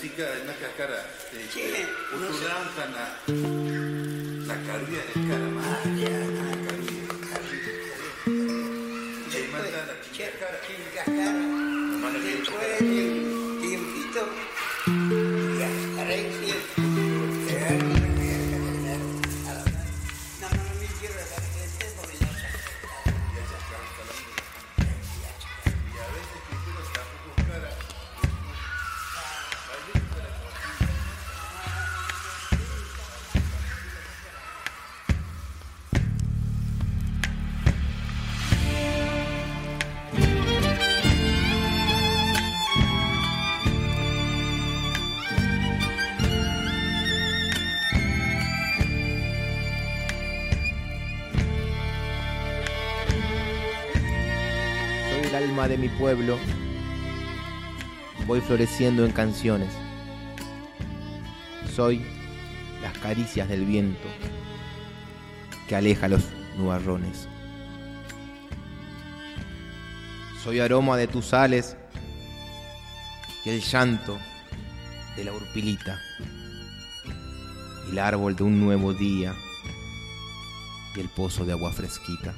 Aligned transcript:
chica, 0.00 0.24
una 0.42 0.54
cáscara. 0.54 1.04
Eh, 1.32 1.46
mi 55.78 55.88
pueblo, 55.88 56.38
voy 58.26 58.40
floreciendo 58.40 59.04
en 59.04 59.12
canciones. 59.12 59.68
Soy 61.74 62.04
las 62.82 62.96
caricias 62.98 63.48
del 63.48 63.64
viento 63.64 64.08
que 65.68 65.76
aleja 65.76 66.08
los 66.08 66.24
nubarrones. 66.56 67.28
Soy 70.42 70.60
aroma 70.60 70.96
de 70.96 71.06
tus 71.06 71.26
sales 71.26 71.76
y 73.44 73.50
el 73.50 73.60
llanto 73.60 74.18
de 75.16 75.24
la 75.24 75.32
urpilita, 75.32 76.00
el 77.90 77.98
árbol 77.98 78.34
de 78.34 78.42
un 78.42 78.60
nuevo 78.60 78.94
día 78.94 79.34
y 80.96 81.00
el 81.00 81.08
pozo 81.08 81.44
de 81.44 81.52
agua 81.52 81.72
fresquita. 81.72 82.34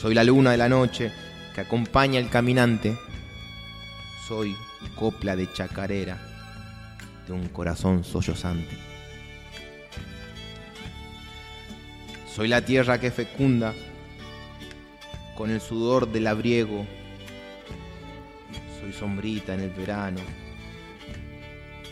Soy 0.00 0.14
la 0.14 0.24
luna 0.24 0.50
de 0.50 0.56
la 0.56 0.68
noche 0.68 1.12
que 1.54 1.60
acompaña 1.60 2.18
al 2.18 2.28
caminante. 2.28 2.96
Soy 4.26 4.56
copla 4.96 5.36
de 5.36 5.50
chacarera 5.52 6.18
de 7.26 7.32
un 7.32 7.48
corazón 7.48 8.04
sollozante. 8.04 8.76
Soy 12.34 12.48
la 12.48 12.64
tierra 12.64 12.98
que 12.98 13.10
fecunda 13.10 13.72
con 15.36 15.50
el 15.50 15.60
sudor 15.60 16.10
del 16.10 16.26
abriego. 16.26 16.84
Soy 18.80 18.92
sombrita 18.92 19.54
en 19.54 19.60
el 19.60 19.70
verano 19.70 20.20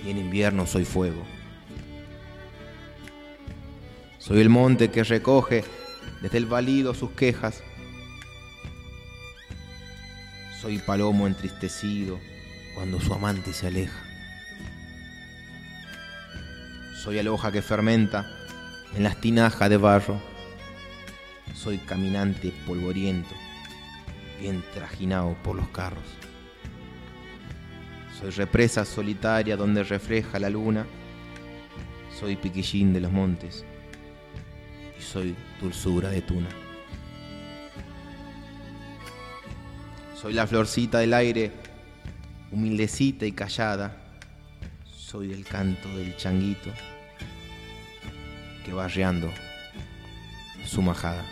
y 0.05 0.11
en 0.11 0.19
invierno 0.19 0.67
soy 0.67 0.85
fuego. 0.85 1.23
Soy 4.19 4.41
el 4.41 4.49
monte 4.49 4.91
que 4.91 5.05
recoge 5.05 5.65
desde 6.21 6.39
el 6.39 6.47
valido 6.47 6.95
sus 6.95 7.11
quejas 7.13 7.63
soy 10.63 10.79
palomo 10.79 11.27
entristecido 11.27 12.21
cuando 12.77 13.01
su 13.01 13.13
amante 13.13 13.53
se 13.53 13.67
aleja. 13.67 14.01
Soy 17.03 17.19
el 17.19 17.27
hoja 17.27 17.51
que 17.51 17.63
fermenta 17.63 18.31
en 18.95 19.03
las 19.03 19.21
tinajas 19.21 19.69
de 19.69 19.77
barro. 19.77 20.23
Soy 21.53 21.79
caminante 21.79 22.53
polvoriento, 22.65 23.35
bien 24.41 24.63
trajinado 24.73 25.37
por 25.43 25.57
los 25.57 25.67
carros. 25.71 26.05
Soy 28.21 28.31
represa 28.31 28.85
solitaria 28.85 29.57
donde 29.57 29.83
refleja 29.83 30.39
la 30.39 30.49
luna. 30.49 30.87
Soy 32.21 32.37
piquillín 32.37 32.93
de 32.93 33.01
los 33.01 33.11
montes 33.11 33.65
y 34.97 35.03
soy 35.03 35.35
dulzura 35.61 36.09
de 36.09 36.23
tuna. 36.23 36.62
Soy 40.23 40.35
la 40.35 40.47
florcita 40.47 41.01
del 41.01 41.15
aire, 41.15 41.51
humildecita 42.53 43.27
y 43.27 43.33
callada. 43.33 43.97
Soy 44.85 45.33
el 45.33 45.45
canto 45.45 45.89
del 45.97 46.17
changuito 46.17 46.71
que 48.65 48.73
va 48.73 48.85
su 50.65 50.81
majada. 50.81 51.25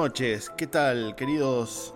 Noches. 0.00 0.48
¿Qué 0.56 0.66
tal, 0.66 1.14
queridos 1.14 1.94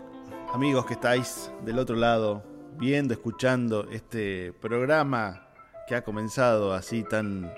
amigos 0.52 0.84
que 0.84 0.92
estáis 0.92 1.50
del 1.64 1.78
otro 1.78 1.96
lado, 1.96 2.44
viendo, 2.76 3.14
escuchando 3.14 3.88
este 3.90 4.52
programa 4.60 5.48
que 5.88 5.94
ha 5.94 6.04
comenzado 6.04 6.74
así 6.74 7.02
tan, 7.02 7.50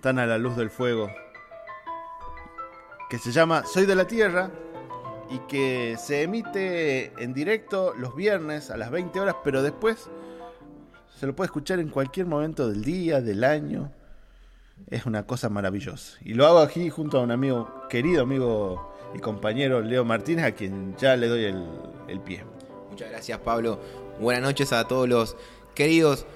tan 0.00 0.20
a 0.20 0.26
la 0.26 0.38
luz 0.38 0.56
del 0.56 0.70
fuego? 0.70 1.10
Que 3.10 3.18
se 3.18 3.32
llama 3.32 3.64
Soy 3.66 3.84
de 3.84 3.96
la 3.96 4.06
Tierra 4.06 4.48
y 5.28 5.40
que 5.48 5.96
se 5.98 6.22
emite 6.22 7.12
en 7.20 7.34
directo 7.34 7.94
los 7.98 8.14
viernes 8.14 8.70
a 8.70 8.76
las 8.76 8.92
20 8.92 9.18
horas, 9.18 9.34
pero 9.42 9.60
después 9.60 10.08
se 11.18 11.26
lo 11.26 11.34
puede 11.34 11.46
escuchar 11.46 11.80
en 11.80 11.88
cualquier 11.88 12.26
momento 12.26 12.68
del 12.68 12.84
día, 12.84 13.20
del 13.20 13.42
año. 13.42 13.90
Es 14.88 15.04
una 15.04 15.26
cosa 15.26 15.48
maravillosa. 15.48 16.16
Y 16.20 16.34
lo 16.34 16.46
hago 16.46 16.60
aquí 16.60 16.90
junto 16.90 17.18
a 17.18 17.22
un 17.22 17.32
amigo, 17.32 17.88
querido 17.90 18.22
amigo 18.22 18.91
mi 19.12 19.20
compañero 19.20 19.80
Leo 19.80 20.04
Martínez, 20.04 20.44
a 20.44 20.52
quien 20.52 20.96
ya 20.96 21.16
le 21.16 21.28
doy 21.28 21.44
el, 21.44 22.20
pie. 22.20 22.44
Muchas 22.90 23.10
gracias, 23.10 23.38
Pablo. 23.38 23.80
Buenas 24.20 24.42
noches 24.42 24.72
a 24.72 24.86
todos 24.86 25.08
los 25.08 25.36
queridos 25.74 26.26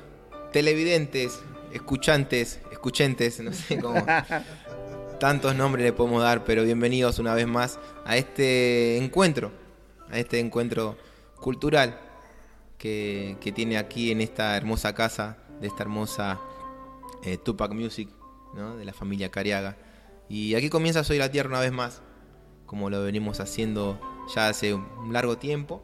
televidentes, 0.53 1.41
escuchantes, 1.73 2.61
escuchentes, 2.73 3.41
no 3.41 3.53
sé 3.53 3.79
cómo. 3.79 4.05
tantos 5.21 5.55
nombres 5.55 5.85
le 5.85 5.93
podemos 5.93 6.23
dar, 6.23 6.45
pero 6.45 6.63
bienvenidos 6.63 7.19
una 7.19 7.35
vez 7.35 7.47
más 7.47 7.79
a 8.05 8.17
este 8.17 8.99
encuentro, 8.99 9.51
a 10.11 10.19
este 10.19 10.41
encuentro 10.41 10.97
cultural 11.41 11.99
que, 12.79 13.37
tiene 13.55 13.79
aquí 13.79 14.11
en 14.11 14.21
esta 14.21 14.57
hermosa 14.57 14.95
casa 14.95 15.39
de 15.61 15.69
esta 15.69 15.83
hermosa 15.83 16.39
eh, 17.25 17.39
Tupac 17.39 17.73
Music, 17.73 18.09
de 18.79 18.85
la 18.85 18.93
familia 18.93 19.31
Cariaga. 19.31 19.77
Y 20.29 20.55
aquí 20.55 20.69
comienza 20.71 21.05
Soy 21.05 21.19
la 21.19 21.31
Tierra 21.31 21.51
una 21.51 21.61
vez 21.61 21.73
más, 21.73 22.03
como 22.67 22.91
lo 22.91 23.03
venimos 23.03 23.41
haciendo 23.41 23.99
ya 24.35 24.49
hace 24.49 24.75
un 24.75 25.13
largo 25.13 25.39
tiempo. 25.39 25.83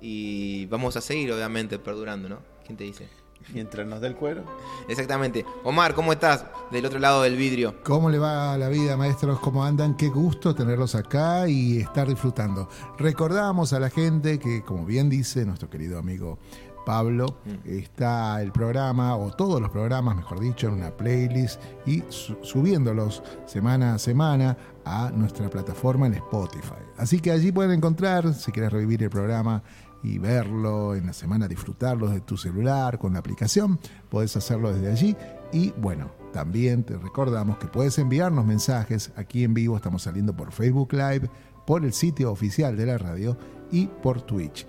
y 0.00 0.66
vamos 0.66 0.96
a 0.96 1.00
seguir, 1.00 1.32
obviamente, 1.32 1.78
perdurando, 1.78 2.28
¿no? 2.28 2.38
¿Quién 2.64 2.76
te 2.76 2.84
dice? 2.84 3.08
Mientras 3.54 3.86
nos 3.86 4.00
dé 4.00 4.08
el 4.08 4.16
cuero. 4.16 4.44
Exactamente. 4.88 5.44
Omar, 5.64 5.94
¿cómo 5.94 6.12
estás? 6.12 6.44
Del 6.70 6.84
otro 6.84 6.98
lado 6.98 7.22
del 7.22 7.36
vidrio. 7.36 7.76
¿Cómo 7.84 8.10
le 8.10 8.18
va 8.18 8.58
la 8.58 8.68
vida, 8.68 8.96
maestros? 8.96 9.38
¿Cómo 9.40 9.64
andan? 9.64 9.96
Qué 9.96 10.08
gusto 10.08 10.54
tenerlos 10.54 10.94
acá 10.94 11.48
y 11.48 11.78
estar 11.78 12.08
disfrutando. 12.08 12.68
Recordamos 12.98 13.72
a 13.72 13.80
la 13.80 13.88
gente 13.88 14.38
que, 14.38 14.62
como 14.62 14.84
bien 14.84 15.08
dice 15.08 15.46
nuestro 15.46 15.70
querido 15.70 15.98
amigo 15.98 16.38
Pablo, 16.86 17.26
está 17.64 18.40
el 18.40 18.52
programa, 18.52 19.16
o 19.16 19.32
todos 19.32 19.60
los 19.60 19.70
programas, 19.70 20.16
mejor 20.16 20.38
dicho, 20.40 20.68
en 20.68 20.74
una 20.74 20.96
playlist 20.96 21.60
y 21.84 22.02
su- 22.08 22.38
subiéndolos 22.42 23.22
semana 23.44 23.94
a 23.94 23.98
semana 23.98 24.56
a 24.84 25.10
nuestra 25.12 25.50
plataforma 25.50 26.06
en 26.06 26.14
Spotify. 26.14 26.80
Así 26.96 27.18
que 27.20 27.32
allí 27.32 27.50
pueden 27.52 27.72
encontrar, 27.72 28.32
si 28.32 28.52
quieres 28.52 28.72
revivir 28.72 29.02
el 29.02 29.10
programa 29.10 29.62
y 30.04 30.18
verlo 30.18 30.94
en 30.94 31.06
la 31.06 31.12
semana, 31.12 31.48
disfrutarlo 31.48 32.08
de 32.08 32.20
tu 32.20 32.36
celular 32.36 32.98
con 33.00 33.14
la 33.14 33.18
aplicación, 33.18 33.80
puedes 34.08 34.36
hacerlo 34.36 34.72
desde 34.72 34.90
allí. 34.92 35.16
Y 35.52 35.72
bueno, 35.78 36.12
también 36.32 36.84
te 36.84 36.96
recordamos 36.96 37.58
que 37.58 37.66
puedes 37.66 37.98
enviarnos 37.98 38.46
mensajes. 38.46 39.10
Aquí 39.16 39.42
en 39.42 39.54
vivo 39.54 39.74
estamos 39.76 40.02
saliendo 40.02 40.36
por 40.36 40.52
Facebook 40.52 40.92
Live, 40.92 41.28
por 41.66 41.84
el 41.84 41.92
sitio 41.92 42.30
oficial 42.30 42.76
de 42.76 42.86
la 42.86 42.96
radio 42.98 43.36
y 43.72 43.88
por 43.88 44.22
Twitch. 44.22 44.66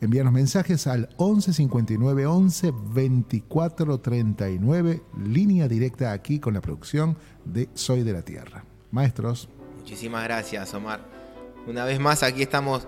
Envíanos 0.00 0.32
mensajes 0.32 0.86
al 0.86 1.08
11 1.16 1.52
59 1.52 2.26
11 2.26 2.72
24 2.94 3.98
39, 3.98 5.02
línea 5.24 5.66
directa 5.66 6.12
aquí 6.12 6.38
con 6.38 6.54
la 6.54 6.60
producción 6.60 7.16
de 7.44 7.68
Soy 7.74 8.04
de 8.04 8.12
la 8.12 8.22
Tierra. 8.22 8.64
Maestros, 8.92 9.48
Muchísimas 9.78 10.22
gracias, 10.22 10.72
Omar. 10.74 11.00
Una 11.66 11.84
vez 11.84 11.98
más, 11.98 12.22
aquí 12.22 12.42
estamos 12.42 12.86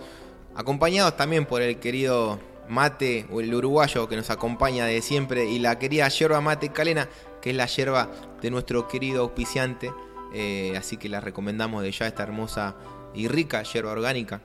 acompañados 0.55 1.17
también 1.17 1.47
por 1.47 1.63
el 1.63 1.79
querido 1.79 2.39
mate 2.69 3.27
o 3.33 3.41
el 3.41 3.53
uruguayo 3.53 4.09
que 4.09 4.17
nos 4.17 4.31
acompaña 4.31 4.85
de 4.85 5.03
siempre 5.03 5.51
y 5.51 5.59
la 5.59 5.79
querida 5.79 6.07
yerba 6.09 6.41
mate 6.41 6.69
calena, 6.69 7.09
que 7.41 7.51
es 7.51 7.57
la 7.57 7.67
yerba 7.67 8.11
de 8.41 8.51
nuestro 8.51 8.87
querido 8.87 9.23
auspiciante. 9.23 9.91
Eh, 10.33 10.75
así 10.77 10.97
que 10.97 11.09
la 11.09 11.21
recomendamos 11.21 11.83
de 11.83 11.91
ya 11.91 12.07
esta 12.07 12.23
hermosa 12.23 12.77
y 13.15 13.27
rica 13.27 13.63
yerba 13.65 13.93
orgánica. 13.93 14.43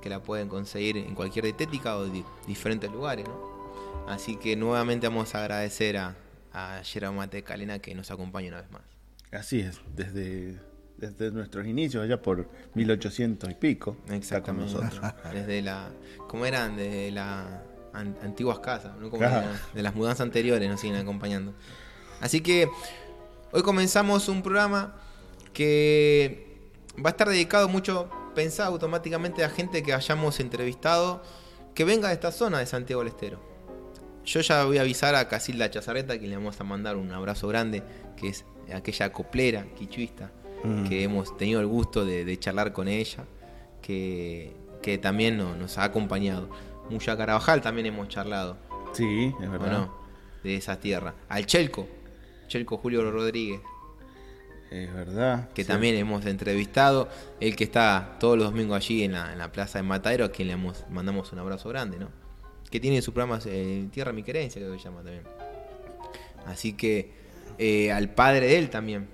Que 0.00 0.08
la 0.08 0.22
pueden 0.22 0.48
conseguir 0.48 0.96
en 0.96 1.14
cualquier 1.14 1.44
dietética 1.44 1.96
o 1.96 2.06
di- 2.06 2.24
diferentes 2.46 2.90
lugares. 2.90 3.26
¿no? 3.26 4.06
Así 4.08 4.36
que 4.36 4.54
nuevamente 4.56 5.08
vamos 5.08 5.34
a 5.34 5.40
agradecer 5.40 5.96
a, 5.96 6.14
a 6.52 6.80
yerba 6.82 7.10
mate 7.12 7.42
calena 7.42 7.78
que 7.80 7.94
nos 7.94 8.10
acompaña 8.10 8.48
una 8.48 8.60
vez 8.62 8.70
más. 8.70 8.82
Así 9.32 9.60
es, 9.60 9.80
desde, 9.94 10.58
desde 10.96 11.30
nuestros 11.32 11.66
inicios, 11.66 12.04
allá 12.04 12.22
por 12.22 12.48
1800 12.74 13.50
y 13.50 13.54
pico. 13.54 13.96
está 14.10 14.42
con 14.42 14.58
nosotros. 14.58 15.00
Desde 15.32 15.60
la. 15.62 15.90
¿Cómo 16.28 16.46
eran? 16.46 16.76
Desde 16.76 17.10
las 17.10 17.46
antiguas 18.22 18.60
casas, 18.60 18.94
¿no? 18.96 19.10
Como 19.10 19.18
Claro. 19.18 19.40
de, 19.48 19.52
la- 19.52 19.60
de 19.74 19.82
las 19.82 19.94
mudanzas 19.94 20.20
anteriores 20.22 20.68
nos 20.70 20.80
siguen 20.80 20.96
acompañando. 20.96 21.52
Así 22.20 22.40
que 22.40 22.68
hoy 23.52 23.62
comenzamos 23.62 24.28
un 24.28 24.42
programa 24.42 24.94
que 25.52 26.46
va 27.04 27.08
a 27.08 27.12
estar 27.12 27.28
dedicado 27.28 27.68
mucho, 27.68 28.08
pensado 28.36 28.72
automáticamente 28.72 29.42
a 29.42 29.48
gente 29.48 29.82
que 29.82 29.92
hayamos 29.92 30.38
entrevistado 30.38 31.20
que 31.74 31.84
venga 31.84 32.06
de 32.08 32.14
esta 32.14 32.30
zona 32.30 32.60
de 32.60 32.66
Santiago 32.66 33.00
del 33.02 33.08
Estero. 33.08 33.40
Yo 34.24 34.40
ya 34.40 34.64
voy 34.64 34.78
a 34.78 34.82
avisar 34.82 35.14
a 35.16 35.26
Casilda 35.28 35.68
Chazarreta 35.70 36.18
que 36.20 36.28
le 36.28 36.36
vamos 36.36 36.60
a 36.60 36.64
mandar 36.64 36.96
un 36.96 37.10
abrazo 37.12 37.48
grande, 37.48 37.82
que 38.16 38.28
es 38.28 38.44
aquella 38.72 39.12
coplera 39.12 39.66
quichuista 39.74 40.30
Mm. 40.64 40.88
que 40.88 41.02
hemos 41.04 41.36
tenido 41.36 41.60
el 41.60 41.66
gusto 41.66 42.04
de, 42.06 42.24
de 42.24 42.38
charlar 42.38 42.72
con 42.72 42.88
ella, 42.88 43.24
que, 43.82 44.56
que 44.82 44.96
también 44.98 45.36
no- 45.36 45.54
nos 45.54 45.76
ha 45.78 45.84
acompañado. 45.84 46.48
Muya 46.90 47.16
Carabajal 47.16 47.60
también 47.60 47.86
hemos 47.86 48.08
charlado, 48.08 48.56
Sí, 48.92 49.34
es 49.40 49.48
¿o 49.48 49.50
verdad. 49.52 49.70
no? 49.72 49.94
De 50.42 50.56
esa 50.56 50.80
tierra. 50.80 51.14
Al 51.28 51.44
Chelco, 51.46 51.86
Chelco 52.48 52.78
Julio 52.78 53.08
Rodríguez, 53.10 53.60
Es 54.70 54.92
verdad. 54.92 55.48
que 55.54 55.62
sí. 55.62 55.68
también 55.68 55.94
hemos 55.96 56.26
entrevistado, 56.26 57.08
el 57.40 57.54
que 57.56 57.64
está 57.64 58.16
todos 58.18 58.36
los 58.36 58.50
domingos 58.50 58.76
allí 58.76 59.04
en 59.04 59.12
la, 59.12 59.32
en 59.32 59.38
la 59.38 59.52
plaza 59.52 59.78
de 59.78 59.82
Matadero, 59.84 60.24
a 60.24 60.30
quien 60.30 60.48
le 60.48 60.54
hemos- 60.54 60.84
mandamos 60.90 61.32
un 61.32 61.38
abrazo 61.38 61.68
grande, 61.68 61.98
¿no? 61.98 62.08
Que 62.70 62.80
tiene 62.80 63.00
su 63.00 63.12
programa 63.12 63.38
eh, 63.46 63.86
Tierra 63.92 64.12
Mi 64.12 64.22
Querencia, 64.24 64.60
creo 64.60 64.72
que 64.72 64.78
se 64.78 64.84
llama 64.84 65.02
también. 65.02 65.22
Así 66.46 66.72
que 66.72 67.12
eh, 67.58 67.92
al 67.92 68.10
padre 68.10 68.46
de 68.48 68.58
él 68.58 68.70
también. 68.70 69.08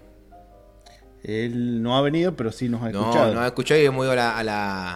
Él 1.23 1.83
no 1.83 1.97
ha 1.97 2.03
venido, 2.03 2.35
pero 2.35 2.51
sí 2.51 2.69
nos 2.69 2.83
ha 2.83 2.91
escuchado. 2.91 3.33
no 3.35 3.41
ha 3.41 3.47
escuchado 3.47 3.81
y 3.81 3.85
hemos 3.85 4.05
ido 4.05 4.13
a 4.13 4.17
la, 4.17 4.39
a 4.39 4.43
la, 4.45 4.95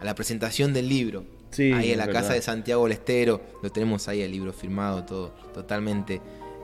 a 0.00 0.04
la 0.04 0.14
presentación 0.14 0.72
del 0.72 0.88
libro. 0.88 1.24
Sí, 1.50 1.70
ahí 1.72 1.92
en 1.92 1.98
la 1.98 2.06
verdad. 2.06 2.22
casa 2.22 2.32
de 2.32 2.42
Santiago 2.42 2.82
del 2.84 2.92
Estero. 2.92 3.40
Lo 3.62 3.70
tenemos 3.70 4.08
ahí 4.08 4.22
el 4.22 4.32
libro 4.32 4.52
firmado, 4.52 5.04
todo, 5.04 5.28
totalmente. 5.54 6.20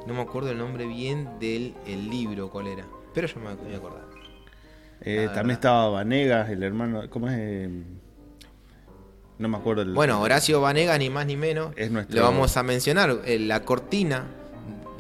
No 0.06 0.14
me 0.14 0.22
acuerdo 0.22 0.50
el 0.50 0.58
nombre 0.58 0.86
bien 0.86 1.28
del 1.38 1.74
el 1.86 2.08
libro, 2.08 2.50
cuál 2.50 2.66
era. 2.69 2.86
Pero 3.19 3.26
yo 3.35 3.41
me 3.41 3.53
voy 3.56 3.75
a 3.75 3.76
acordar. 3.79 4.03
Eh, 5.00 5.26
Ah, 5.29 5.32
también 5.32 5.55
estaba 5.56 5.88
Vanegas, 5.88 6.49
el 6.50 6.62
hermano. 6.62 7.03
¿Cómo 7.11 7.29
es? 7.29 7.35
Eh, 7.37 7.69
No 9.38 9.49
me 9.49 9.56
acuerdo 9.56 9.82
el. 9.82 9.93
Bueno, 9.93 10.20
Horacio 10.20 10.60
Vanega, 10.60 10.96
ni 10.98 11.10
más 11.10 11.27
ni 11.27 11.37
menos. 11.37 11.72
Es 11.77 11.91
nuestro- 11.91 12.17
Lo 12.17 12.22
vamos 12.22 12.56
a 12.56 12.63
mencionar. 12.63 13.22
Eh, 13.25 13.41
La 13.41 13.65
cortina 13.65 14.25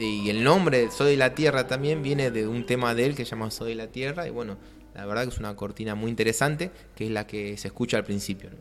y 0.00 0.30
el 0.30 0.42
nombre 0.42 0.90
Soy 0.90 1.12
de 1.12 1.16
la 1.16 1.34
Tierra 1.36 1.68
también 1.68 2.02
viene 2.02 2.32
de 2.32 2.48
un 2.48 2.66
tema 2.66 2.92
de 2.96 3.06
él 3.06 3.14
que 3.14 3.24
se 3.24 3.30
llama 3.32 3.52
Soy 3.52 3.74
la 3.76 3.86
Tierra. 3.86 4.26
Y 4.26 4.30
bueno, 4.30 4.56
la 4.96 5.06
verdad 5.06 5.22
que 5.22 5.28
es 5.28 5.38
una 5.38 5.54
cortina 5.54 5.94
muy 5.94 6.10
interesante, 6.10 6.72
que 6.96 7.04
es 7.06 7.10
la 7.12 7.24
que 7.26 7.56
se 7.56 7.68
escucha 7.68 7.98
al 7.98 8.04
principio. 8.04 8.50
¿no? 8.50 8.56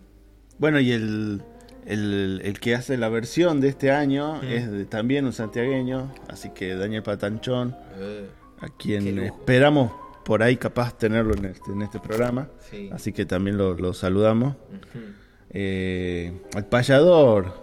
Bueno, 0.60 0.80
y 0.80 0.92
el, 0.92 1.42
el, 1.88 2.42
el 2.44 2.60
que 2.60 2.76
hace 2.76 2.96
la 2.98 3.10
versión 3.10 3.60
de 3.60 3.70
este 3.70 3.90
año 3.92 4.36
Mm. 4.42 4.46
es 4.48 4.72
de- 4.72 4.86
también 4.86 5.26
un 5.26 5.34
santiagueño, 5.34 6.14
así 6.28 6.50
que 6.52 6.76
Daniel 6.76 7.02
Patanchón, 7.02 7.76
Eh, 8.00 8.28
a 8.60 8.70
quien 8.70 9.20
esperamos 9.20 9.92
por 10.26 10.44
ahí 10.44 10.58
capaz 10.58 10.98
tenerlo 10.98 11.34
en 11.36 11.46
este, 11.46 11.72
en 11.72 11.82
este 11.82 12.00
programa, 12.00 12.50
sí. 12.70 12.90
así 12.92 13.14
que 13.14 13.26
también 13.26 13.58
lo, 13.58 13.74
lo 13.76 13.94
saludamos. 13.94 14.56
Eh, 15.50 16.34
al 16.54 16.66
payador, 16.66 17.54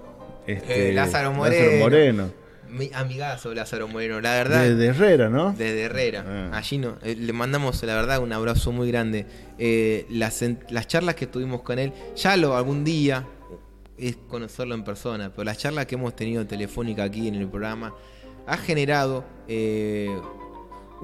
este, 0.47 0.91
Eh, 0.91 0.93
Lázaro 0.95 1.31
Lázaro 1.31 1.33
Moreno. 1.35 1.79
Moreno, 1.83 2.31
Mi 2.71 2.91
amigazo 2.95 3.53
Lázaro 3.55 3.87
Moreno, 3.89 4.21
la 4.21 4.33
verdad. 4.33 4.63
de, 4.63 4.75
de 4.75 4.87
Herrera, 4.87 5.29
¿no? 5.29 5.53
Desde 5.53 5.83
Herrera. 5.83 6.25
Ah. 6.27 6.51
Allí 6.57 6.79
no, 6.79 6.97
eh, 7.03 7.15
le 7.15 7.33
mandamos, 7.33 7.83
la 7.83 7.95
verdad, 7.95 8.21
un 8.23 8.33
abrazo 8.33 8.73
muy 8.73 8.89
grande. 8.91 9.27
Eh, 9.59 10.07
las, 10.11 10.43
las 10.71 10.87
charlas 10.89 11.15
que 11.17 11.27
tuvimos 11.27 11.61
con 11.63 11.79
él, 11.79 11.93
ya 12.17 12.37
lo 12.37 12.57
algún 12.57 12.83
día 12.85 13.27
es 13.99 14.17
conocerlo 14.27 14.75
en 14.75 14.83
persona, 14.83 15.31
pero 15.31 15.45
las 15.45 15.59
charlas 15.59 15.87
que 15.87 15.95
hemos 15.97 16.17
tenido 16.17 16.47
telefónica 16.47 17.05
aquí 17.05 17.29
en 17.29 17.35
el 17.37 17.49
programa 17.49 17.95
ha 18.47 18.57
generado 18.57 19.25
eh, 19.47 20.11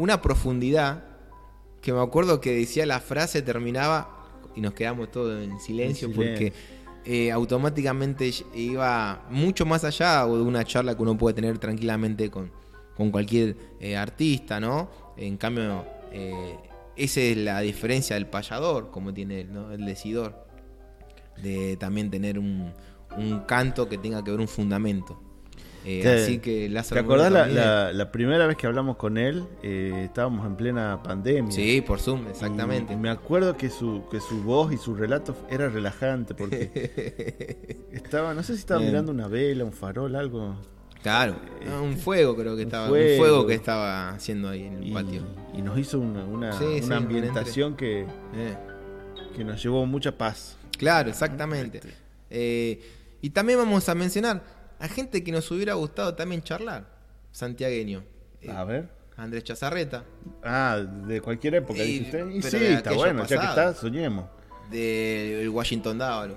una 0.01 0.23
profundidad 0.23 1.05
que 1.83 1.93
me 1.93 2.01
acuerdo 2.01 2.41
que 2.41 2.55
decía 2.55 2.87
la 2.87 3.01
frase, 3.01 3.43
terminaba 3.43 4.29
y 4.57 4.63
nos 4.63 4.73
quedamos 4.73 5.11
todos 5.11 5.43
en 5.45 5.61
silencio, 5.61 6.09
En 6.09 6.15
porque 6.15 6.53
eh, 7.05 7.31
automáticamente 7.31 8.31
iba 8.55 9.27
mucho 9.31 9.67
más 9.67 9.85
allá 9.85 10.25
de 10.25 10.41
una 10.41 10.65
charla 10.65 10.97
que 10.97 11.03
uno 11.03 11.19
puede 11.19 11.35
tener 11.35 11.59
tranquilamente 11.59 12.31
con, 12.31 12.51
con 12.97 13.11
cualquier 13.11 13.57
eh, 13.79 13.95
artista, 13.95 14.59
¿no? 14.59 14.91
En 15.19 15.37
cambio, 15.37 15.85
eh, 16.13 16.57
esa 16.97 17.21
es 17.21 17.37
la 17.37 17.61
diferencia 17.61 18.15
del 18.15 18.27
payador, 18.27 18.91
como 18.91 19.13
tiene 19.13 19.43
él, 19.43 19.53
¿no? 19.53 19.71
El 19.71 19.85
decidor, 19.85 20.47
de 21.43 21.77
también 21.77 22.11
tener 22.11 22.39
un, 22.39 22.73
un 23.19 23.41
canto 23.41 23.87
que 23.87 23.99
tenga 23.99 24.25
que 24.25 24.31
ver 24.31 24.41
un 24.41 24.49
fundamento. 24.49 25.30
Eh, 25.85 26.03
Te- 26.03 26.23
así 26.25 26.39
que 26.39 26.65
¿Te 26.65 26.69
Lázaro 26.69 27.01
acordás 27.01 27.33
la, 27.33 28.13
primera 28.13 28.47
vez 28.47 28.57
que 28.57 28.67
hablamos 28.67 28.97
con 28.97 29.17
él? 29.17 29.45
Eh, 29.63 30.03
estábamos 30.05 30.47
en 30.47 30.57
plena 30.57 31.03
pandemia. 31.03 31.51
Sí, 31.53 31.81
por 31.81 32.01
Zoom, 32.01 32.27
exactamente. 32.29 32.93
Y 32.93 32.97
me 32.97 33.09
acuerdo 33.11 33.57
que 33.57 33.71
su, 33.71 34.03
que 34.11 34.21
su 34.21 34.43
voz 34.43 34.73
y 34.73 34.77
su 34.77 34.95
relato 34.95 35.35
era 35.49 35.69
relajante 35.69 36.35
porque 36.35 37.87
estaba, 37.93 38.35
no 38.35 38.43
sé 38.43 38.55
si 38.55 38.61
estaba 38.61 38.81
Bien. 38.81 38.93
mirando 38.93 39.13
una 39.13 39.27
vela, 39.29 39.65
un 39.65 39.73
farol, 39.73 40.15
algo. 40.17 40.55
Claro, 41.03 41.37
un 41.83 41.97
fuego 41.97 42.37
creo 42.37 42.57
que 42.57 42.63
un 42.63 42.69
estaba, 42.69 42.85
un 42.85 42.91
fuego. 42.91 43.17
fuego 43.19 43.47
que 43.47 43.55
estaba 43.55 44.11
haciendo 44.11 44.51
ahí 44.51 44.65
en 44.65 44.75
el 44.83 44.87
Y, 44.89 44.93
patio. 44.93 45.23
y 45.57 45.63
nos 45.63 45.79
hizo 45.79 45.99
una, 45.99 46.25
una, 46.25 46.53
Sí, 46.59 46.83
ambientación 46.93 47.75
que, 47.75 48.01
Eh, 48.03 48.57
que 49.35 49.45
nos 49.45 49.63
llevó 49.63 49.87
mucha 49.87 50.13
paz. 50.13 50.59
claro, 50.77 51.09
exactamente. 51.09 51.81
Eh, 52.29 52.83
y 53.23 53.31
también 53.31 53.59
vamos 53.59 53.89
a 53.89 53.95
mencionar 53.95 54.43
a 54.81 54.89
gente 54.89 55.23
que 55.23 55.31
nos 55.31 55.49
hubiera 55.51 55.75
gustado 55.75 56.15
también 56.15 56.43
charlar, 56.43 56.87
santiagueño. 57.31 58.03
Eh, 58.43 58.51
A 58.51 58.65
ver. 58.65 58.89
Andrés 59.17 59.45
Chazarreta, 59.45 60.05
Ah, 60.43 60.79
de 61.07 61.21
cualquier 61.21 61.57
época, 61.57 61.85
Y- 61.85 61.99
dice 62.01 62.25
usted. 62.25 62.29
Y 62.31 62.43
sí, 62.43 62.59
de 62.59 62.73
está 62.75 62.93
bueno, 62.93 63.25
ya 63.27 63.39
que 63.39 63.47
está, 63.47 63.75
soñemos. 63.75 64.25
del 64.71 65.49
Washington 65.51 65.99
Dávalo. 65.99 66.37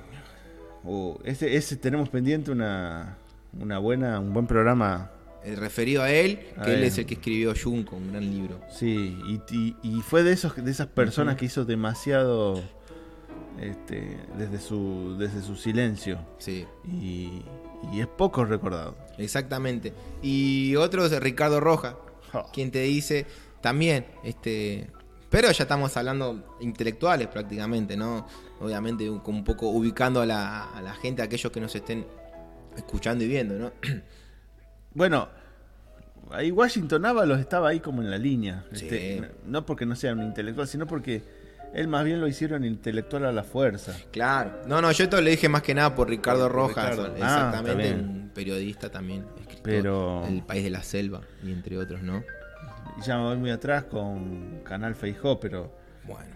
Oh, 0.86 1.18
ese, 1.24 1.56
ese 1.56 1.78
tenemos 1.78 2.10
pendiente 2.10 2.52
una, 2.52 3.18
una 3.58 3.78
buena, 3.80 4.20
un 4.20 4.34
buen 4.34 4.48
programa. 4.48 5.12
El 5.46 5.56
referido 5.58 6.04
a 6.04 6.12
él, 6.12 6.40
A 6.58 6.64
que 6.64 6.72
él 6.74 6.80
él. 6.80 6.84
es 6.86 6.98
el 6.98 7.06
que 7.06 7.14
escribió 7.16 7.54
Junco, 7.56 7.96
un 7.96 8.12
gran 8.12 8.24
libro. 8.30 8.60
Sí, 8.70 9.18
y, 9.28 9.42
y- 9.56 9.76
y 9.82 10.02
fue 10.02 10.24
de 10.24 10.34
esos 10.34 10.56
de 10.56 10.70
esas 10.70 10.88
personas 10.88 11.38
que 11.38 11.46
hizo 11.46 11.64
demasiado 11.64 12.62
este, 13.62 14.18
desde, 14.38 14.60
su, 14.60 15.16
desde 15.18 15.42
su 15.42 15.56
silencio. 15.56 16.20
Sí. 16.38 16.66
Y, 16.86 17.44
y 17.92 18.02
es 18.02 18.08
poco 18.08 18.46
recordado. 18.46 18.96
Exactamente. 19.18 19.94
Y 20.22 20.76
otro 20.76 21.06
es 21.06 21.20
Ricardo 21.20 21.60
Roja, 21.60 21.98
Oh. 22.36 22.50
quien 22.52 22.72
te 22.72 22.82
dice 22.82 23.28
también, 23.62 24.06
este, 24.24 24.90
pero 25.30 25.52
ya 25.52 25.64
estamos 25.64 25.96
hablando 25.98 26.58
intelectuales 26.62 27.28
prácticamente, 27.28 27.96
¿no? 27.96 28.26
Obviamente 28.60 29.08
un, 29.10 29.22
un 29.24 29.44
poco 29.44 29.70
ubicando 29.70 30.20
a 30.22 30.26
la, 30.26 30.64
a 30.72 30.82
la 30.82 30.96
gente, 30.96 31.22
a 31.22 31.26
aquellos 31.26 31.52
que 31.52 31.60
nos 31.62 31.76
estén 31.76 32.06
escuchando 32.76 33.24
y 33.24 33.28
viendo, 33.28 33.56
¿no? 33.56 33.72
Bueno, 34.96 35.28
ahí 36.32 36.52
Washington 36.52 37.06
Ábalos 37.06 37.40
estaba 37.40 37.70
ahí 37.70 37.80
como 37.80 38.02
en 38.02 38.12
la 38.12 38.18
línea. 38.18 38.64
Sí. 38.74 38.86
Este, 38.86 39.32
no 39.46 39.66
porque 39.66 39.86
no 39.86 39.96
sea 39.96 40.14
un 40.14 40.22
intelectual, 40.24 40.68
sino 40.68 40.86
porque 40.86 41.24
él 41.74 41.88
más 41.88 42.06
bien 42.06 42.22
lo 42.22 42.28
hicieron 42.28 42.64
intelectual 42.64 43.26
a 43.26 43.32
la 43.32 43.44
fuerza. 43.44 43.96
Claro. 44.12 44.62
No, 44.68 44.82
no, 44.82 44.92
yo 44.92 45.04
esto 45.06 45.20
le 45.22 45.32
dije 45.32 45.50
más 45.50 45.62
que 45.62 45.74
nada 45.74 45.96
por 45.96 46.10
Ricardo 46.10 46.48
Rojas, 46.50 46.92
Ricardo. 46.92 47.14
Ah, 47.22 47.50
exactamente, 47.50 47.94
un 47.94 48.32
periodista 48.34 48.90
también, 48.90 49.26
escritor 49.40 49.62
Pero- 49.64 50.26
El 50.28 50.44
País 50.44 50.64
de 50.64 50.70
la 50.70 50.84
Selva 50.84 51.22
y 51.44 51.52
entre 51.52 51.78
otros, 51.78 52.02
¿no? 52.02 52.24
Ya 53.06 53.18
me 53.18 53.24
voy 53.24 53.38
muy 53.38 53.50
atrás 53.52 53.86
con 53.86 54.62
Canal 54.64 54.94
Feijó, 54.96 55.40
pero 55.40 55.74
Bueno. 56.06 56.32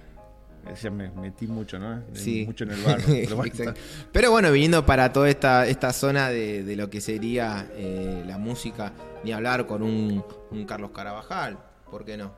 ya 0.82 0.90
me 0.90 1.10
metí 1.12 1.46
mucho, 1.48 1.78
¿no? 1.78 2.02
Sí. 2.14 2.46
Mucho 2.46 2.64
en 2.64 2.72
el 2.72 2.82
barro. 2.84 3.04
Pero 3.08 3.36
bueno, 3.36 3.54
Exacto. 3.54 3.80
Pero 4.12 4.32
bueno, 4.32 4.52
viniendo 4.52 4.86
para 4.86 5.14
toda 5.14 5.30
esta, 5.30 5.66
esta 5.68 5.94
zona 5.94 6.30
de, 6.30 6.64
de 6.64 6.76
lo 6.76 6.90
que 6.90 7.00
sería 7.00 7.68
eh, 7.76 8.24
la 8.26 8.38
música, 8.38 8.92
ni 9.24 9.32
hablar 9.32 9.66
con 9.68 9.84
un, 9.84 10.24
un 10.52 10.66
Carlos 10.66 10.92
Carabajal, 10.92 11.58
¿por 11.92 12.04
qué 12.06 12.18
no? 12.18 12.34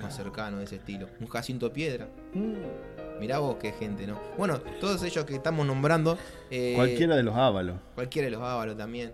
Más 0.00 0.14
cercano 0.16 0.58
de 0.58 0.64
ese 0.64 0.76
estilo. 0.76 1.08
Un 1.20 1.26
Jacinto 1.26 1.72
Piedra. 1.72 2.08
Mm, 2.34 3.18
Mirá 3.20 3.38
vos 3.38 3.56
qué 3.58 3.72
gente, 3.72 4.06
¿no? 4.06 4.20
Bueno, 4.36 4.60
todos 4.80 5.02
ellos 5.02 5.24
que 5.24 5.34
estamos 5.34 5.66
nombrando. 5.66 6.18
eh, 6.50 6.74
Cualquiera 6.76 7.16
de 7.16 7.22
los 7.22 7.34
Ábalos. 7.34 7.76
Cualquiera 7.94 8.26
de 8.26 8.32
los 8.32 8.42
Ávaros 8.42 8.76
también. 8.76 9.12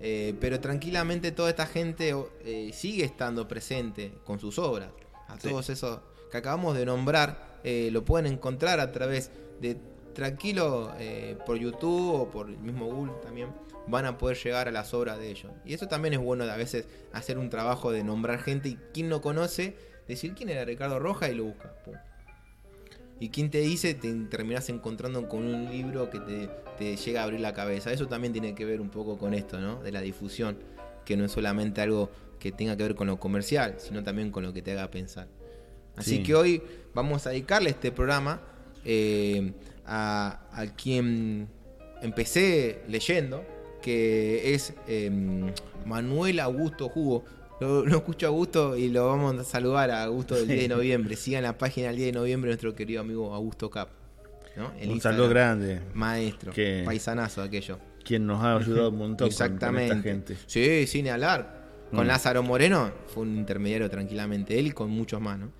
Eh, 0.00 0.34
pero 0.40 0.60
tranquilamente 0.60 1.32
toda 1.32 1.50
esta 1.50 1.66
gente 1.66 2.14
eh, 2.44 2.70
sigue 2.72 3.04
estando 3.04 3.48
presente 3.48 4.12
con 4.24 4.38
sus 4.38 4.58
obras. 4.58 4.90
A 5.28 5.38
Sí. 5.40 5.48
todos 5.48 5.68
esos 5.70 5.98
que 6.30 6.36
acabamos 6.38 6.76
de 6.76 6.86
nombrar, 6.86 7.54
lo 7.64 8.04
pueden 8.04 8.26
encontrar 8.32 8.78
a 8.78 8.92
través 8.92 9.30
de 9.60 9.78
tranquilo 10.14 10.92
eh, 10.98 11.36
por 11.44 11.56
YouTube 11.56 12.14
o 12.14 12.30
por 12.30 12.48
el 12.48 12.58
mismo 12.58 12.86
Google 12.86 13.14
también. 13.22 13.48
Van 13.88 14.06
a 14.06 14.16
poder 14.16 14.36
llegar 14.36 14.68
a 14.68 14.70
las 14.70 14.94
obras 14.94 15.18
de 15.18 15.30
ellos. 15.30 15.50
Y 15.64 15.74
eso 15.74 15.88
también 15.88 16.14
es 16.14 16.20
bueno 16.20 16.44
de 16.46 16.52
a 16.52 16.56
veces 16.56 16.86
hacer 17.12 17.36
un 17.38 17.50
trabajo 17.50 17.90
de 17.90 18.04
nombrar 18.04 18.38
gente 18.40 18.68
y 18.70 18.76
quien 18.92 19.08
no 19.08 19.20
conoce, 19.20 19.76
decir 20.08 20.34
quién 20.34 20.48
era 20.50 20.64
Ricardo 20.64 20.98
Roja 20.98 21.28
y 21.30 21.34
lo 21.34 21.44
busca. 21.44 21.72
Pum. 21.84 21.94
Y 23.20 23.28
quien 23.28 23.50
te 23.50 23.60
dice, 23.60 23.94
te 23.94 24.12
terminás 24.28 24.68
encontrando 24.68 25.28
con 25.28 25.44
un 25.44 25.70
libro 25.70 26.10
que 26.10 26.18
te, 26.20 26.48
te 26.78 26.96
llega 26.96 27.20
a 27.20 27.24
abrir 27.24 27.40
la 27.40 27.54
cabeza. 27.54 27.92
Eso 27.92 28.06
también 28.08 28.32
tiene 28.32 28.54
que 28.54 28.64
ver 28.64 28.80
un 28.80 28.88
poco 28.90 29.16
con 29.18 29.34
esto, 29.34 29.60
¿no? 29.60 29.82
De 29.82 29.92
la 29.92 30.00
difusión, 30.00 30.58
que 31.04 31.16
no 31.16 31.24
es 31.24 31.32
solamente 31.32 31.80
algo 31.80 32.10
que 32.40 32.50
tenga 32.52 32.76
que 32.76 32.82
ver 32.82 32.94
con 32.94 33.06
lo 33.06 33.18
comercial, 33.18 33.76
sino 33.78 34.02
también 34.02 34.30
con 34.30 34.42
lo 34.42 34.52
que 34.52 34.62
te 34.62 34.72
haga 34.72 34.90
pensar. 34.90 35.28
Así 35.96 36.16
Sí. 36.16 36.22
que 36.24 36.34
hoy 36.34 36.62
vamos 36.92 37.26
a 37.26 37.30
dedicarle 37.30 37.70
este 37.70 37.92
programa 37.92 38.40
eh, 38.84 39.52
a, 39.86 40.40
a 40.52 40.66
quien 40.74 41.48
empecé 42.02 42.82
leyendo, 42.88 43.44
que 43.80 44.54
es 44.54 44.74
eh, 44.88 45.10
Manuel 45.86 46.40
Augusto 46.40 46.88
Jugo. 46.88 47.24
Lo, 47.60 47.84
lo 47.86 47.96
escucho 47.96 48.26
a 48.26 48.28
Augusto 48.30 48.76
y 48.76 48.88
lo 48.88 49.06
vamos 49.06 49.38
a 49.38 49.44
saludar 49.44 49.90
a 49.90 50.04
Augusto 50.04 50.34
del 50.34 50.48
10 50.48 50.60
de 50.62 50.68
noviembre. 50.68 51.16
Sigan 51.16 51.42
la 51.44 51.56
página 51.56 51.88
del 51.88 51.96
10 51.96 52.12
de 52.12 52.18
noviembre 52.18 52.48
nuestro 52.50 52.74
querido 52.74 53.00
amigo 53.00 53.32
Augusto 53.34 53.70
Cap. 53.70 53.88
¿no? 54.56 54.72
El 54.78 54.90
Un 54.90 55.00
saludo 55.00 55.28
grande. 55.28 55.80
Maestro, 55.94 56.52
Que- 56.52 56.82
paisanazo 56.84 57.42
aquello. 57.42 57.78
Quien 58.04 58.26
nos 58.26 58.42
ha 58.42 58.56
ayudado 58.56 58.90
un 58.90 58.98
montón 58.98 59.08
con- 59.08 59.16
con, 59.18 59.26
Exactamente. 59.28 59.92
esta 59.94 60.02
gente. 60.02 60.36
Sí, 60.46 60.86
sin 60.86 61.08
hablar. 61.08 61.64
Con 61.90 62.04
Mm. 62.04 62.08
Lázaro 62.08 62.42
Moreno 62.42 62.90
fue 63.06 63.22
un 63.22 63.36
intermediario 63.36 63.88
tranquilamente, 63.88 64.58
él 64.58 64.66
y 64.68 64.70
con 64.72 64.90
muchos 64.90 65.20
más, 65.20 65.38
¿no? 65.38 65.52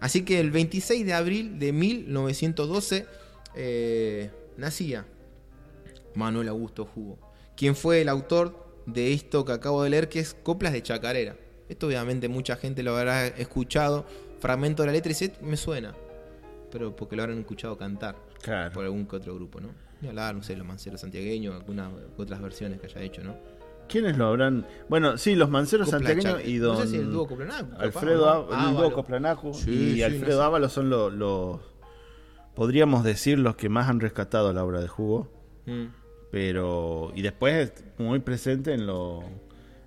Así 0.00 0.22
que 0.24 0.38
el 0.38 0.50
26 0.50 1.06
de 1.06 1.14
abril 1.14 1.58
de 1.58 1.72
1912 1.72 3.06
eh, 3.54 4.30
nacía 4.58 5.06
Manuel 6.14 6.48
Augusto 6.48 6.84
Jugo, 6.84 7.18
quien 7.56 7.74
fue 7.74 8.02
el 8.02 8.08
autor 8.10 8.65
de 8.86 9.12
esto 9.12 9.44
que 9.44 9.52
acabo 9.52 9.82
de 9.82 9.90
leer, 9.90 10.08
que 10.08 10.20
es 10.20 10.34
Coplas 10.34 10.72
de 10.72 10.82
Chacarera. 10.82 11.36
Esto 11.68 11.88
obviamente 11.88 12.28
mucha 12.28 12.56
gente 12.56 12.82
lo 12.82 12.96
habrá 12.96 13.26
escuchado, 13.26 14.06
fragmento 14.40 14.82
de 14.82 14.86
la 14.86 14.92
letra 14.92 15.10
y 15.10 15.14
dice, 15.14 15.32
me 15.42 15.56
suena, 15.56 15.94
pero 16.70 16.94
porque 16.94 17.16
lo 17.16 17.22
habrán 17.22 17.38
escuchado 17.38 17.76
cantar 17.76 18.16
Claro. 18.42 18.72
por 18.72 18.84
algún 18.84 19.06
que 19.06 19.16
otro 19.16 19.34
grupo, 19.34 19.60
¿no? 19.60 19.68
Ni 20.00 20.08
hablar, 20.08 20.34
no 20.34 20.42
sé, 20.42 20.54
los 20.56 20.66
manceros 20.66 21.00
santiagueños, 21.00 21.54
algunas 21.54 21.90
otras 22.16 22.40
versiones 22.40 22.80
que 22.80 22.86
haya 22.86 23.00
hecho, 23.00 23.24
¿no? 23.24 23.34
¿Quiénes 23.88 24.16
lo 24.16 24.26
habrán? 24.26 24.66
Bueno, 24.88 25.16
sí, 25.16 25.34
los 25.36 25.48
manceros 25.48 25.86
Copla 25.90 25.98
santiagueños 26.08 26.46
y 26.46 26.58
No 26.58 26.64
don 26.66 26.76
sé 26.82 26.86
si 26.88 26.96
el 26.96 27.10
dúo 27.10 27.26
Coplanaco, 27.26 27.70
capaz, 27.70 27.82
Alfredo 27.84 28.46
¿no? 28.50 28.54
Á- 28.54 28.68
el 28.70 28.76
dúo 28.76 28.92
Coplanaco 28.92 29.54
Sí, 29.54 29.70
y 29.70 29.94
sí, 29.94 30.02
Alfredo 30.02 30.36
no 30.36 30.42
sé. 30.42 30.46
Ábalos 30.46 30.72
son 30.72 30.90
los, 30.90 31.12
los 31.12 31.60
podríamos 32.54 33.04
decir 33.04 33.38
los 33.38 33.56
que 33.56 33.68
más 33.68 33.88
han 33.88 34.00
rescatado 34.00 34.52
la 34.52 34.64
obra 34.64 34.80
de 34.80 34.88
Jugo, 34.88 35.32
Mm. 35.66 35.86
Pero 36.36 37.12
y 37.14 37.22
después 37.22 37.72
muy 37.96 38.18
presente 38.18 38.74
en 38.74 38.86
los 38.86 39.24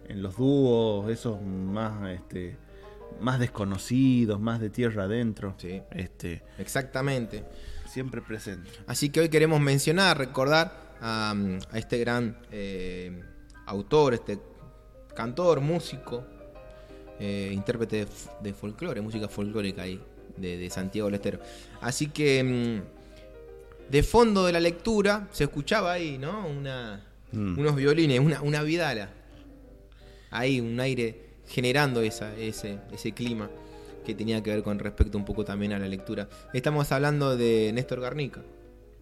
en 0.08 0.24
los 0.24 0.36
dúos 0.36 1.08
esos 1.12 1.40
más 1.44 2.10
este 2.10 2.58
más 3.22 3.38
desconocidos, 3.40 4.40
más 4.40 4.60
de 4.60 4.72
tierra 4.72 5.04
adentro. 5.04 5.54
Sí, 5.60 5.80
Este, 5.92 6.42
exactamente. 6.58 7.44
siempre 7.86 8.24
presente. 8.24 8.68
Así 8.88 9.12
que 9.12 9.20
hoy 9.20 9.30
queremos 9.30 9.62
mencionar, 9.62 10.18
recordar 10.18 10.96
a, 11.02 11.36
a 11.72 11.78
este 11.78 12.00
gran 12.00 12.40
eh, 12.52 13.22
autor, 13.68 14.16
este 14.16 14.40
cantor, 15.16 15.62
músico, 15.62 16.26
eh, 17.20 17.52
intérprete 17.54 18.08
de, 18.42 18.54
folclore, 18.54 19.02
música 19.02 19.28
folclórica 19.28 19.84
ahí, 19.84 20.02
de, 20.36 20.58
de 20.58 20.70
Santiago 20.72 21.10
del 21.10 21.16
Estero. 21.16 21.40
Así 21.80 22.08
que 22.08 22.44
mm, 22.44 22.99
de 23.90 24.04
fondo 24.04 24.46
de 24.46 24.52
la 24.54 24.60
lectura 24.60 25.28
se 25.32 25.46
escuchaba 25.46 25.94
ahí, 25.94 26.18
¿no? 26.18 26.48
Una, 26.48 27.06
Mm. 27.32 27.60
unos 27.60 27.76
violines, 27.76 28.20
una, 28.20 28.42
una 28.42 28.64
vidala. 28.64 29.10
Ahí, 30.32 30.60
un 30.60 30.80
aire 30.80 31.30
generando 31.48 32.02
esa, 32.02 32.36
ese, 32.38 32.80
ese 32.92 33.12
clima 33.12 33.50
que 34.06 34.14
tenía 34.16 34.42
que 34.42 34.52
ver 34.52 34.64
con 34.64 34.80
respecto 34.80 35.18
un 35.18 35.26
poco 35.26 35.44
también 35.46 35.74
a 35.74 35.80
la 35.80 35.88
lectura. 35.88 36.28
Estamos 36.54 36.92
hablando 36.92 37.36
de 37.38 37.72
Néstor 37.74 38.02
Garnica, 38.02 38.42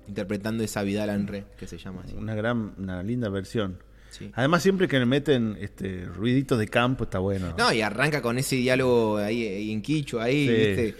interpretando 0.07 0.63
esa 0.63 0.83
vidala 0.83 1.13
en 1.13 1.27
re, 1.27 1.45
que 1.57 1.67
se 1.67 1.77
llama 1.77 2.01
así. 2.05 2.15
Una 2.15 2.35
gran 2.35 2.73
una 2.77 3.03
linda 3.03 3.29
versión. 3.29 3.79
Sí. 4.09 4.31
Además 4.35 4.63
siempre 4.63 4.87
que 4.87 4.99
le 4.99 5.05
meten 5.05 5.57
este 5.59 6.05
ruiditos 6.05 6.57
de 6.59 6.67
campo 6.67 7.03
está 7.03 7.19
bueno. 7.19 7.53
No, 7.57 7.71
y 7.73 7.81
arranca 7.81 8.21
con 8.21 8.37
ese 8.37 8.55
diálogo 8.55 9.17
ahí, 9.17 9.45
ahí 9.45 9.71
en 9.71 9.81
Quicho, 9.81 10.19
ahí, 10.21 10.47
Sí. 10.47 10.53
¿viste? 10.53 10.95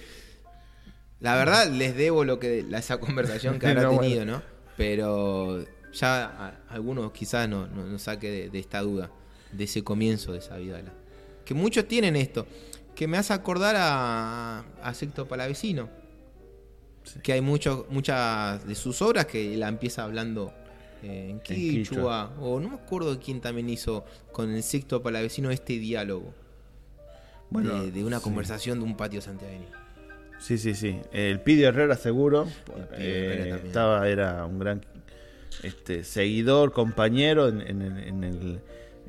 La 1.20 1.36
verdad, 1.36 1.68
les 1.72 1.96
debo 1.96 2.24
lo 2.24 2.40
que 2.40 2.64
la- 2.64 2.80
esa 2.80 3.00
conversación 3.00 3.60
que 3.60 3.68
habrá 3.68 3.84
No, 3.84 3.90
bueno. 3.94 4.02
tenido, 4.02 4.26
¿no? 4.26 4.42
Pero 4.78 5.66
ya 5.94 6.26
a- 6.26 6.60
algunos 6.70 7.12
quizás 7.12 7.50
no, 7.50 7.68
no, 7.68 7.86
no 7.86 7.98
saque 8.00 8.30
de, 8.30 8.50
de 8.50 8.60
esta 8.60 8.82
duda, 8.82 9.10
de 9.52 9.64
ese 9.64 9.84
comienzo 9.84 10.34
de 10.34 10.40
esa 10.40 10.58
vidala. 10.58 10.94
Que 11.46 11.54
muchos 11.54 11.88
tienen 11.88 12.16
esto, 12.16 12.46
que 12.96 13.08
me 13.08 13.18
hace 13.18 13.34
acordar 13.34 13.76
a, 13.78 14.60
a 14.84 14.94
Sexto 14.94 15.28
Palavecino. 15.28 15.90
Sí. 17.04 17.20
Que 17.24 17.34
hay 17.34 17.42
mucho, 17.42 17.88
muchas 17.90 18.68
de 18.68 18.76
sus 18.76 19.02
obras 19.02 19.26
que 19.28 19.56
la 19.56 19.70
empieza 19.70 20.04
hablando 20.04 20.54
eh, 21.04 21.28
en 21.30 21.40
Quichua. 21.40 21.56
Quichua, 21.96 22.34
o 22.42 22.60
no 22.60 22.70
me 22.70 22.76
acuerdo 22.76 23.18
quién 23.20 23.40
también 23.40 23.70
hizo 23.70 24.04
con 24.34 24.52
el 24.54 24.62
Sexto 24.62 25.02
Palavecino 25.02 25.50
este 25.52 25.80
diálogo 25.80 26.34
Bueno, 27.50 27.82
de, 27.82 27.92
de 27.92 28.04
una 28.04 28.18
sí. 28.18 28.24
conversación 28.24 28.80
de 28.80 28.86
un 28.86 28.98
patio 28.98 29.22
santiagueño. 29.22 29.68
Sí, 30.39 30.58
sí, 30.58 30.75
sí. 30.75 31.00
El 31.12 31.41
Pidi 31.41 31.63
Herrera 31.63 31.96
seguro. 31.96 32.48
Eh, 32.94 33.34
Herrera 33.39 33.56
estaba, 33.58 34.08
era 34.08 34.46
un 34.46 34.60
gran 34.60 34.86
este, 35.63 36.03
seguidor, 36.03 36.72
compañero 36.74 37.48
en, 37.48 37.62
en, 37.62 37.82
el- 37.82 38.03
en 38.03 38.24
el, 38.24 38.60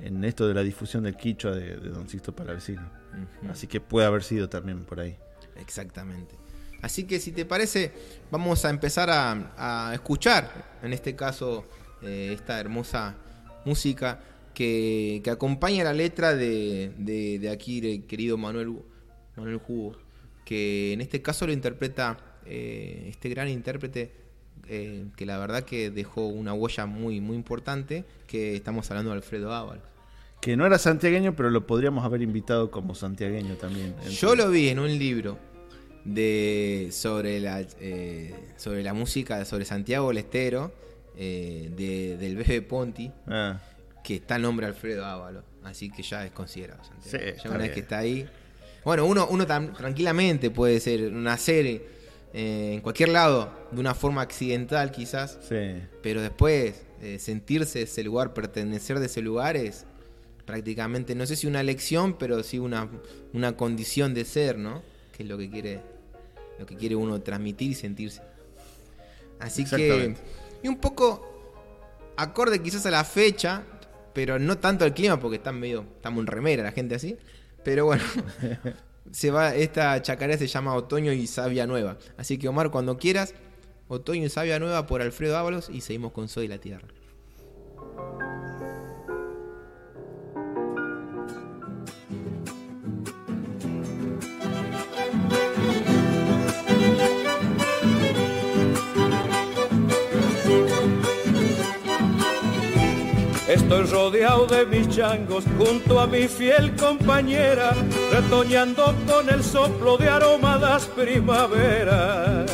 en 0.02 0.24
esto 0.24 0.48
de 0.48 0.54
la 0.54 0.62
difusión 0.62 1.04
del 1.04 1.16
quichua 1.16 1.52
de, 1.52 1.76
de 1.76 1.88
Don 1.90 2.08
Sixto 2.08 2.34
Palavecino. 2.34 2.82
Ujú. 3.42 3.50
Así 3.52 3.66
que 3.66 3.80
puede 3.80 4.06
haber 4.06 4.22
sido 4.22 4.48
también 4.48 4.84
por 4.84 5.00
ahí. 5.00 5.16
Exactamente. 5.60 6.34
Así 6.80 7.04
que 7.04 7.18
si 7.18 7.32
te 7.32 7.44
parece, 7.44 7.92
vamos 8.30 8.64
a 8.64 8.70
empezar 8.70 9.10
a, 9.10 9.88
a 9.90 9.94
escuchar, 9.94 10.78
en 10.82 10.92
este 10.92 11.16
caso, 11.16 11.64
eh, 12.02 12.30
esta 12.32 12.60
hermosa 12.60 13.16
música 13.64 14.20
que, 14.54 15.20
que 15.24 15.30
acompaña 15.30 15.82
la 15.84 15.92
letra 15.92 16.34
de, 16.36 16.92
de, 16.96 17.38
de 17.40 17.50
aquí, 17.50 17.78
el 17.94 18.06
querido 18.06 18.38
Manuel, 18.38 18.76
Manuel 19.36 19.58
Jugo, 19.58 19.96
que 20.48 20.94
en 20.94 21.02
este 21.02 21.20
caso 21.20 21.46
lo 21.46 21.52
interpreta 21.52 22.16
eh, 22.46 23.04
este 23.10 23.28
gran 23.28 23.48
intérprete 23.48 24.10
eh, 24.66 25.04
que 25.14 25.26
la 25.26 25.36
verdad 25.38 25.64
que 25.64 25.90
dejó 25.90 26.26
una 26.28 26.54
huella 26.54 26.86
muy, 26.86 27.20
muy 27.20 27.36
importante, 27.36 28.04
que 28.26 28.56
estamos 28.56 28.90
hablando 28.90 29.10
de 29.10 29.16
Alfredo 29.18 29.52
Ábalos. 29.52 29.84
Que 30.40 30.56
no 30.56 30.64
era 30.64 30.78
santiagueño, 30.78 31.34
pero 31.36 31.50
lo 31.50 31.66
podríamos 31.66 32.02
haber 32.04 32.22
invitado 32.22 32.70
como 32.70 32.94
santiagueño 32.94 33.56
también. 33.56 33.94
Yo 34.08 34.34
lo 34.34 34.50
vi 34.50 34.68
en 34.68 34.78
un 34.78 34.98
libro 34.98 35.36
de 36.04 36.88
sobre 36.92 37.40
la 37.40 37.60
eh, 37.80 38.34
sobre 38.56 38.82
la 38.82 38.94
música 38.94 39.44
sobre 39.44 39.64
Santiago 39.66 40.08
del 40.08 40.18
Estero 40.18 40.72
eh, 41.16 41.70
de- 41.76 42.16
del 42.16 42.36
Bebe 42.36 42.62
Ponti 42.62 43.10
Ah, 43.26 43.60
que 44.02 44.16
está 44.16 44.36
el 44.36 44.42
nombre 44.42 44.66
Alfredo 44.66 45.04
Ávalo 45.04 45.42
así 45.64 45.90
que 45.90 46.02
ya 46.02 46.24
es 46.24 46.30
considerado 46.30 46.82
Santiago. 46.84 47.18
Sí, 47.36 47.42
ya 47.44 47.50
una 47.50 47.58
vez 47.58 47.72
que 47.72 47.80
está 47.80 47.98
ahí 47.98 48.26
bueno 48.88 49.04
uno 49.04 49.28
uno 49.30 49.46
tan- 49.46 49.74
tranquilamente 49.74 50.50
puede 50.50 50.80
ser 50.80 51.12
nacer 51.12 51.66
eh, 51.66 52.70
en 52.72 52.80
cualquier 52.80 53.10
lado 53.10 53.52
de 53.70 53.80
una 53.80 53.94
forma 53.94 54.22
accidental 54.22 54.90
quizás 54.90 55.38
sí. 55.46 55.74
pero 56.02 56.22
después 56.22 56.86
eh, 57.02 57.18
sentirse 57.18 57.82
ese 57.82 58.02
lugar 58.02 58.32
pertenecer 58.32 58.98
de 58.98 59.04
ese 59.04 59.20
lugar 59.20 59.58
es 59.58 59.84
prácticamente 60.46 61.14
no 61.14 61.26
sé 61.26 61.36
si 61.36 61.46
una 61.46 61.60
elección 61.60 62.14
pero 62.14 62.42
sí 62.42 62.58
una, 62.58 62.88
una 63.34 63.58
condición 63.58 64.14
de 64.14 64.24
ser 64.24 64.56
no 64.56 64.80
que 65.14 65.22
es 65.24 65.28
lo 65.28 65.36
que 65.36 65.50
quiere 65.50 65.82
lo 66.58 66.64
que 66.64 66.74
quiere 66.74 66.96
uno 66.96 67.20
transmitir 67.20 67.72
y 67.72 67.74
sentirse. 67.74 68.22
Así 69.38 69.64
que 69.66 70.16
y 70.62 70.66
un 70.66 70.78
poco 70.78 72.14
acorde 72.16 72.62
quizás 72.62 72.86
a 72.86 72.90
la 72.90 73.04
fecha 73.04 73.64
pero 74.14 74.38
no 74.38 74.56
tanto 74.56 74.86
al 74.86 74.94
clima 74.94 75.20
porque 75.20 75.36
está 75.36 75.52
medio 75.52 75.84
estamos 75.96 76.20
en 76.22 76.26
remera 76.26 76.62
la 76.62 76.72
gente 76.72 76.94
así 76.94 77.18
pero 77.68 77.84
bueno 77.84 78.02
se 79.12 79.30
va 79.30 79.54
esta 79.54 80.00
chacarera 80.00 80.38
se 80.38 80.46
llama 80.46 80.74
Otoño 80.74 81.12
y 81.12 81.26
Sabia 81.26 81.66
Nueva. 81.66 81.98
Así 82.16 82.38
que 82.38 82.48
Omar 82.48 82.70
cuando 82.70 82.96
quieras 82.96 83.34
Otoño 83.88 84.24
y 84.24 84.30
Sabia 84.30 84.58
Nueva 84.58 84.86
por 84.86 85.02
Alfredo 85.02 85.36
Ábalos 85.36 85.68
y 85.68 85.82
seguimos 85.82 86.12
con 86.12 86.28
Soy 86.28 86.48
la 86.48 86.56
Tierra 86.56 86.88
Estoy 103.48 103.84
rodeado 103.84 104.46
de 104.46 104.66
mis 104.66 104.86
changos 104.90 105.42
junto 105.56 105.98
a 105.98 106.06
mi 106.06 106.28
fiel 106.28 106.76
compañera, 106.76 107.74
retoñando 108.12 108.94
con 109.06 109.30
el 109.30 109.42
soplo 109.42 109.96
de 109.96 110.06
aromadas 110.06 110.84
primaveras. 110.88 112.50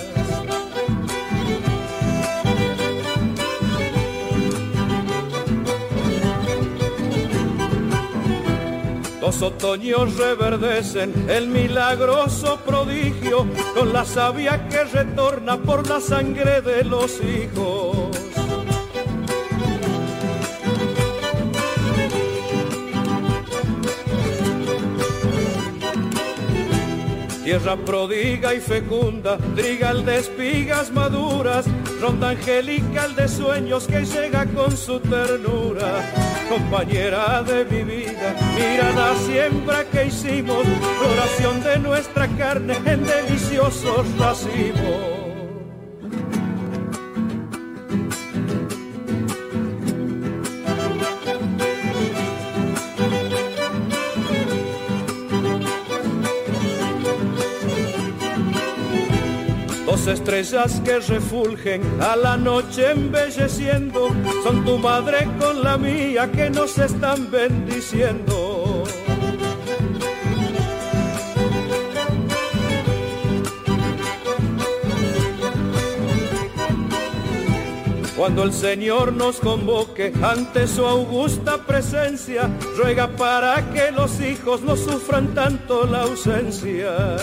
Los 9.20 9.42
otoños 9.42 10.16
reverdecen 10.16 11.28
el 11.28 11.48
milagroso 11.48 12.60
prodigio 12.64 13.46
con 13.74 13.92
la 13.92 14.04
savia 14.04 14.68
que 14.68 14.84
retorna 14.84 15.56
por 15.56 15.88
la 15.88 15.98
sangre 15.98 16.60
de 16.60 16.84
los 16.84 17.20
hijos. 17.20 17.93
Tierra 27.44 27.76
prodiga 27.76 28.54
y 28.54 28.60
fecunda, 28.60 29.36
trigal 29.54 30.02
de 30.06 30.16
espigas 30.16 30.90
maduras, 30.90 31.66
ronda 32.00 32.30
angelical 32.30 33.14
de 33.14 33.28
sueños 33.28 33.86
que 33.86 34.02
llega 34.06 34.46
con 34.46 34.74
su 34.74 34.98
ternura. 34.98 36.10
Compañera 36.48 37.42
de 37.42 37.66
mi 37.66 37.82
vida, 37.82 38.34
mira 38.54 38.90
la 38.92 39.14
siembra 39.26 39.84
que 39.84 40.06
hicimos, 40.06 40.64
floración 40.98 41.62
de 41.62 41.78
nuestra 41.80 42.28
carne 42.28 42.76
en 42.86 43.04
deliciosos 43.04 44.06
racimos. 44.18 45.33
Estrellas 60.06 60.82
que 60.84 60.98
refulgen 60.98 61.82
a 62.00 62.14
la 62.14 62.36
noche 62.36 62.90
embelleciendo, 62.90 64.10
son 64.42 64.64
tu 64.64 64.76
madre 64.76 65.28
con 65.40 65.62
la 65.62 65.78
mía 65.78 66.30
que 66.30 66.50
nos 66.50 66.76
están 66.78 67.30
bendiciendo. 67.30 68.84
Cuando 78.16 78.44
el 78.44 78.52
Señor 78.52 79.12
nos 79.12 79.40
convoque 79.40 80.12
ante 80.22 80.66
su 80.66 80.84
augusta 80.86 81.58
presencia, 81.66 82.50
ruega 82.76 83.08
para 83.16 83.70
que 83.72 83.90
los 83.90 84.20
hijos 84.20 84.62
no 84.62 84.76
sufran 84.76 85.34
tanto 85.34 85.86
la 85.86 86.02
ausencia. 86.02 87.16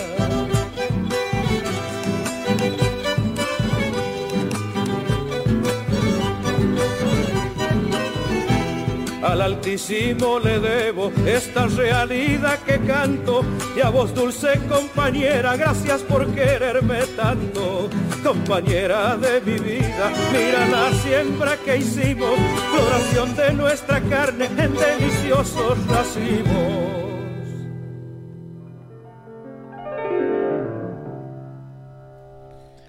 Al 9.31 9.41
Altísimo 9.41 10.39
le 10.39 10.59
debo 10.59 11.09
esta 11.25 11.65
realidad 11.65 12.59
que 12.65 12.77
canto 12.79 13.45
y 13.77 13.79
a 13.79 13.89
vos 13.89 14.13
dulce 14.13 14.59
compañera, 14.67 15.55
gracias 15.55 16.01
por 16.01 16.27
quererme 16.35 16.99
tanto. 17.15 17.89
Compañera 18.21 19.15
de 19.15 19.39
mi 19.39 19.57
vida, 19.57 20.11
mira 20.33 20.67
la 20.67 20.91
siembra 20.95 21.55
que 21.63 21.77
hicimos, 21.77 22.37
floración 22.75 23.33
de 23.37 23.53
nuestra 23.53 24.01
carne 24.01 24.47
en 24.47 24.73
deliciosos 24.73 25.87
racimos. 25.87 26.91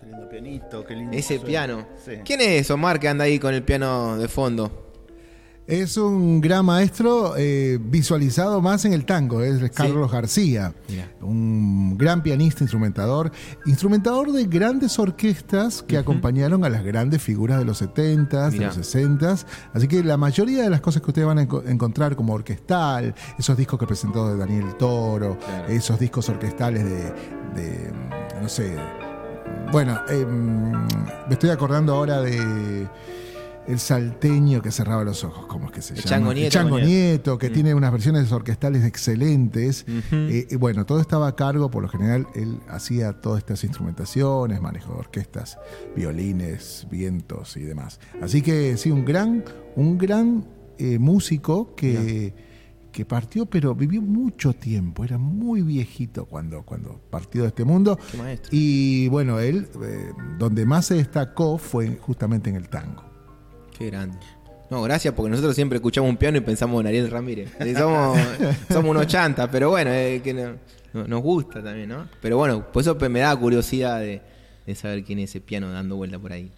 Qué 0.00 0.06
lindo 0.06 0.28
pianito, 0.28 0.84
qué 0.84 0.94
lindo. 0.96 1.16
ese 1.16 1.36
suena. 1.36 1.44
piano 1.46 1.86
Sí. 2.04 2.12
¿quién 2.24 2.40
es 2.40 2.68
Omar 2.72 2.98
que 2.98 3.06
anda 3.06 3.26
ahí 3.26 3.38
con 3.38 3.54
el 3.54 3.62
piano 3.62 4.18
de 4.18 4.26
fondo? 4.26 4.91
Es 5.72 5.96
un 5.96 6.42
gran 6.42 6.66
maestro 6.66 7.32
eh, 7.38 7.78
visualizado 7.82 8.60
más 8.60 8.84
en 8.84 8.92
el 8.92 9.06
tango, 9.06 9.40
es 9.42 9.70
Carlos 9.70 10.12
García, 10.12 10.74
Mira. 10.86 11.10
un 11.22 11.96
gran 11.96 12.22
pianista, 12.22 12.62
instrumentador, 12.62 13.32
instrumentador 13.64 14.32
de 14.32 14.44
grandes 14.44 14.98
orquestas 14.98 15.82
que 15.82 15.96
acompañaron 15.96 16.62
a 16.66 16.68
las 16.68 16.84
grandes 16.84 17.22
figuras 17.22 17.58
de 17.58 17.64
los 17.64 17.80
70s, 17.80 18.50
de 18.50 18.58
los 18.66 18.76
60s. 18.76 19.46
Así 19.72 19.88
que 19.88 20.04
la 20.04 20.18
mayoría 20.18 20.62
de 20.62 20.68
las 20.68 20.82
cosas 20.82 21.00
que 21.00 21.08
ustedes 21.10 21.26
van 21.26 21.38
a 21.38 21.48
enco- 21.48 21.66
encontrar 21.66 22.16
como 22.16 22.34
orquestal, 22.34 23.14
esos 23.38 23.56
discos 23.56 23.80
que 23.80 23.86
presentó 23.86 24.28
de 24.28 24.36
Daniel 24.36 24.74
Toro, 24.78 25.38
Claro. 25.38 25.68
esos 25.72 25.98
discos 25.98 26.28
orquestales 26.28 26.84
de, 26.84 27.02
de, 27.62 27.92
no 28.42 28.48
sé, 28.50 28.76
bueno, 29.72 29.98
eh, 30.10 30.26
me 30.26 31.32
estoy 31.32 31.48
acordando 31.48 31.94
ahora 31.94 32.20
de 32.20 32.86
el 33.66 33.78
salteño 33.78 34.60
que 34.60 34.70
cerraba 34.70 35.04
los 35.04 35.22
ojos, 35.24 35.46
¿cómo 35.46 35.66
es 35.66 35.72
que 35.72 35.82
se 35.82 35.94
El 35.94 36.00
llama? 36.00 36.10
Chango 36.10 36.34
Nieto. 36.34 36.46
El 36.46 36.52
Chango 36.52 36.76
Nieto. 36.78 36.88
Nieto, 36.88 37.38
que 37.38 37.50
tiene 37.50 37.74
unas 37.74 37.92
versiones 37.92 38.30
orquestales 38.32 38.84
excelentes. 38.84 39.84
Eh, 40.10 40.46
y 40.50 40.56
bueno, 40.56 40.84
todo 40.84 41.00
estaba 41.00 41.28
a 41.28 41.36
cargo, 41.36 41.70
por 41.70 41.82
lo 41.82 41.88
general, 41.88 42.26
él 42.34 42.60
hacía 42.68 43.12
todas 43.20 43.38
estas 43.38 43.62
instrumentaciones, 43.64 44.60
manejo 44.60 44.94
de 44.94 44.98
orquestas, 44.98 45.58
violines, 45.94 46.86
vientos 46.90 47.56
y 47.56 47.62
demás. 47.62 48.00
Así 48.20 48.42
que 48.42 48.76
sí, 48.76 48.90
un 48.90 49.04
gran, 49.04 49.44
un 49.76 49.96
gran 49.96 50.44
eh, 50.78 50.98
músico 50.98 51.74
que, 51.76 52.34
que 52.90 53.04
partió, 53.04 53.46
pero 53.46 53.74
vivió 53.74 54.02
mucho 54.02 54.52
tiempo, 54.52 55.04
era 55.04 55.18
muy 55.18 55.62
viejito 55.62 56.26
cuando, 56.26 56.62
cuando 56.62 57.00
partió 57.10 57.42
de 57.42 57.48
este 57.48 57.64
mundo. 57.64 57.98
Qué. 58.10 58.40
Y 58.50 59.08
bueno, 59.08 59.38
él, 59.38 59.68
eh, 59.82 60.12
donde 60.38 60.66
más 60.66 60.86
se 60.86 60.94
destacó 60.94 61.58
fue 61.58 61.96
justamente 61.96 62.50
en 62.50 62.56
el 62.56 62.68
tango. 62.68 63.11
Qué 63.82 63.90
grande. 63.90 64.16
No, 64.70 64.80
gracias 64.82 65.12
porque 65.12 65.28
nosotros 65.30 65.56
siempre 65.56 65.76
escuchamos 65.76 66.08
un 66.08 66.16
piano 66.16 66.38
y 66.38 66.40
pensamos 66.40 66.80
en 66.80 66.86
Ariel 66.86 67.10
Ramírez. 67.10 67.50
Somos, 67.76 68.16
somos 68.70 68.90
unos 68.92 69.06
chantas, 69.08 69.48
pero 69.50 69.70
bueno, 69.70 69.90
eh, 69.90 70.20
que 70.22 70.32
no- 70.32 70.54
no- 70.92 71.08
nos 71.08 71.20
gusta 71.20 71.60
también, 71.62 71.88
¿no? 71.88 72.06
Pero 72.20 72.36
bueno, 72.36 72.64
por 72.72 72.80
eso 72.82 72.94
me 73.10 73.18
da 73.20 73.34
curiosidad 73.36 73.98
de, 73.98 74.22
de 74.64 74.74
saber 74.76 75.02
quién 75.02 75.18
es 75.18 75.30
ese 75.30 75.40
piano 75.40 75.70
dando 75.72 75.96
vuelta 75.96 76.16
por 76.18 76.32
ahí. 76.32 76.52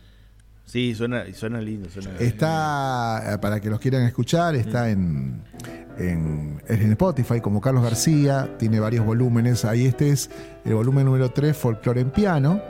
Sí, 0.67 0.95
suena, 0.95 1.25
suena 1.35 1.61
lindo. 1.63 1.89
Suena 1.91 2.11
Está, 2.19 3.35
eh, 3.35 3.39
para 3.39 3.59
que 3.59 3.71
los 3.71 3.81
quieran 3.81 4.03
escuchar, 4.03 4.55
está 4.55 4.91
en, 4.91 5.43
en, 5.99 6.63
en 6.69 6.91
Spotify 6.93 7.41
como 7.41 7.61
Carlos 7.61 7.83
García, 7.85 8.55
tiene 8.59 8.81
varios 8.81 9.05
volúmenes. 9.07 9.65
Ahí 9.65 9.87
este 9.87 10.11
es 10.11 10.31
el 10.65 10.75
volumen 10.75 11.07
número 11.07 11.31
3, 11.31 11.57
Folklore 11.57 12.01
en 12.03 12.11
piano. 12.11 12.63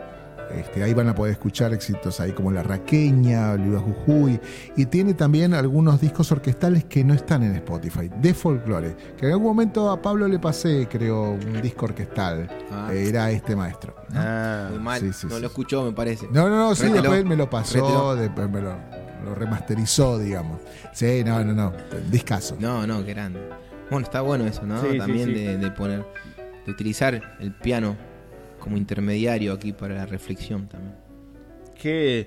Este, 0.53 0.83
ahí 0.83 0.95
van 0.95 1.09
a 1.09 1.15
poder 1.15 1.33
escuchar 1.33 1.73
éxitos 1.73 2.21
ahí 2.21 2.33
como 2.33 2.51
La 2.53 2.63
Raqueña, 2.63 3.53
Oliva 3.53 3.81
Jujuy. 3.81 4.41
Y 4.77 4.87
tiene 4.87 5.15
también 5.15 5.55
algunos 5.55 6.01
discos 6.01 6.31
orquestales 6.33 6.85
que 6.85 7.03
no 7.05 7.15
están 7.15 7.43
en 7.43 7.55
Spotify, 7.57 8.11
de 8.21 8.35
folclore. 8.35 8.97
Que 9.17 9.27
en 9.27 9.33
algún 9.33 9.49
momento 9.49 9.91
a 9.91 10.01
Pablo 10.01 10.29
le 10.29 10.39
pasé, 10.39 10.87
creo, 10.91 11.33
un 11.33 11.61
disco 11.63 11.87
orquestal. 11.87 12.49
Ah. 12.71 12.91
Era 12.93 13.31
este 13.31 13.57
maestro. 13.57 13.95
¿no? 14.11 14.21
Ah, 14.21 14.69
Muy 14.71 14.79
mal. 14.81 15.01
sí, 15.01 15.13
sí, 15.13 15.27
no 15.29 15.37
sí, 15.37 15.41
lo 15.41 15.47
escuchó, 15.49 15.85
me 15.85 15.93
parece. 15.93 16.29
No, 16.31 16.49
no, 16.49 16.57
no, 16.57 16.75
sí, 16.75 16.83
Rételo. 16.85 17.03
después 17.03 17.25
me 17.25 17.37
lo 17.37 17.51
pasó, 17.51 17.75
Rételo. 17.75 18.17
después 18.17 18.51
me 18.51 18.61
lo, 18.61 18.77
lo 19.25 19.35
remasterizó, 19.35 20.19
digamos. 20.19 20.61
Sí, 20.93 21.23
no, 21.25 21.43
no, 21.45 21.53
no, 21.53 21.73
discaso. 22.11 22.57
No, 22.61 22.87
no, 22.87 23.05
qué 23.05 23.15
grande. 23.15 23.41
Bueno, 23.91 24.05
está 24.07 24.21
bueno 24.21 24.47
eso, 24.47 24.63
¿no? 24.65 24.81
Sí, 24.81 24.89
sí, 24.93 24.99
También 24.99 25.27
sí. 25.27 25.35
De, 25.35 25.59
de 25.59 25.71
poner, 25.71 26.07
de 26.65 26.71
utilizar 26.73 27.21
el 27.41 27.53
piano 27.53 27.97
como 28.65 28.77
intermediario 28.79 29.53
aquí 29.53 29.73
para 29.73 29.95
la 29.95 30.07
reflexión 30.07 30.67
también. 30.67 30.95
qué, 31.81 32.27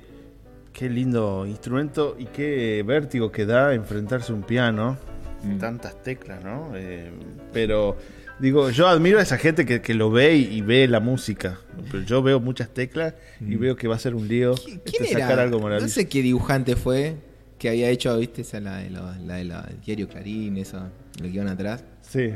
qué 0.72 0.90
lindo 0.90 1.46
instrumento 1.48 2.16
y 2.20 2.26
qué 2.26 2.84
vértigo 2.86 3.32
que 3.32 3.46
da 3.46 3.74
enfrentarse 3.74 4.32
a 4.32 4.36
un 4.36 4.44
piano. 4.44 4.98
Mm. 5.44 5.58
Tantas 5.58 6.02
teclas, 6.04 6.44
¿no? 6.44 6.72
Eh, 6.76 7.12
pero 7.54 7.98
digo, 8.40 8.70
yo 8.70 8.88
admiro 8.88 9.20
a 9.20 9.22
esa 9.24 9.38
gente 9.38 9.66
que, 9.66 9.82
que 9.82 9.94
lo 9.94 10.12
ve 10.12 10.36
y, 10.36 10.44
y 10.58 10.62
ve 10.62 10.88
la 10.88 11.00
música. 11.00 11.60
Pero 11.92 12.04
yo 12.04 12.22
veo 12.22 12.40
muchas 12.40 12.70
teclas 12.70 13.14
y 13.42 13.56
veo 13.56 13.76
que 13.76 13.88
va 13.88 13.96
a 13.96 14.00
ser 14.00 14.14
un 14.16 14.28
lío 14.28 14.54
¿Qui- 14.56 14.76
este, 14.78 14.92
¿Quién 14.92 15.06
sacar 15.14 15.32
era? 15.34 15.44
algo 15.44 15.60
no 15.70 15.88
sé 15.90 16.08
qué 16.08 16.22
dibujante 16.22 16.76
fue 16.76 17.16
que 17.60 17.70
había 17.70 17.90
hecho, 17.90 18.16
viste, 18.20 18.42
esa 18.44 18.60
la 18.60 18.78
de 18.78 18.90
la, 18.92 19.18
la 19.26 19.36
de 19.38 19.44
la- 19.46 19.68
el 19.70 19.82
diario 19.82 20.08
Clarín, 20.08 20.58
esa, 20.58 20.90
lo 21.20 21.24
que 21.24 21.30
iban 21.34 21.48
atrás. 21.48 21.84
Sí. 22.02 22.32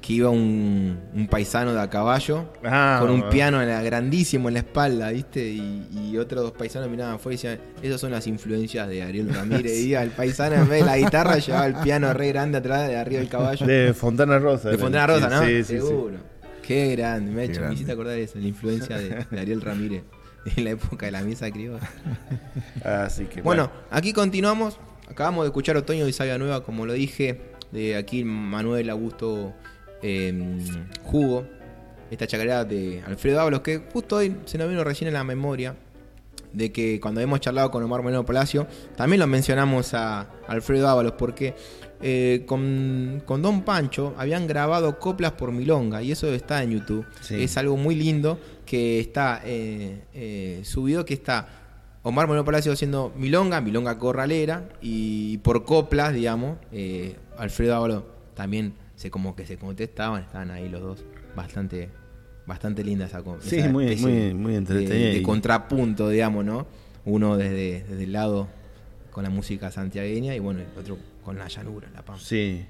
Que 0.00 0.12
iba 0.14 0.30
un, 0.30 0.98
un 1.12 1.26
paisano 1.26 1.72
de 1.74 1.80
a 1.80 1.90
caballo 1.90 2.52
Ah, 2.64 2.98
con 3.00 3.10
un 3.10 3.18
bueno. 3.18 3.30
piano 3.32 3.60
en 3.60 3.68
la- 3.68 3.82
grandísimo 3.82 4.48
en 4.48 4.54
la 4.54 4.60
espalda, 4.60 5.10
¿viste? 5.10 5.48
Y, 5.48 5.88
y 6.12 6.16
otros 6.18 6.42
dos 6.44 6.52
paisanos 6.52 6.88
miraban 6.88 7.16
afuera 7.16 7.34
y 7.34 7.36
decían, 7.36 7.60
esas 7.82 8.00
son 8.00 8.12
las 8.12 8.26
influencias 8.26 8.88
de 8.88 9.02
Ariel 9.02 9.34
Ramírez. 9.34 9.72
Y 9.84 9.94
el 9.94 10.10
paisano 10.10 10.54
en 10.56 10.68
vez 10.68 10.80
de 10.80 10.86
la 10.86 10.96
guitarra 10.98 11.36
llevaba 11.38 11.66
el 11.66 11.74
piano 11.74 12.12
re 12.14 12.28
grande 12.28 12.58
atrás 12.58 12.88
de 12.88 12.96
arriba 12.96 13.20
del 13.20 13.28
caballo. 13.28 13.66
De 13.66 13.92
Fontana 13.92 14.38
Rosa. 14.38 14.70
De. 14.70 14.78
Fontana 14.78 15.06
Rosa, 15.06 15.28
¿no? 15.28 15.42
Sí, 15.44 15.56
sí, 15.58 15.64
sí. 15.64 15.72
Seguro. 15.78 16.16
Qué 16.62 16.94
grande, 16.96 17.32
me, 17.32 17.46
Qué 17.46 17.52
hecho, 17.52 17.62
me 17.62 17.74
hiciste 17.74 17.92
acordar 17.92 18.14
de 18.14 18.22
eso, 18.22 18.38
la 18.38 18.46
influencia 18.46 18.96
de, 18.98 19.26
de 19.30 19.40
Ariel 19.40 19.60
Ramírez 19.62 20.04
en 20.56 20.64
la 20.64 20.70
época 20.70 21.06
de 21.06 21.12
la 21.12 21.22
misa 21.22 21.50
criolla. 21.50 21.80
Así 22.84 23.24
que 23.24 23.42
Bueno, 23.42 23.70
aquí 23.90 24.12
continuamos. 24.12 24.78
Acabamos 25.10 25.44
de 25.44 25.48
escuchar 25.48 25.76
Otoño 25.76 26.04
de 26.06 26.12
Sabia 26.12 26.36
Nueva, 26.38 26.62
como 26.62 26.84
lo 26.86 26.92
dije, 26.92 27.40
de 27.72 27.96
aquí 27.96 28.22
Manuel 28.24 28.90
Augusto 28.90 29.54
eh, 30.02 30.58
Jugo, 31.04 31.46
esta 32.10 32.26
chacarera 32.26 32.64
de 32.64 33.02
Alfredo 33.06 33.40
Ábalos, 33.40 33.60
que 33.60 33.82
justo 33.92 34.16
hoy 34.16 34.36
se 34.44 34.58
nos 34.58 34.68
vino 34.68 34.84
recién 34.84 35.08
en 35.08 35.14
la 35.14 35.24
memoria 35.24 35.76
de 36.52 36.72
que 36.72 37.00
cuando 37.00 37.20
hemos 37.20 37.40
charlado 37.40 37.70
con 37.70 37.82
Omar 37.82 38.02
Moreno 38.02 38.24
Palacio, 38.24 38.66
también 38.96 39.20
lo 39.20 39.26
mencionamos 39.26 39.94
a 39.94 40.30
Alfredo 40.46 40.88
Ábalos, 40.88 41.12
porque 41.12 41.54
eh, 42.00 42.44
con, 42.46 43.22
con 43.26 43.42
Don 43.42 43.62
Pancho 43.62 44.14
habían 44.16 44.46
grabado 44.46 44.98
coplas 44.98 45.32
por 45.32 45.52
Milonga, 45.52 46.02
y 46.02 46.12
eso 46.12 46.32
está 46.32 46.62
en 46.62 46.70
YouTube. 46.70 47.06
Sí. 47.20 47.42
Es 47.42 47.56
algo 47.56 47.76
muy 47.76 47.94
lindo 47.94 48.38
que 48.64 49.00
está 49.00 49.42
eh, 49.44 50.04
eh, 50.14 50.60
subido, 50.64 51.04
que 51.04 51.14
está 51.14 51.48
Omar 52.02 52.26
Moreno 52.26 52.44
Palacio 52.44 52.72
haciendo 52.72 53.12
Milonga, 53.16 53.60
Milonga 53.60 53.98
Corralera, 53.98 54.68
y 54.80 55.38
por 55.38 55.64
coplas, 55.64 56.14
digamos, 56.14 56.58
Alfredo 57.36 57.76
Ábalos 57.76 58.04
también 58.34 58.74
se 58.98 59.10
como 59.10 59.34
que 59.36 59.46
se 59.46 59.56
contestaban, 59.56 60.22
estaban 60.22 60.50
ahí 60.50 60.68
los 60.68 60.82
dos, 60.82 61.04
bastante 61.36 61.88
bastante 62.46 62.82
linda 62.82 63.04
esa 63.06 63.22
Sí, 63.40 63.62
muy- 63.68 63.94
muy- 63.96 64.34
muy 64.34 64.52
de- 64.52 64.58
entretenida 64.58 64.94
de, 64.94 65.18
y- 65.18 65.22
contrapunto, 65.22 66.08
digamos, 66.08 66.44
¿no? 66.44 66.66
Uno 67.04 67.36
desde, 67.36 67.84
desde 67.88 68.04
el 68.04 68.12
lado 68.12 68.48
con 69.10 69.22
la 69.22 69.30
música 69.30 69.70
santiagueña 69.70 70.34
y 70.34 70.38
bueno, 70.38 70.60
el 70.60 70.78
otro 70.78 70.96
con 71.24 71.38
la 71.38 71.46
llanura, 71.48 71.88
la 71.94 72.02
pampa. 72.02 72.20
Sí. 72.22 72.64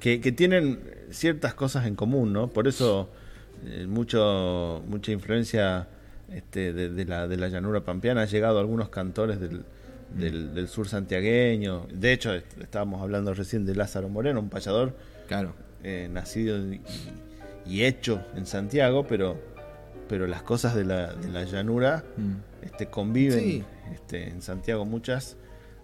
Que, 0.00 0.20
que 0.20 0.32
tienen 0.32 0.80
ciertas 1.10 1.54
cosas 1.54 1.86
en 1.86 1.94
común, 1.94 2.32
¿no? 2.32 2.48
Por 2.48 2.68
eso 2.68 3.08
eh, 3.66 3.86
mucho, 3.88 4.82
mucha 4.86 5.12
influencia 5.12 5.88
este, 6.30 6.72
de, 6.74 6.90
de 6.90 7.04
la, 7.06 7.26
de 7.26 7.36
la 7.38 7.48
llanura 7.48 7.80
pampeana 7.82 8.22
ha 8.22 8.26
llegado 8.26 8.58
a 8.58 8.60
algunos 8.60 8.90
cantores 8.90 9.40
del, 9.40 9.62
del, 10.14 10.54
del 10.54 10.68
sur 10.68 10.88
santiagueño. 10.88 11.86
De 11.92 12.12
hecho, 12.12 12.34
est- 12.34 12.60
estábamos 12.60 13.00
hablando 13.02 13.32
recién 13.34 13.64
de 13.64 13.74
Lázaro 13.74 14.08
Moreno, 14.10 14.40
un 14.40 14.48
payador 14.50 14.94
Claro. 15.30 15.54
eh, 15.84 16.08
nacido 16.12 16.58
y, 16.74 16.80
y 17.64 17.84
hecho 17.84 18.20
en 18.34 18.44
Santiago, 18.46 19.06
pero, 19.06 19.40
pero 20.08 20.26
las 20.26 20.42
cosas 20.42 20.74
de 20.74 20.84
la, 20.84 21.14
de 21.14 21.28
la 21.30 21.44
llanura 21.44 22.04
Mm. 22.16 22.64
este, 22.66 22.86
conviven 22.86 23.38
Sí. 23.40 23.64
este, 23.94 24.28
en 24.28 24.42
Santiago 24.42 24.84
muchas, 24.84 25.36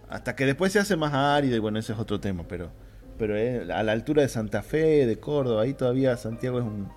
hasta 0.09 0.35
que 0.35 0.45
después 0.45 0.71
se 0.73 0.79
hace 0.79 0.95
más 0.97 1.13
árido 1.13 1.55
y 1.55 1.59
bueno, 1.59 1.79
ese 1.79 1.93
es 1.93 1.99
otro 1.99 2.19
tema, 2.19 2.43
pero, 2.47 2.69
pero 3.17 3.35
eh, 3.37 3.71
a 3.73 3.81
la 3.83 3.91
altura 3.93 4.21
de 4.21 4.27
Santa 4.29 4.61
Fe, 4.61 5.05
de 5.05 5.17
Córdoba, 5.19 5.63
ahí 5.63 5.73
todavía 5.73 6.15
Santiago 6.17 6.59
es 6.59 6.65
un, 6.65 6.89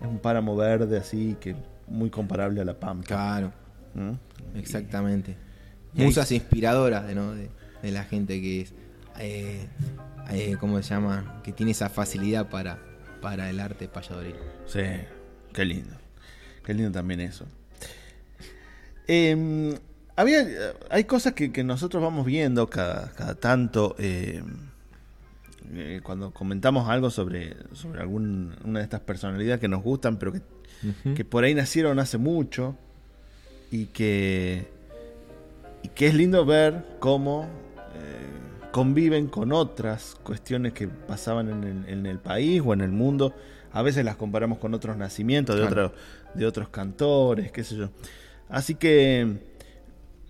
es 0.00 0.06
un 0.06 0.18
páramo 0.18 0.54
verde 0.56 0.98
así 0.98 1.36
que 1.40 1.54
muy 1.86 2.10
comparable 2.10 2.60
a 2.60 2.64
La 2.64 2.74
Pampa. 2.78 3.06
Claro, 3.06 3.52
¿Mm? 3.94 4.58
exactamente. 4.58 5.36
y 5.94 6.02
Musas 6.02 6.30
inspiradoras 6.32 7.06
de, 7.06 7.14
¿no? 7.14 7.34
de, 7.34 7.48
de 7.82 7.90
la 7.92 8.02
gente 8.04 8.40
que 8.42 8.62
es, 8.62 8.74
eh, 9.20 9.66
eh, 10.30 10.56
¿cómo 10.58 10.80
se 10.82 10.90
llama? 10.90 11.40
Que 11.42 11.52
tiene 11.52 11.72
esa 11.72 11.88
facilidad 11.88 12.48
para, 12.48 12.78
para 13.20 13.50
el 13.50 13.60
arte 13.60 13.88
payadoril. 13.88 14.36
Sí, 14.66 14.82
qué 15.52 15.64
lindo. 15.64 15.96
Qué 16.64 16.74
lindo 16.74 16.92
también 16.92 17.20
eso. 17.20 17.46
Eh, 19.06 19.78
había, 20.16 20.46
hay 20.90 21.04
cosas 21.04 21.34
que, 21.34 21.52
que 21.52 21.64
nosotros 21.64 22.02
vamos 22.02 22.24
viendo 22.26 22.68
cada, 22.68 23.10
cada 23.12 23.34
tanto. 23.34 23.94
eh, 23.98 24.42
eh, 25.72 26.00
cuando 26.02 26.30
comentamos 26.30 26.88
algo 26.90 27.10
sobre, 27.10 27.56
sobre 27.72 28.00
alguna 28.00 28.54
de 28.62 28.82
estas 28.82 29.00
personalidades 29.00 29.60
que 29.60 29.68
nos 29.68 29.82
gustan, 29.82 30.18
pero 30.18 30.32
que, 30.32 30.42
que 31.14 31.24
por 31.24 31.42
ahí 31.42 31.54
nacieron 31.54 31.98
hace 31.98 32.18
mucho 32.18 32.76
y 33.70 33.86
que, 33.86 34.68
y 35.82 35.88
que 35.88 36.08
es 36.08 36.14
lindo 36.14 36.44
ver 36.44 36.84
cómo 37.00 37.44
eh, 37.96 38.43
conviven 38.74 39.28
con 39.28 39.52
otras 39.52 40.16
cuestiones 40.24 40.72
que 40.72 40.88
pasaban 40.88 41.48
en 41.48 41.62
el, 41.62 41.88
en 41.88 42.06
el 42.06 42.18
país 42.18 42.60
o 42.64 42.72
en 42.72 42.80
el 42.80 42.90
mundo. 42.90 43.32
A 43.72 43.82
veces 43.82 44.04
las 44.04 44.16
comparamos 44.16 44.58
con 44.58 44.74
otros 44.74 44.96
nacimientos 44.96 45.54
de, 45.54 45.62
Claro. 45.68 45.86
otros 45.86 46.00
de 46.34 46.44
otros 46.46 46.68
cantores, 46.70 47.52
qué 47.52 47.62
sé 47.62 47.76
yo. 47.76 47.90
Así 48.48 48.74
que 48.74 49.38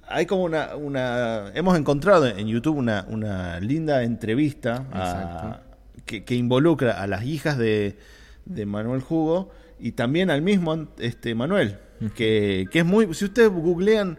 hay 0.06 0.26
como 0.26 0.44
una, 0.44 0.76
una 0.76 1.52
hemos 1.54 1.78
encontrado 1.78 2.26
en 2.26 2.46
YouTube 2.46 2.76
una, 2.76 3.06
una 3.08 3.58
linda 3.60 4.02
entrevista 4.02 4.84
a- 4.92 5.60
que, 6.04 6.22
que 6.24 6.34
involucra 6.34 7.00
a 7.02 7.06
las 7.06 7.24
hijas 7.24 7.56
de, 7.56 7.96
de 8.44 8.66
Manuel 8.66 9.00
Jugo 9.00 9.52
y 9.80 9.92
también 9.92 10.28
al 10.28 10.42
mismo 10.42 10.86
este 10.98 11.34
Manuel 11.34 11.78
que, 12.14 12.66
que 12.70 12.80
es 12.80 12.84
muy 12.84 13.14
si 13.14 13.24
ustedes 13.24 13.48
googlean 13.48 14.18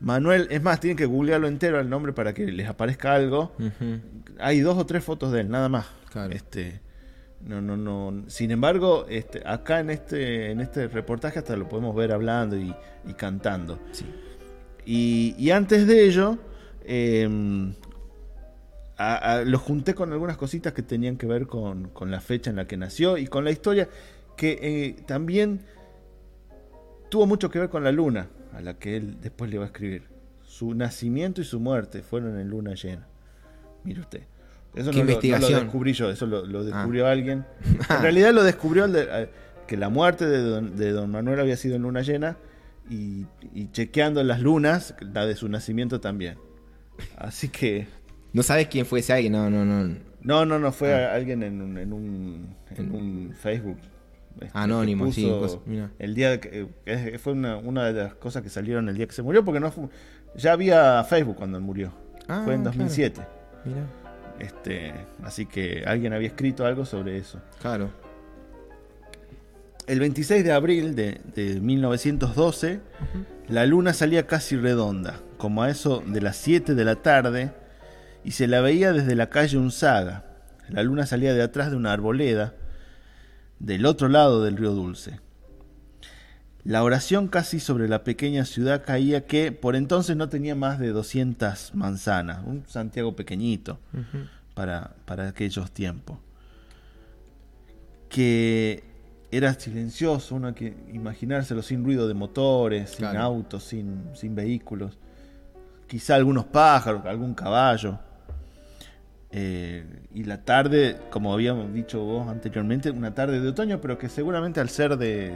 Manuel 0.00 0.46
es 0.50 0.62
más 0.62 0.78
tienen 0.80 0.96
que 0.96 1.06
googlearlo 1.06 1.48
entero 1.48 1.80
el 1.80 1.88
nombre 1.90 2.12
para 2.12 2.32
que 2.32 2.46
les 2.46 2.68
aparezca 2.68 3.14
algo. 3.14 3.52
Hay 4.38 4.60
dos 4.60 4.78
o 4.78 4.86
tres 4.86 5.02
fotos 5.04 5.32
de 5.32 5.40
él 5.40 5.48
nada 5.50 5.68
más. 5.68 5.86
Claro. 6.12 6.32
este 6.32 6.80
no 7.44 7.60
no 7.60 7.76
no. 7.76 8.24
Sin 8.28 8.50
embargo 8.50 9.06
este 9.08 9.42
acá 9.46 9.80
en 9.80 9.90
este 9.90 10.50
en 10.50 10.60
este 10.60 10.88
reportaje 10.88 11.38
hasta 11.40 11.56
lo 11.56 11.68
podemos 11.68 11.94
ver 11.96 12.12
hablando 12.12 12.56
y, 12.56 12.74
y 13.06 13.12
cantando. 13.14 13.78
Sí. 13.92 14.04
y, 14.86 15.34
y 15.38 15.50
antes 15.50 15.86
de 15.86 16.04
ello, 16.06 16.38
eh, 16.84 17.28
a- 18.96 19.16
a- 19.34 19.44
lo 19.44 19.58
junté 19.58 19.94
con 19.94 20.12
algunas 20.12 20.36
cositas 20.36 20.72
que 20.72 20.82
tenían 20.82 21.16
que 21.16 21.26
ver 21.26 21.46
con, 21.46 21.88
con 21.90 22.10
la 22.10 22.20
fecha 22.20 22.50
en 22.50 22.56
la 22.56 22.66
que 22.66 22.76
nació 22.76 23.18
y 23.18 23.26
con 23.26 23.44
la 23.44 23.50
historia 23.50 23.88
que 24.36 24.58
eh, 24.62 24.96
también 25.06 25.60
tuvo 27.10 27.26
mucho 27.26 27.50
que 27.50 27.58
ver 27.58 27.68
con 27.68 27.84
la 27.84 27.92
luna, 27.92 28.28
a 28.58 28.60
la 28.60 28.74
que 28.74 28.96
él 28.96 29.16
después 29.22 29.50
le 29.50 29.58
va 29.58 29.64
a 29.64 29.66
escribir. 29.68 30.02
Su 30.44 30.74
nacimiento 30.74 31.40
y 31.40 31.44
su 31.44 31.60
muerte 31.60 32.02
fueron 32.02 32.38
en 32.40 32.48
luna 32.48 32.74
llena. 32.74 33.06
Mire 33.84 34.00
usted. 34.00 34.22
Eso 34.74 34.90
Qué 34.90 34.96
no, 34.98 35.04
lo- 35.04 35.04
no 35.04 35.10
investigación. 35.12 35.52
Ah. 35.52 35.56
lo 35.58 35.62
descubrí 35.64 35.92
yo, 35.92 36.10
eso 36.10 36.26
lo, 36.26 36.44
lo 36.44 36.64
descubrió 36.64 37.06
alguien. 37.06 37.44
En 37.90 38.02
realidad 38.02 38.32
lo 38.32 38.42
descubrió 38.42 38.84
el 38.86 38.92
de- 38.92 39.06
eh, 39.10 39.28
que 39.66 39.76
la 39.76 39.88
muerte 39.88 40.26
de 40.26 40.38
don, 40.40 40.76
de 40.76 40.90
don 40.92 41.10
Manuel 41.10 41.38
había 41.40 41.56
sido 41.56 41.76
en 41.76 41.82
luna 41.82 42.02
llena 42.02 42.36
y, 42.90 43.26
y 43.54 43.70
chequeando 43.70 44.22
las 44.24 44.40
lunas, 44.40 44.94
la 45.00 45.26
de 45.26 45.36
su 45.36 45.48
nacimiento 45.48 46.00
también. 46.00 46.36
Así 47.16 47.48
que, 47.48 47.86
No 48.32 48.42
sabes 48.42 48.66
quién 48.68 48.84
fue 48.86 49.00
ese 49.00 49.12
alguien, 49.12 49.32
no, 49.34 49.48
no, 49.50 49.64
no. 49.64 49.94
no, 50.22 50.44
no, 50.46 50.58
no, 50.58 50.72
fue 50.72 50.92
Ah. 50.94 51.14
alguien 51.14 51.42
en 51.44 51.62
un, 51.62 51.78
en 51.78 51.92
un, 51.92 52.56
en 52.76 52.92
un 52.94 53.32
Facebook. 53.38 53.78
Este, 54.44 54.58
Anónimo, 54.58 55.10
sí, 55.12 55.28
cosa-. 55.28 55.58
El 55.98 56.14
día 56.14 56.40
que, 56.40 56.68
que 56.84 57.18
fue 57.18 57.32
una, 57.32 57.56
una 57.56 57.84
de 57.86 58.04
las 58.04 58.14
cosas 58.14 58.42
que 58.42 58.48
salieron 58.50 58.88
el 58.88 58.96
día 58.96 59.06
que 59.06 59.12
se 59.12 59.22
murió, 59.22 59.44
porque 59.44 59.60
no 59.60 59.70
fu- 59.70 59.90
ya 60.36 60.52
había 60.52 61.02
Facebook 61.04 61.36
cuando 61.36 61.58
él 61.58 61.64
murió. 61.64 61.92
Ah, 62.28 62.42
fue 62.44 62.54
en 62.54 62.62
claro. 62.62 62.76
2007. 62.78 63.20
Mira, 63.64 63.80
Este, 64.38 64.92
así 65.24 65.46
que 65.46 65.84
alguien 65.86 66.12
había 66.12 66.28
escrito 66.28 66.64
algo 66.66 66.84
sobre 66.84 67.16
eso. 67.18 67.40
claro. 67.60 67.90
El 69.86 70.00
26 70.00 70.44
de 70.44 70.52
abril 70.52 70.94
de, 70.94 71.20
de 71.34 71.60
1912, 71.60 72.80
la 73.48 73.64
luna 73.64 73.94
salía 73.94 74.26
casi 74.26 74.54
redonda, 74.56 75.20
como 75.38 75.62
a 75.62 75.70
eso 75.70 76.02
de 76.06 76.20
las 76.20 76.36
7 76.36 76.74
de 76.74 76.84
la 76.84 76.96
tarde, 76.96 77.52
y 78.22 78.32
se 78.32 78.46
la 78.48 78.60
veía 78.60 78.92
desde 78.92 79.14
la 79.14 79.30
calle 79.30 79.56
Unzaga. 79.56 80.24
La 80.68 80.82
luna 80.82 81.06
salía 81.06 81.32
de 81.32 81.42
atrás 81.42 81.70
de 81.70 81.76
una 81.78 81.94
arboleda, 81.94 82.52
del 83.60 83.86
otro 83.86 84.08
lado 84.08 84.42
del 84.42 84.56
río 84.56 84.72
Dulce. 84.72 85.20
La 86.64 86.82
oración 86.82 87.28
casi 87.28 87.60
sobre 87.60 87.88
la 87.88 88.04
pequeña 88.04 88.44
ciudad 88.44 88.84
caía 88.84 89.26
que 89.26 89.52
por 89.52 89.74
entonces 89.76 90.16
no 90.16 90.28
tenía 90.28 90.54
más 90.54 90.78
de 90.78 90.88
200 90.90 91.74
manzanas, 91.74 92.44
un 92.44 92.64
Santiago 92.66 93.16
pequeñito 93.16 93.78
para, 94.54 94.92
para 95.06 95.28
aquellos 95.28 95.70
tiempos. 95.70 96.18
Que 98.08 98.84
era 99.30 99.54
silencioso, 99.54 100.34
uno 100.34 100.48
hay 100.48 100.54
que 100.54 100.76
imaginárselo 100.92 101.62
sin 101.62 101.84
ruido 101.84 102.08
de 102.08 102.14
motores, 102.14 102.90
sin 102.90 102.98
Claro. 103.00 103.20
autos, 103.20 103.64
sin, 103.64 104.04
sin 104.14 104.34
vehículos. 104.34 104.98
Quizá 105.86 106.16
algunos 106.16 106.44
pájaros, 106.46 107.04
algún 107.06 107.34
caballo. 107.34 107.98
Eh, 109.30 109.84
y 110.14 110.24
la 110.24 110.44
tarde, 110.44 110.96
como 111.10 111.32
habíamos 111.34 111.72
dicho 111.74 112.00
vos 112.02 112.28
anteriormente, 112.28 112.90
una 112.90 113.14
tarde 113.14 113.40
de 113.40 113.48
otoño, 113.48 113.80
pero 113.80 113.98
que 113.98 114.08
seguramente 114.08 114.60
al 114.60 114.70
ser 114.70 114.96
de, 114.96 115.32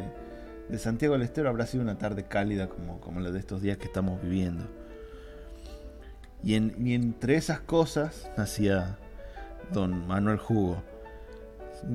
de 0.68 0.78
Santiago 0.78 1.14
del 1.14 1.22
Estero 1.22 1.48
habrá 1.50 1.66
sido 1.66 1.82
una 1.82 1.98
tarde 1.98 2.24
cálida 2.24 2.68
como, 2.68 3.00
como 3.00 3.20
la 3.20 3.30
de 3.30 3.38
estos 3.38 3.60
días 3.60 3.76
que 3.76 3.84
estamos 3.84 4.22
viviendo. 4.22 4.64
Y, 6.42 6.54
en- 6.54 6.74
y 6.84 6.94
entre 6.94 7.36
esas 7.36 7.60
cosas 7.60 8.30
nacía 8.36 8.98
don 9.72 10.06
Manuel 10.06 10.38
Jugo. 10.38 10.82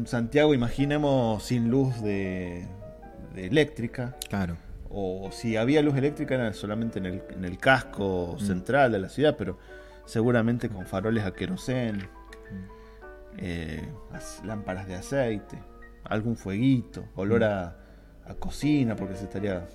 Santiago, 0.06 0.54
imaginemos, 0.54 1.44
sin 1.44 1.70
luz 1.70 2.02
de, 2.02 2.66
de 3.34 3.48
eléctrica, 3.48 4.16
Claro. 4.30 4.58
o 4.90 5.30
si 5.32 5.56
había 5.58 5.82
luz 5.82 5.96
eléctrica 5.98 6.36
era 6.36 6.54
solamente 6.54 7.00
en 7.00 7.06
el, 7.08 7.24
en 7.36 7.46
el 7.46 7.58
casco 7.58 8.36
central 8.40 8.92
de 8.92 9.00
la 9.00 9.10
ciudad, 9.10 9.36
pero 9.38 9.58
seguramente 10.08 10.70
con 10.70 10.86
faroles 10.88 11.24
a 11.24 11.34
querosén, 11.34 12.08
eh, 13.38 13.88
as- 14.12 14.42
lámparas 14.44 14.88
de 14.88 14.96
aceite, 14.96 15.60
algún 16.06 16.36
fueguito, 16.36 17.06
olor 17.16 17.44
a, 17.44 17.78
a 18.26 18.34
cocina, 18.34 18.96
porque 18.96 19.16
se 19.16 19.26
estaría 19.26 19.68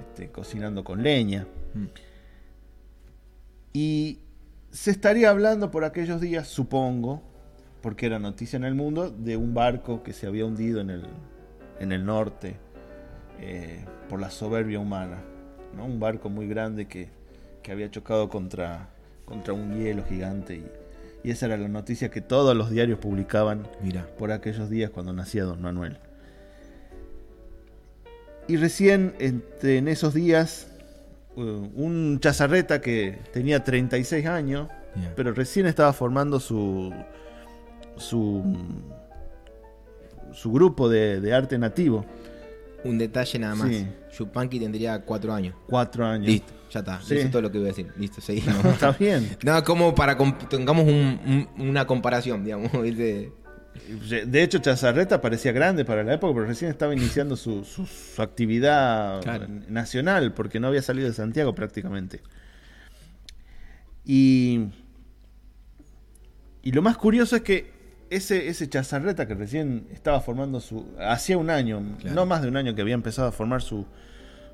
este, 0.00 0.30
cocinando 0.32 0.82
con 0.82 1.02
leña. 1.02 1.46
Mm. 1.74 1.84
Y 3.74 4.20
se 4.70 4.90
estaría 4.90 5.30
hablando 5.30 5.70
por 5.70 5.84
aquellos 5.84 6.20
días, 6.20 6.48
supongo, 6.48 7.22
porque 7.82 8.06
era 8.06 8.18
noticia 8.18 8.56
en 8.56 8.64
el 8.64 8.74
mundo, 8.74 9.10
de 9.10 9.36
un 9.36 9.52
barco 9.54 10.02
que 10.02 10.12
se 10.12 10.26
había 10.26 10.46
hundido 10.46 10.80
en 10.80 10.90
el, 10.90 11.04
en 11.80 11.92
el 11.92 12.04
norte 12.04 12.56
eh, 13.40 13.84
por 14.08 14.20
la 14.20 14.30
soberbia 14.30 14.80
humana. 14.80 15.22
¿no? 15.76 15.84
Un 15.84 16.00
barco 16.00 16.30
muy 16.30 16.48
grande 16.48 16.86
que, 16.88 17.10
que 17.62 17.72
había 17.72 17.90
chocado 17.90 18.28
contra, 18.28 18.88
contra 19.24 19.54
un 19.54 19.78
hielo 19.78 20.04
gigante. 20.08 20.56
Y, 20.56 21.28
y 21.28 21.30
esa 21.30 21.46
era 21.46 21.56
la 21.56 21.68
noticia 21.68 22.10
que 22.10 22.20
todos 22.20 22.56
los 22.56 22.70
diarios 22.70 22.98
publicaban 22.98 23.66
Mira. 23.82 24.06
por 24.18 24.32
aquellos 24.32 24.68
días 24.70 24.90
cuando 24.90 25.12
nacía 25.12 25.44
don 25.44 25.62
Manuel. 25.62 25.98
Y 28.46 28.56
recién 28.56 29.14
entre, 29.18 29.78
en 29.78 29.88
esos 29.88 30.12
días, 30.12 30.68
uh, 31.36 31.40
un 31.40 32.18
chazarreta 32.20 32.80
que 32.80 33.18
tenía 33.32 33.64
36 33.64 34.26
años, 34.26 34.68
pero 35.16 35.32
recién 35.32 35.66
estaba 35.66 35.92
formando 35.92 36.38
su 36.38 36.92
su, 37.96 38.42
su 40.32 40.52
grupo 40.52 40.88
de, 40.88 41.20
de 41.20 41.34
arte 41.34 41.58
nativo. 41.58 42.04
Un 42.84 42.98
detalle 42.98 43.38
nada 43.38 43.54
más. 43.54 43.68
Sí. 43.68 43.86
Yupanqui 44.18 44.60
tendría 44.60 45.00
cuatro 45.00 45.32
años. 45.32 45.54
Cuatro 45.66 46.04
años. 46.04 46.26
Listo, 46.26 46.52
ya 46.74 46.80
está. 46.80 47.00
Sí. 47.00 47.14
Eso 47.16 47.24
es 47.26 47.30
todo 47.30 47.42
lo 47.42 47.50
que 47.50 47.58
voy 47.58 47.68
a 47.68 47.70
decir. 47.70 47.90
Listo, 47.96 48.20
seguimos. 48.20 48.62
Está 48.64 48.92
bien. 48.92 49.36
No, 49.44 49.62
como 49.64 49.94
para 49.94 50.18
comp- 50.18 50.48
tengamos 50.48 50.84
un- 50.86 51.48
un- 51.56 51.68
una 51.68 51.86
comparación, 51.86 52.44
digamos. 52.44 52.70
¿viste? 52.82 53.32
De 54.26 54.42
hecho, 54.42 54.58
Chazarreta 54.58 55.20
parecía 55.20 55.50
grande 55.52 55.84
para 55.84 56.04
la 56.04 56.14
época, 56.14 56.32
pero 56.34 56.46
recién 56.46 56.70
estaba 56.70 56.94
iniciando 56.94 57.36
su, 57.36 57.64
su- 57.64 57.86
su 57.86 58.22
actividad 58.22 59.20
Claro. 59.22 59.46
nacional, 59.68 60.32
porque 60.32 60.60
no 60.60 60.68
había 60.68 60.82
salido 60.82 61.08
de 61.08 61.14
Santiago 61.14 61.54
prácticamente. 61.54 62.20
Y, 64.04 64.68
y 66.62 66.72
lo 66.72 66.82
más 66.82 66.96
curioso 66.96 67.36
es 67.36 67.42
que 67.42 67.72
ese, 68.10 68.48
ese 68.48 68.68
Chazarreta 68.68 69.26
que 69.26 69.34
recién 69.34 69.88
estaba 69.92 70.20
formando 70.20 70.60
su... 70.60 70.86
Hacía 71.00 71.36
un 71.38 71.50
año, 71.50 71.82
Claro. 71.98 72.14
no 72.14 72.26
más 72.26 72.42
de 72.42 72.48
un 72.48 72.56
año 72.56 72.74
que 72.74 72.82
había 72.82 72.94
empezado 72.94 73.28
a 73.28 73.32
formar 73.32 73.62
su, 73.62 73.86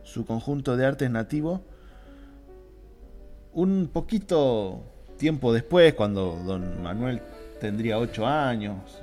su 0.03 0.25
conjunto 0.25 0.77
de 0.77 0.87
artes 0.87 1.11
nativo, 1.11 1.65
un 3.53 3.89
poquito 3.93 4.83
tiempo 5.17 5.53
después, 5.53 5.95
cuando 5.95 6.37
don 6.47 6.83
Manuel 6.83 7.21
tendría 7.61 7.99
ocho 7.99 8.27
años, 8.27 9.03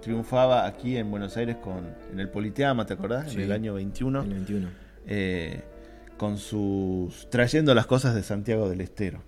triunfaba 0.00 0.66
aquí 0.66 0.96
en 0.96 1.10
Buenos 1.10 1.36
Aires 1.36 1.56
con 1.56 1.94
en 2.12 2.20
el 2.20 2.28
Politeama, 2.28 2.86
¿te 2.86 2.94
acordás? 2.94 3.30
Sí. 3.30 3.36
En 3.36 3.42
el 3.42 3.52
año 3.52 3.74
21, 3.74 4.22
El 4.22 4.28
21. 4.30 4.68
eh, 5.06 5.62
con 6.16 6.38
sus 6.38 7.28
trayendo 7.30 7.74
las 7.74 7.86
cosas 7.86 8.14
de 8.14 8.22
Santiago 8.22 8.68
del 8.68 8.80
Estero. 8.80 9.22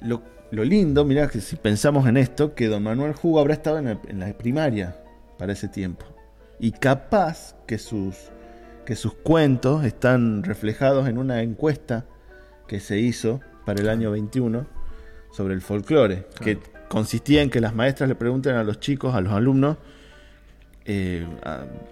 Lo, 0.00 0.22
lo 0.50 0.64
lindo, 0.64 1.04
mirá 1.04 1.28
que 1.28 1.40
si 1.40 1.56
pensamos 1.56 2.06
en 2.08 2.16
esto, 2.16 2.54
que 2.54 2.68
don 2.68 2.82
Manuel 2.82 3.12
Jugo 3.14 3.40
habrá 3.40 3.54
estado 3.54 3.78
en, 3.78 3.88
el- 3.88 3.98
en 4.08 4.20
la 4.20 4.32
primaria 4.36 4.96
para 5.38 5.52
ese 5.52 5.68
tiempo. 5.68 6.06
Y 6.58 6.72
capaz 6.72 7.54
que 7.66 7.78
sus, 7.78 8.16
que 8.84 8.94
sus 8.96 9.14
cuentos 9.14 9.84
están 9.84 10.42
reflejados 10.44 11.08
en 11.08 11.18
una 11.18 11.42
encuesta 11.42 12.06
que 12.72 12.80
se 12.80 12.98
hizo 12.98 13.42
para 13.66 13.82
el 13.82 13.90
año 13.90 14.10
21 14.12 14.66
sobre 15.30 15.52
el 15.52 15.60
folclore, 15.60 16.24
que 16.42 16.58
consistía 16.88 17.42
en 17.42 17.50
que 17.50 17.60
las 17.60 17.74
maestras 17.74 18.08
le 18.08 18.14
pregunten 18.14 18.54
a 18.54 18.64
los 18.64 18.80
chicos, 18.80 19.14
a 19.14 19.20
los 19.20 19.34
alumnos, 19.34 19.76
eh, 20.86 21.26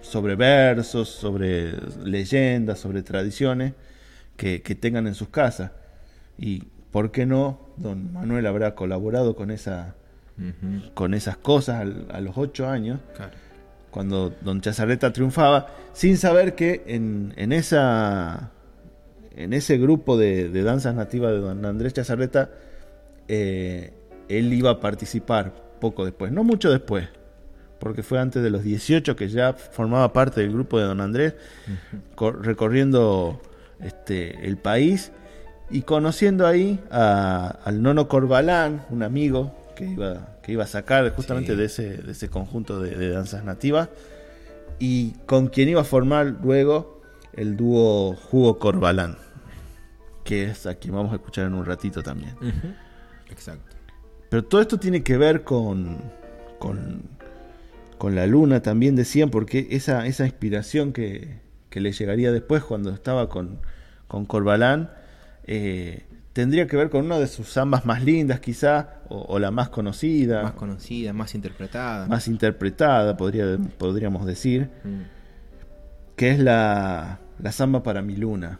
sobre 0.01 0.35
versos, 0.35 1.07
sobre 1.07 1.73
leyendas, 2.03 2.79
sobre 2.79 3.03
tradiciones 3.03 3.73
que, 4.35 4.63
que 4.63 4.73
tengan 4.73 5.05
en 5.05 5.13
sus 5.13 5.29
casas. 5.29 5.69
Y 6.39 6.63
por 6.89 7.11
qué 7.11 7.27
no, 7.27 7.59
don 7.77 8.11
Manuel 8.11 8.47
habrá 8.47 8.73
colaborado 8.73 9.35
con, 9.35 9.51
esa, 9.51 9.93
con 10.95 11.13
esas 11.13 11.37
cosas 11.37 11.85
a 12.09 12.21
los 12.21 12.39
ocho 12.39 12.67
años 12.67 12.99
Claro. 13.15 13.33
cuando 13.91 14.31
Don 14.41 14.61
Chazarreta 14.61 15.13
triunfaba, 15.13 15.67
sin 15.93 16.17
saber 16.17 16.55
que 16.55 16.81
en, 16.87 17.35
en 17.37 17.51
esa 17.51 18.49
en 19.35 19.53
ese 19.53 19.77
grupo 19.77 20.17
de, 20.17 20.49
de 20.49 20.63
danzas 20.63 20.95
nativas 20.95 21.31
de 21.31 21.39
Don 21.39 21.65
Andrés 21.65 21.93
Chazarreta, 21.93 22.49
eh, 23.27 23.93
él 24.29 24.51
iba 24.53 24.71
a 24.71 24.79
participar 24.79 25.53
poco 25.79 26.05
después, 26.05 26.31
no 26.31 26.43
mucho 26.43 26.69
después, 26.71 27.07
porque 27.79 28.03
fue 28.03 28.19
antes 28.19 28.43
de 28.43 28.49
los 28.49 28.63
18 28.63 29.15
que 29.15 29.27
ya 29.29 29.53
formaba 29.53 30.13
parte 30.13 30.41
del 30.41 30.51
grupo 30.51 30.77
de 30.79 30.85
Don 30.85 31.01
Andrés, 31.01 31.33
co- 32.15 32.31
recorriendo 32.31 33.41
este, 33.79 34.47
el 34.47 34.57
país 34.57 35.11
y 35.69 35.81
conociendo 35.83 36.45
ahí 36.45 36.79
a- 36.91 37.59
al 37.63 37.81
Nono 37.81 38.07
Corbalán, 38.07 38.85
un 38.89 39.01
amigo 39.03 39.55
que 39.75 39.85
iba, 39.85 40.37
que 40.43 40.51
iba 40.51 40.65
a 40.65 40.67
sacar 40.67 41.09
justamente 41.15 41.53
Sí. 41.53 41.57
de, 41.57 41.65
ese, 41.65 41.97
de 41.97 42.11
ese 42.11 42.29
conjunto 42.29 42.79
de, 42.81 42.95
de 42.95 43.09
danzas 43.09 43.43
nativas, 43.43 43.89
y 44.77 45.11
con 45.25 45.47
quien 45.47 45.69
iba 45.69 45.81
a 45.81 45.85
formar 45.85 46.35
luego 46.43 47.00
el 47.33 47.55
dúo 47.57 48.15
Jugo 48.15 48.59
Corbalán, 48.59 49.17
que 50.23 50.45
es 50.45 50.65
a 50.65 50.75
quien 50.75 50.93
vamos 50.95 51.11
a 51.11 51.15
escuchar 51.15 51.47
en 51.47 51.53
un 51.53 51.65
ratito 51.65 52.03
también. 52.03 52.35
Exacto. 53.29 53.75
Pero 54.29 54.43
todo 54.45 54.61
esto 54.61 54.77
tiene 54.79 55.03
que 55.03 55.17
ver 55.17 55.43
con, 55.43 55.97
con, 56.59 57.01
con 57.97 58.15
la 58.15 58.25
luna, 58.27 58.61
también 58.61 58.95
decían, 58.95 59.29
porque 59.29 59.67
esa, 59.71 60.05
esa 60.07 60.25
inspiración 60.25 60.93
que, 60.93 61.39
que 61.69 61.81
le 61.81 61.91
llegaría 61.91 62.31
después 62.31 62.63
cuando 62.63 62.91
estaba 62.91 63.27
con, 63.29 63.59
con 64.07 64.25
Corbalán, 64.25 64.91
eh, 65.45 66.05
tendría 66.33 66.65
que 66.67 66.77
ver 66.77 66.89
con 66.89 67.05
una 67.05 67.19
de 67.19 67.27
sus 67.27 67.49
zambas 67.51 67.85
más 67.85 68.03
lindas 68.05 68.39
quizá, 68.39 69.01
o, 69.09 69.21
o 69.27 69.39
la 69.39 69.51
más 69.51 69.67
conocida, 69.69 70.43
Más 70.43 70.51
más, 70.51 70.53
conocida, 70.53 71.11
más 71.11 71.35
interpretada. 71.35 72.21
interpretada, 72.27 73.17
podría, 73.17 73.57
podríamos 73.77 74.25
decir, 74.25 74.69
Mm, 74.85 75.01
que 76.15 76.29
es 76.31 76.39
la, 76.39 77.19
la 77.41 77.51
samba 77.51 77.83
para 77.83 78.01
mi 78.01 78.15
luna. 78.15 78.59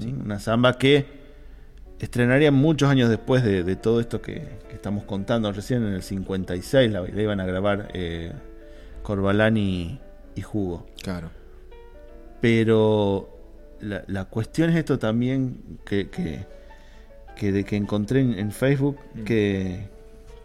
¿sí? 0.00 0.12
Una 0.12 0.38
samba 0.38 0.78
que 0.78 1.06
estrenaría 1.98 2.50
muchos 2.50 2.88
años 2.88 3.08
después 3.08 3.44
de, 3.44 3.62
de 3.62 3.76
todo 3.76 4.00
esto 4.00 4.20
que, 4.22 4.48
que 4.68 4.74
estamos 4.74 5.04
contando. 5.04 5.52
Recién 5.52 5.86
en 5.86 5.92
el 5.94 6.02
56 6.02 6.90
la, 6.90 7.00
la 7.02 7.22
iban 7.22 7.40
a 7.40 7.46
grabar 7.46 7.88
eh, 7.94 8.32
Corbalán 9.02 9.56
y, 9.56 10.00
y 10.34 10.42
Jugo. 10.42 10.86
Claro. 11.02 11.30
Pero 12.40 13.28
la, 13.80 14.02
la 14.06 14.24
cuestión 14.24 14.70
es 14.70 14.76
esto 14.76 14.98
también 14.98 15.78
que, 15.84 16.08
que, 16.08 16.46
que 17.36 17.52
de 17.52 17.64
que 17.64 17.76
encontré 17.76 18.20
en, 18.20 18.38
en 18.38 18.50
Facebook, 18.52 18.98
Mm. 19.14 19.24
que, 19.24 19.88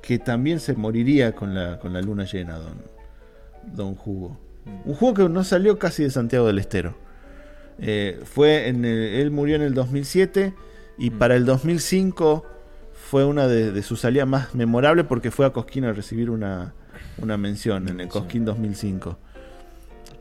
que 0.02 0.19
también 0.19 0.60
se 0.60 0.73
moriría 0.73 1.34
con 1.34 1.54
la, 1.56 1.80
con 1.80 1.93
la 1.93 2.02
luna 2.02 2.26
llena, 2.26 2.58
don, 2.58 2.76
don 3.76 3.95
Jugo. 3.95 4.38
Un 4.86 4.93
juego 4.95 5.13
que 5.13 5.30
no 5.30 5.43
salió 5.43 5.80
casi 5.80 6.04
de 6.04 6.10
Santiago 6.10 6.47
del 6.47 6.60
Estero. 6.60 6.95
Eh, 7.80 8.20
fue 8.24 8.68
en 8.68 8.86
él 8.86 9.30
murió 9.32 9.56
en 9.56 9.62
el 9.62 9.74
2007 9.74 10.54
y 10.98 11.12
para 11.12 11.36
el 11.36 11.46
2005 11.46 12.46
fue 12.94 13.24
una 13.24 13.48
de, 13.48 13.82
sus 13.84 14.02
salidas 14.02 14.28
más 14.28 14.54
memorables 14.54 15.06
porque 15.06 15.32
fue 15.32 15.46
a 15.46 15.52
Cosquín 15.52 15.86
a 15.86 15.94
recibir 15.94 16.30
una, 16.30 16.74
una 17.20 17.38
mención 17.38 17.88
en 17.88 18.02
el 18.02 18.10
Cosquín 18.10 18.44
2005. 18.44 19.18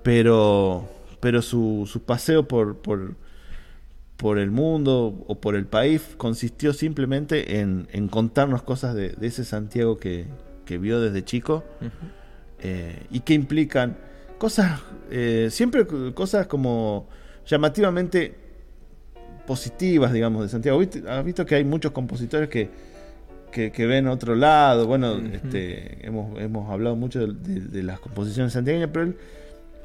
Pero, 0.05 0.89
pero 1.19 1.43
su, 1.43 1.89
su 1.91 2.03
paseo 2.03 2.47
por, 2.47 2.77
por, 2.77 3.17
por, 4.17 4.39
el 4.39 4.53
mundo 4.53 5.25
o 5.27 5.41
por 5.41 5.57
el 5.57 5.67
país 5.67 6.15
consistió 6.17 6.73
simplemente 6.73 7.59
en, 7.59 7.89
en 7.91 8.07
contarnos 8.07 8.63
cosas 8.63 8.95
de, 8.95 9.09
de 9.11 9.27
ese 9.27 9.45
Santiago 9.45 9.99
que, 9.99 10.27
que, 10.65 10.79
vio 10.79 11.01
desde 11.01 11.25
chico 11.25 11.65
eh, 12.61 13.05
y 13.11 13.21
que 13.21 13.35
implican 13.35 13.97
cosas, 14.39 14.81
eh, 15.11 15.49
siempre 15.51 15.87
cosas 16.15 16.47
como 16.47 17.09
llamativamente 17.47 18.35
positivas, 19.47 20.13
digamos, 20.13 20.43
de 20.43 20.49
Santiago. 20.49 20.81
Has 21.09 21.25
visto 21.25 21.47
que 21.47 21.55
hay 21.55 21.65
muchos 21.65 21.93
compositores 21.93 22.49
que, 22.49 22.69
que, 23.51 23.87
ven 23.87 24.09
otro 24.09 24.35
lado. 24.35 24.87
Bueno, 24.87 25.17
este, 25.33 26.07
hemos, 26.07 26.39
hemos 26.41 26.71
hablado 26.71 26.97
mucho 26.97 27.27
de, 27.27 27.83
las 27.83 28.01
composiciones 28.01 28.53
santiagueñas, 28.53 28.91
pero 28.93 29.07
él 29.07 29.17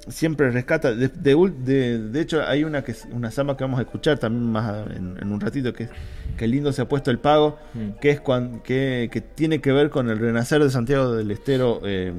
siempre 0.08 0.50
rescata. 0.52 0.94
De, 0.94 1.08
de, 1.08 2.22
hecho, 2.22 2.42
hay 2.44 2.64
una 2.64 2.84
que 2.84 2.96
una 3.12 3.32
samba 3.32 3.56
que 3.56 3.64
vamos 3.64 3.80
a 3.80 3.84
escuchar 3.84 4.18
también 4.18 4.52
más 4.52 4.88
en, 4.90 5.32
un 5.32 5.40
ratito, 5.40 5.72
que 5.74 5.84
es 5.84 5.90
que 6.38 6.48
lindo 6.48 6.74
se 6.74 6.82
ha 6.82 6.90
puesto 6.90 7.12
el 7.12 7.20
pago, 7.20 7.60
mm. 7.74 8.00
que 8.02 8.10
es 8.10 8.22
que, 8.64 9.10
que, 9.12 9.22
tiene 9.22 9.62
que 9.62 9.72
ver 9.72 9.90
con 9.90 10.10
el 10.10 10.18
renacer 10.18 10.64
de 10.64 10.70
Santiago 10.70 11.14
del 11.14 11.30
Estero, 11.32 11.82
eh, 11.86 12.12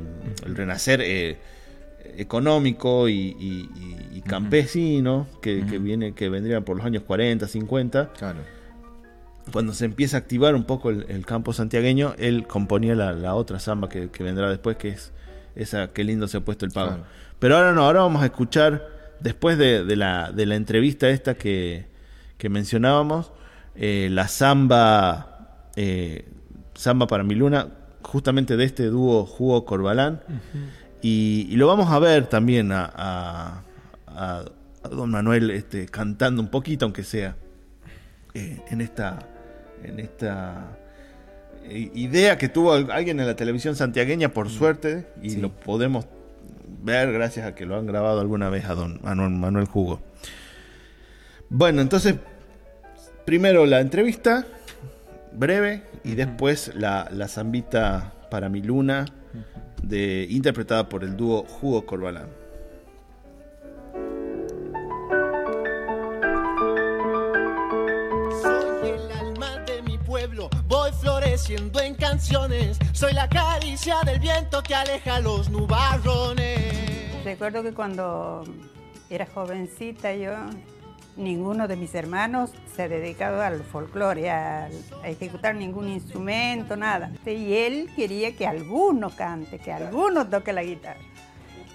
el 0.46 0.57
renacer. 0.57 1.00
Eh, 1.02 1.38
económico 2.16 3.09
y, 3.09 4.22
campesino 4.27 5.27
que, 5.40 5.62
viene 5.79 6.14
que 6.14 6.29
vendría 6.29 6.61
por 6.61 6.77
los 6.77 6.87
años 6.87 7.03
40, 7.03 7.46
50. 7.46 8.12
Cuando 9.53 9.75
se 9.75 9.85
empieza 9.85 10.16
a 10.16 10.20
activar 10.20 10.55
un 10.55 10.64
poco 10.64 10.90
el, 10.90 11.27
campo 11.27 11.53
santiagueño, 11.53 12.14
él 12.18 12.46
componía 12.46 12.94
la, 12.94 13.35
otra 13.35 13.59
samba 13.59 13.88
que, 13.88 14.09
vendrá 14.20 14.48
después, 14.48 14.77
que 14.77 14.90
es 14.90 15.12
esa 15.55 15.92
qué 15.92 16.05
lindo 16.05 16.29
se 16.29 16.38
ha 16.38 16.40
puesto 16.40 16.64
el 16.64 16.72
pago. 16.72 16.98
Pero 17.38 17.57
ahora 17.57 17.72
no, 17.72 17.85
ahora 17.85 18.01
vamos 18.01 18.22
a 18.22 18.27
escuchar, 18.27 18.88
después 19.20 19.59
de, 19.59 19.85
la, 19.96 20.31
de 20.33 20.46
la, 20.46 20.55
entrevista 20.55 21.11
esta 21.11 21.35
que, 21.35 21.87
mencionábamos, 22.48 23.33
eh, 23.75 24.09
la 24.11 24.29
samba, 24.29 25.68
eh, 25.77 26.29
samba 26.75 27.07
para 27.07 27.25
mi 27.25 27.35
luna, 27.35 27.68
justamente 28.03 28.57
de 28.57 28.64
este 28.64 28.87
dúo 28.87 29.27
Jugo 29.27 29.64
Corbalán. 29.64 30.20
Y, 31.03 31.57
lo 31.57 31.67
vamos 31.67 31.91
a 31.91 31.99
ver 31.99 32.27
también 32.27 32.71
a, 32.71 33.65
a, 34.07 34.45
don 34.88 35.11
Manuel 35.11 35.51
este, 35.51 35.87
cantando 35.87 36.41
un 36.41 36.49
poquito, 36.49 36.85
aunque 36.85 37.03
sea, 37.03 37.37
eh, 38.35 38.61
en 38.71 38.81
esta, 38.81 39.19
en 39.83 39.99
esta 39.99 40.79
eh, 41.65 41.91
idea 41.95 42.38
que 42.38 42.49
tuvo 42.49 42.73
alguien 42.73 43.19
en 43.19 43.27
la 43.27 43.35
televisión 43.35 43.75
santiagueña, 43.75 44.29
por 44.29 44.47
mm. 44.47 44.51
suerte, 44.51 45.07
y 45.21 45.37
lo 45.37 45.53
podemos 45.53 46.07
ver 46.83 47.12
gracias 47.12 47.47
a 47.47 47.55
que 47.57 47.67
lo 47.67 47.77
han 47.77 47.87
grabado 47.87 48.21
alguna 48.21 48.49
vez 48.49 48.67
a 48.67 48.75
don 48.75 49.01
Manuel, 49.03 49.31
Manuel 49.31 49.67
Jugo. 49.67 50.01
Bueno, 51.51 51.83
entonces, 51.83 52.15
primero 53.25 53.67
la 53.67 53.81
entrevista, 53.81 54.47
breve, 55.33 55.83
y 56.05 56.15
después 56.15 56.73
la, 56.77 57.09
la 57.12 57.27
zambita 57.27 58.15
para 58.31 58.49
mi 58.49 58.62
luna 58.62 59.05
de, 59.83 60.27
interpretada 60.31 60.88
por 60.88 61.05
el 61.05 61.16
dúo 61.16 61.45
Jugo 61.45 61.85
Corbalán. 61.85 62.29
Soy 68.42 68.90
el 68.90 69.12
alma 69.12 69.59
de 69.66 69.83
mi 69.83 69.99
pueblo, 69.99 70.49
voy 70.66 70.90
floreciendo 71.01 71.81
en 71.81 71.95
canciones, 71.95 72.79
soy 72.92 73.12
la 73.12 73.29
caricia 73.29 74.01
del 74.05 74.21
viento 74.21 74.62
que 74.62 74.75
aleja 74.75 75.21
los 75.21 75.51
nubarrones. 75.51 77.25
Recuerdo 77.25 77.62
que 77.62 77.73
cuando 77.73 78.45
era 79.11 79.27
jovencita 79.27 80.14
yo 80.14 80.33
ninguno 81.16 81.68
de 81.68 81.77
mis 81.77 81.94
hermanos 81.94 82.53
se 82.75 82.83
ha 82.83 82.88
dedicado 82.88 83.42
al 83.42 83.62
folclore, 83.62 84.31
a, 84.31 84.68
ejecutar 85.05 85.55
ningún 85.55 85.88
instrumento, 85.88 86.77
nada. 86.77 87.11
Y 87.27 87.55
él 87.55 87.90
quería 87.94 88.35
que 88.35 88.46
alguno 88.46 89.11
cante, 89.11 89.59
que 89.59 89.72
alguno 89.72 90.27
toque 90.27 90.53
la 90.53 90.62
guitarra. 90.62 91.01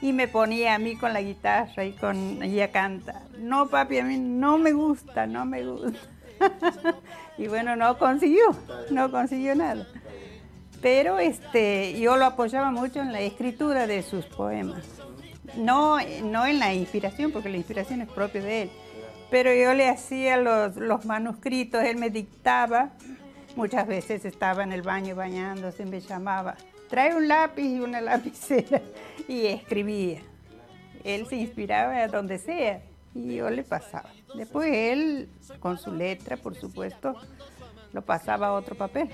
Y 0.02 0.14
me 0.14 0.28
ponía 0.28 0.76
a 0.76 0.80
mí 0.80 0.96
con 0.96 1.14
la 1.14 1.22
guitarra 1.22 1.84
y 1.84 1.94
con 1.94 2.42
ella 2.44 2.72
canta. 2.72 3.24
No, 3.38 3.68
papi, 3.68 4.00
a 4.00 4.04
mí 4.04 4.18
no 4.18 4.58
me 4.58 4.72
gusta, 4.72 5.26
no 5.26 5.46
me 5.46 5.66
gusta. 5.66 6.00
y 7.38 7.48
bueno, 7.48 7.76
no 7.76 7.98
consiguió, 7.98 8.46
no 8.92 9.12
consiguió 9.12 9.56
nada. 9.56 9.88
Pero 10.82 11.18
este, 11.18 12.00
yo 12.00 12.18
lo 12.18 12.26
apoyaba 12.26 12.70
mucho 12.70 13.02
en 13.02 13.12
la 13.12 13.22
escritura 13.22 13.88
de 13.88 14.04
sus 14.04 14.26
poemas. 14.26 14.84
No, 15.56 15.98
no 16.24 16.46
en 16.46 16.60
la 16.60 16.76
inspiración, 16.76 17.32
porque 17.32 17.50
la 17.50 17.58
inspiración 17.58 18.02
es 18.02 18.10
propia 18.10 18.42
de 18.42 18.62
él 18.64 18.72
pero 19.30 19.54
yo 19.54 19.74
le 19.74 19.90
hacía 19.90 20.38
los, 20.38 21.06
manuscritos, 21.06 21.84
él 21.84 21.98
me 21.98 22.10
dictaba, 22.10 22.90
muchas 23.56 23.88
veces 23.88 24.24
estaba 24.26 24.64
en 24.64 24.72
el 24.72 24.82
baño 24.82 25.16
bañándose, 25.16 25.86
me 25.86 26.00
llamaba, 26.00 26.56
trae 26.90 27.16
un 27.16 27.28
lápiz 27.28 27.64
y 27.64 27.80
una 27.80 28.02
lapicera, 28.02 28.82
y 29.28 29.46
escribía. 29.48 30.22
Él 31.04 31.26
se 31.28 31.38
inspiraba 31.38 31.98
a 31.98 32.08
donde 32.08 32.38
sea, 32.38 32.82
y 33.14 33.36
yo 33.36 33.50
le 33.50 33.64
pasaba. 33.64 34.10
Después 34.36 34.70
él, 34.74 35.30
con 35.60 35.78
su 35.78 35.92
letra, 35.92 36.38
por 36.38 36.56
supuesto, 36.56 37.16
lo 37.94 38.02
pasaba 38.04 38.48
a 38.48 38.54
otro 38.54 38.76
papel. 38.76 39.10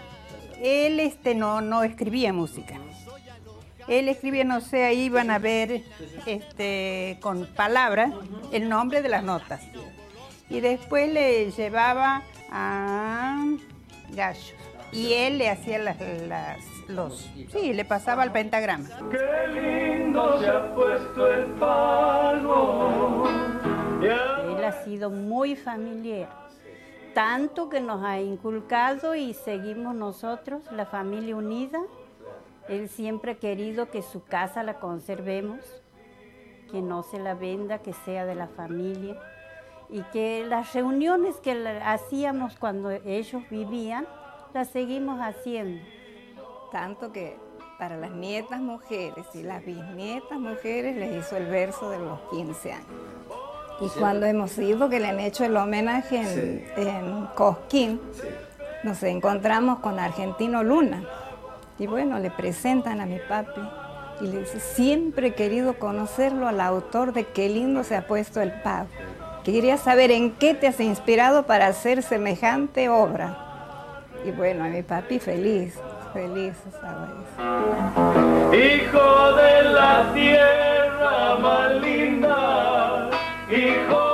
Él 0.62 0.99
este, 0.99 1.36
no, 1.36 1.62
no 1.62 1.84
escribía 1.84 2.34
música. 2.34 2.80
Él 3.88 4.08
escribía, 4.08 4.43
no 4.43 4.62
sé, 4.62 4.86
ahí 4.86 5.04
iban 5.04 5.30
a 5.30 5.39
ver 5.39 5.84
este, 6.26 7.17
con 7.21 7.45
palabras 7.47 8.13
el 8.52 8.69
nombre 8.69 9.02
de 9.02 9.10
las 9.10 9.23
notas 9.23 9.62
y 10.49 10.60
después 10.60 11.12
le 11.12 11.51
llevaba 11.51 12.23
a 12.51 13.45
gallos. 14.12 14.53
Y 14.91 15.13
él 15.13 15.39
le 15.39 15.49
hacía 15.49 15.79
las, 15.79 15.97
los, 16.88 17.32
sí, 17.51 17.73
le 17.73 17.84
pasaba 17.84 18.21
al 18.21 18.32
pentagrama. 18.32 18.88
Qué 19.10 19.47
lindo 19.47 20.39
se 20.39 20.47
ha 20.47 20.73
puesto 20.75 21.27
el 21.27 21.45
palo. 21.53 23.23
Él 24.01 24.63
ha 24.63 24.84
sido 24.84 25.10
muy 25.10 25.56
familiar, 25.56 26.29
tanto 27.15 27.69
que 27.69 27.82
nos 27.82 28.03
ha 28.03 28.19
inculcado 28.19 29.15
y 29.15 29.34
seguimos 29.34 29.95
nosotros, 29.95 30.62
la 30.71 30.86
familia 30.86 31.36
unida. 31.36 31.82
Él 32.69 32.88
siempre 32.88 33.32
ha 33.32 33.36
querido 33.36 33.89
que 33.89 34.03
su 34.03 34.23
casa 34.23 34.62
la 34.62 34.75
conservemos, 34.75 35.60
que 36.72 36.82
no 36.82 37.01
se 37.01 37.17
la 37.17 37.34
venda, 37.34 37.80
que 37.80 37.93
sea 37.93 38.26
de 38.26 38.36
la 38.36 38.47
familia 38.47 39.17
y 39.93 40.01
que 40.11 40.43
las 40.49 40.73
reuniones 40.73 41.35
que 41.35 41.51
hacíamos 41.85 42.55
cuando 42.57 42.89
ellos 42.89 43.43
vivían, 43.51 44.07
las 44.51 44.69
seguimos 44.69 45.19
haciendo. 45.21 45.85
Tanto 46.71 47.11
que 47.11 47.37
para 47.77 47.97
las 47.97 48.09
nietas 48.09 48.59
mujeres 48.59 49.27
y 49.35 49.43
las 49.43 49.63
bisnietas 49.63 50.39
mujeres 50.39 50.95
les 50.95 51.23
hizo 51.23 51.37
el 51.37 51.45
verso 51.45 51.91
de 51.91 51.99
los 51.99 52.19
15 52.31 52.73
años. 52.73 52.87
Y 53.81 53.99
cuando 53.99 54.25
hemos 54.25 54.57
ido, 54.57 54.89
que 54.89 54.99
le 54.99 55.09
han 55.09 55.19
hecho 55.19 55.45
el 55.45 55.55
homenaje 55.55 56.23
en, 56.75 57.27
Cosquín, 57.35 58.01
nos 58.83 59.03
encontramos 59.03 59.77
con 59.77 59.99
Argentino 59.99 60.63
Luna. 60.63 61.03
Y 61.77 61.85
bueno, 61.85 62.17
le 62.17 62.31
presentan 62.31 62.99
a 62.99 63.05
mi 63.05 63.19
papi 63.19 63.61
y 64.21 64.27
le 64.27 64.39
dice, 64.39 64.59
siempre 64.59 65.27
he 65.27 65.33
querido 65.35 65.77
conocerlo 65.77 66.47
al 66.47 66.61
autor 66.61 67.13
de 67.13 67.25
Qué 67.25 67.47
lindo 67.47 67.83
se 67.83 67.95
ha 67.95 68.07
puesto 68.07 68.41
el 68.41 68.51
pago. 68.61 68.87
Quería 69.43 69.77
saber 69.77 70.09
en 70.11 70.31
qué 70.31 70.53
te 70.53 70.67
has 70.67 70.79
inspirado 70.79 71.43
para 71.43 71.67
hacer 71.67 72.01
semejante 72.01 72.87
obra. 72.87 73.37
Y 74.25 74.31
bueno, 74.31 74.63
a 74.63 74.67
mi 74.69 74.83
papi 74.83 75.19
feliz, 75.19 75.77
feliz, 76.13 76.53
¿sabes? 76.79 77.27
Hijo 78.53 79.33
de 79.33 79.63
la 79.63 80.11
tierra 80.13 81.35
más 81.41 81.73
linda, 81.81 83.09
hijo 83.51 84.12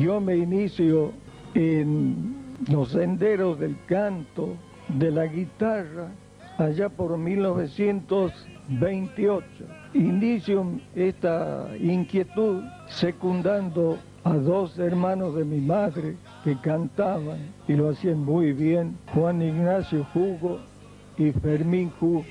yo 0.00 0.20
me 0.20 0.36
inicio 0.36 1.12
en 1.54 2.34
los 2.70 2.90
senderos 2.92 3.60
del 3.60 3.76
canto, 3.86 4.56
de 4.88 5.10
la 5.10 5.26
guitarra, 5.26 6.08
allá 6.58 6.88
por 6.88 7.18
1928. 7.18 9.46
Inicio 9.92 10.64
esta 10.94 11.68
inquietud 11.78 12.62
secundando 12.86 13.98
a 14.24 14.32
dos 14.34 14.78
hermanos 14.78 15.34
de 15.34 15.44
mi 15.44 15.60
madre 15.60 16.16
que 16.44 16.56
cantaban 16.60 17.52
y 17.68 17.74
lo 17.74 17.90
hacían 17.90 18.24
muy 18.24 18.54
bien, 18.54 18.96
Juan 19.14 19.42
Ignacio 19.42 20.06
Hugo 20.14 20.60
y 21.18 21.32
Fermín 21.32 21.92
Hugo. 22.00 22.24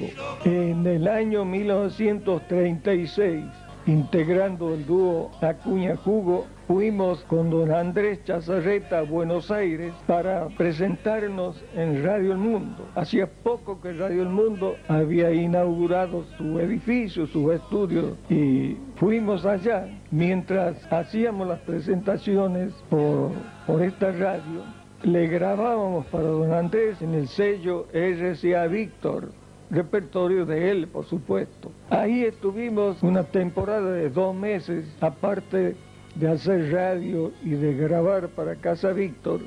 En 0.43 0.87
el 0.87 1.07
año 1.07 1.45
1936, 1.45 3.45
integrando 3.85 4.73
el 4.73 4.87
dúo 4.87 5.29
Acuña 5.41 5.95
Hugo, 6.03 6.47
fuimos 6.69 7.23
con 7.23 7.49
don 7.49 7.71
Andrés 7.71 8.23
Chazarreta 8.25 8.99
a 8.99 9.01
Buenos 9.01 9.49
Aires 9.49 9.91
para 10.05 10.49
presentarnos 10.49 11.59
en 11.75 12.03
Radio 12.03 12.33
El 12.33 12.37
Mundo. 12.37 12.85
Hacía 12.93 13.25
poco 13.25 13.81
que 13.81 13.91
Radio 13.93 14.21
El 14.21 14.29
Mundo 14.29 14.75
había 14.87 15.31
inaugurado 15.31 16.25
su 16.37 16.59
edificio, 16.59 17.25
su 17.25 17.51
estudio, 17.51 18.17
y 18.29 18.77
fuimos 18.97 19.47
allá 19.47 19.87
mientras 20.11 20.75
hacíamos 20.93 21.47
las 21.47 21.59
presentaciones 21.61 22.71
por, 22.87 23.31
por 23.65 23.81
esta 23.81 24.11
radio. 24.11 24.61
Le 25.01 25.25
grabábamos 25.25 26.05
para 26.05 26.25
don 26.25 26.53
Andrés 26.53 27.01
en 27.01 27.15
el 27.15 27.29
sello 27.29 27.87
RCA 27.91 28.67
Víctor, 28.67 29.31
repertorio 29.71 30.45
de 30.45 30.69
él, 30.69 30.87
por 30.87 31.05
supuesto. 31.05 31.71
Ahí 31.89 32.25
estuvimos 32.25 33.01
una 33.01 33.23
temporada 33.23 33.91
de 33.91 34.11
dos 34.11 34.35
meses, 34.35 34.85
aparte 35.01 35.75
de 36.19 36.29
hacer 36.29 36.71
radio 36.71 37.31
y 37.43 37.51
de 37.51 37.73
grabar 37.75 38.27
para 38.29 38.55
Casa 38.55 38.91
Víctor, 38.91 39.39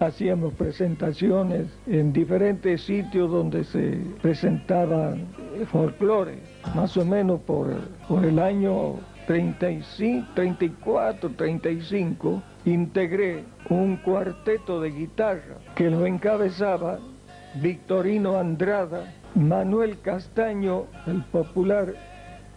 hacíamos 0.00 0.52
presentaciones 0.54 1.66
en 1.86 2.12
diferentes 2.12 2.82
sitios 2.82 3.30
donde 3.30 3.62
se 3.62 4.00
presentaban 4.20 5.26
folclore, 5.70 6.40
más 6.74 6.96
o 6.96 7.04
menos 7.04 7.40
por, 7.42 7.68
por 8.08 8.24
el 8.24 8.40
año 8.40 8.96
35, 9.28 10.26
34, 10.34 11.30
35, 11.30 12.42
integré 12.64 13.44
un 13.70 13.96
cuarteto 13.98 14.80
de 14.80 14.90
guitarra 14.90 15.58
que 15.76 15.90
lo 15.90 16.06
encabezaba 16.06 16.98
Victorino 17.54 18.36
Andrada, 18.36 19.14
Manuel 19.34 20.00
Castaño, 20.00 20.86
el 21.06 21.22
popular 21.24 21.94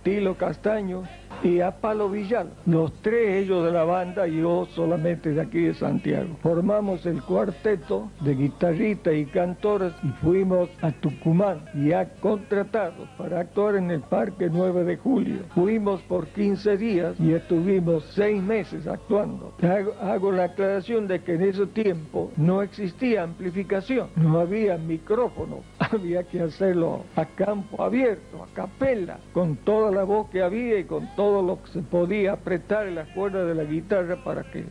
Tilo 0.03 0.35
Castaño, 0.35 1.03
y 1.43 1.59
a 1.61 1.71
Palo 1.71 2.09
Villal. 2.09 2.51
Los 2.65 2.93
tres 3.01 3.43
ellos 3.43 3.65
de 3.65 3.71
la 3.71 3.83
banda 3.83 4.27
y 4.27 4.37
yo 4.41 4.67
solamente 4.75 5.31
de 5.31 5.41
aquí 5.41 5.61
de 5.61 5.73
Santiago. 5.73 6.37
Formamos 6.41 7.05
el 7.05 7.21
cuarteto 7.23 8.09
de 8.21 8.35
guitarristas 8.35 9.13
y 9.15 9.25
cantores 9.25 9.93
y 10.03 10.09
fuimos 10.23 10.69
a 10.81 10.91
Tucumán 10.91 11.65
ya 11.85 12.05
contratados 12.19 13.07
para 13.17 13.39
actuar 13.39 13.75
en 13.75 13.91
el 13.91 14.01
Parque 14.01 14.49
9 14.51 14.83
de 14.83 14.97
Julio. 14.97 15.39
Fuimos 15.55 16.01
por 16.03 16.27
15 16.27 16.77
días 16.77 17.15
y 17.19 17.33
estuvimos 17.33 18.03
seis 18.13 18.41
meses 18.41 18.87
actuando. 18.87 19.53
Hago, 19.61 19.93
hago 20.01 20.31
la 20.31 20.45
aclaración 20.45 21.07
de 21.07 21.21
que 21.21 21.35
en 21.35 21.43
ese 21.43 21.65
tiempo 21.67 22.31
no 22.37 22.61
existía 22.61 23.23
amplificación, 23.23 24.09
no 24.15 24.39
había 24.39 24.77
micrófono, 24.77 25.59
había 25.79 26.23
que 26.23 26.41
hacerlo 26.41 27.03
a 27.15 27.25
campo 27.25 27.83
abierto, 27.83 28.43
a 28.43 28.47
capela, 28.53 29.19
con 29.33 29.55
toda 29.57 29.91
la 29.91 30.03
voz 30.03 30.29
que 30.29 30.41
había 30.41 30.79
y 30.79 30.83
con 30.83 31.07
todo 31.15 31.30
lo 31.41 31.61
que 31.61 31.71
se 31.71 31.81
podía 31.81 32.33
apretar 32.33 32.87
en 32.87 32.95
las 32.95 33.07
cuerdas 33.09 33.47
de 33.47 33.55
la 33.55 33.63
guitarra 33.63 34.17
para 34.23 34.43
que 34.43 34.65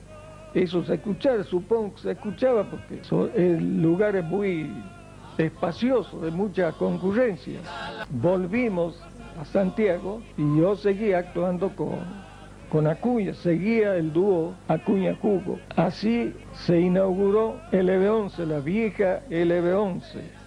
eso 0.55 0.85
se 0.85 0.95
escuchara. 0.95 1.45
Supongo 1.45 1.95
que 1.95 2.03
se 2.03 2.11
escuchaba 2.13 2.65
porque 2.65 3.01
el 3.37 3.81
lugar 3.81 4.17
es 4.17 4.25
muy 4.25 4.71
espacioso, 5.39 6.21
de 6.21 6.31
mucha 6.31 6.73
concurrencia. 6.73 7.61
Volvimos 8.11 9.01
a 9.41 9.45
Santiago 9.45 10.21
y 10.37 10.59
yo 10.59 10.77
seguía 10.77 11.19
actuando 11.19 11.75
con, 11.75 11.99
con 12.69 12.87
Acuña, 12.87 13.33
seguía 13.35 13.95
el 13.97 14.13
dúo 14.13 14.55
Acuña 14.69 15.17
Jugo. 15.23 15.59
Así 15.77 16.35
se 16.53 16.81
inauguró 16.81 17.61
el 17.73 17.89
LB11, 17.89 18.47
la 18.47 18.61
vieja 18.61 19.23
LB11 19.31 20.40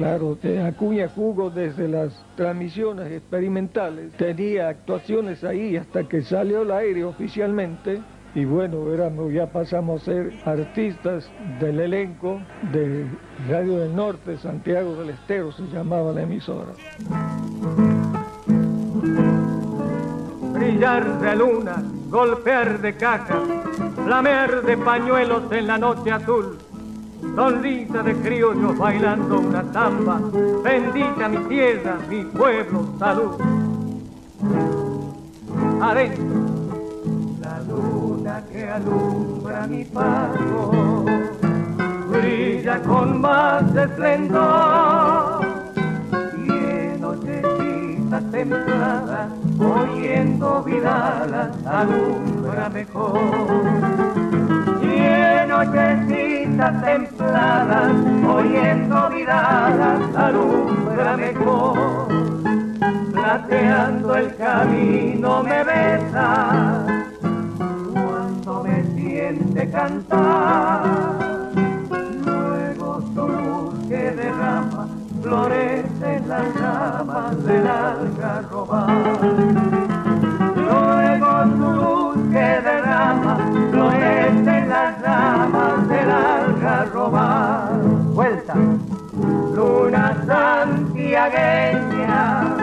Claro, 0.00 0.38
Acuña 0.66 1.10
Jugo 1.10 1.50
desde 1.50 1.86
las 1.86 2.24
transmisiones 2.34 3.12
experimentales 3.12 4.10
tenía 4.14 4.70
actuaciones 4.70 5.44
ahí 5.44 5.76
hasta 5.76 6.04
que 6.04 6.22
salió 6.22 6.62
al 6.62 6.70
aire 6.70 7.04
oficialmente. 7.04 8.00
Y 8.34 8.46
bueno, 8.46 8.90
éramos, 8.94 9.30
ya 9.30 9.52
pasamos 9.52 10.00
a 10.00 10.04
ser 10.06 10.32
artistas 10.46 11.30
del 11.60 11.80
elenco 11.80 12.40
de 12.72 13.04
Radio 13.50 13.76
del 13.76 13.94
Norte, 13.94 14.38
Santiago 14.38 14.94
del 14.94 15.10
Estero 15.10 15.52
se 15.52 15.64
llamaba 15.64 16.12
la 16.12 16.22
emisora. 16.22 16.72
Brillar 20.54 21.20
de 21.20 21.36
luna, 21.36 21.84
golpear 22.08 22.80
de 22.80 22.96
caja, 22.96 23.38
flamear 24.06 24.62
de 24.62 24.78
pañuelos 24.78 25.52
en 25.52 25.66
la 25.66 25.76
noche 25.76 26.10
azul 26.10 26.56
sonrisa 27.34 28.02
de 28.02 28.14
criollos 28.16 28.76
bailando 28.78 29.40
una 29.40 29.64
samba, 29.72 30.20
bendita 30.62 31.28
mi 31.28 31.36
tierra, 31.48 31.98
mi 32.08 32.24
pueblo, 32.24 32.86
salud. 32.98 33.40
Adentro, 35.80 36.24
la 37.40 37.60
luna 37.68 38.42
que 38.50 38.68
alumbra 38.68 39.66
mi 39.66 39.84
paso, 39.84 41.04
brilla 42.10 42.82
con 42.82 43.20
más 43.20 43.74
esplendor, 43.74 45.46
y 46.46 46.50
en 46.50 47.00
nochecitas 47.00 48.30
templadas, 48.30 49.30
oyendo 49.58 50.62
vidalas, 50.64 51.66
alumbra 51.66 52.68
mejor 52.68 53.99
nochecitas 55.50 56.82
templadas, 56.84 57.92
oyendo 58.24 59.10
vidalas, 59.10 60.00
alumbra 60.14 61.16
mejor. 61.16 62.08
Plateando 63.12 64.14
el 64.14 64.36
camino 64.36 65.42
me 65.42 65.64
besa, 65.64 66.86
cuando 67.92 68.62
me 68.62 68.84
siente 68.94 69.70
cantar. 69.70 70.84
Luego 72.24 73.02
su 73.12 73.28
luz 73.28 73.88
que 73.88 74.12
derrama, 74.12 74.86
florece 75.22 76.16
en 76.16 76.28
las 76.28 76.60
ramas 76.60 77.44
del 77.44 77.66
algarrobal. 77.66 78.86
Luego 80.54 81.30
su 81.56 81.68
luz 81.80 82.16
que 82.30 82.48
derrama, 82.68 83.36
florece 83.72 84.59
del 86.60 86.68
algarrobal. 86.68 87.80
Vuelta. 88.14 88.54
Luna 89.54 90.16
santiagueña, 90.26 92.56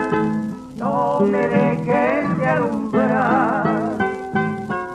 no 0.76 1.20
me 1.20 1.48
dejes 1.48 2.38
de 2.38 2.46
alumbrar. 2.46 3.64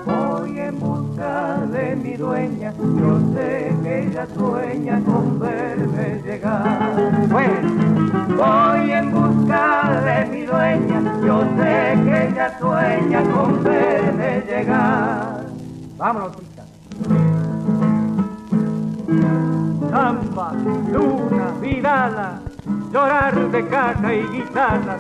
Voy 0.06 0.60
en 0.60 0.80
busca 0.80 1.58
de 1.72 1.96
mi 1.96 2.14
dueña, 2.16 2.74
yo 2.74 3.20
sé 3.34 3.76
que 3.84 4.08
ella 4.08 4.28
sueña 4.36 5.00
con 5.06 5.40
verme 5.40 6.22
llegar. 6.26 6.80
Voy 7.30 8.92
en 8.92 9.12
busca 9.12 10.02
de 10.06 10.26
mi 10.26 10.46
dueña, 10.46 11.02
yo 11.26 11.42
sé 11.58 11.98
que 12.04 12.28
ella 12.28 12.60
sueña 12.60 13.24
con 13.32 13.64
verme 13.64 14.44
llegar. 14.48 15.44
Vámonos, 15.98 16.32
Samba, 19.94 20.52
luna, 20.92 21.54
vidala, 21.62 22.40
llorar 22.92 23.52
de 23.52 23.68
caja 23.68 24.12
y 24.12 24.24
guitarra, 24.24 24.98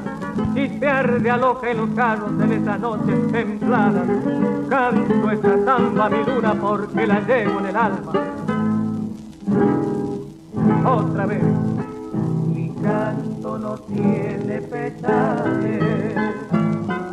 chispear 0.53 1.19
de 1.19 1.31
aloja 1.31 1.71
en 1.71 1.77
los 1.77 1.89
carros 1.95 2.29
en 2.39 2.51
esas 2.51 2.79
noches 2.79 3.31
templadas. 3.31 4.07
Canto 4.69 5.31
esta 5.31 5.65
samba, 5.65 6.09
mi 6.09 6.23
luna, 6.23 6.53
porque 6.53 7.07
la 7.07 7.19
llevo 7.21 7.59
en 7.61 7.65
el 7.65 7.75
alma. 7.75 8.11
Otra 10.85 11.25
vez, 11.25 11.43
mi 12.53 12.69
canto 12.83 13.57
no 13.57 13.73
tiene 13.79 14.61
petales, 14.61 16.15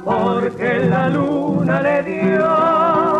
porque 0.04 0.84
la 0.84 1.08
luna 1.08 1.80
le 1.80 2.02
dio 2.02 3.19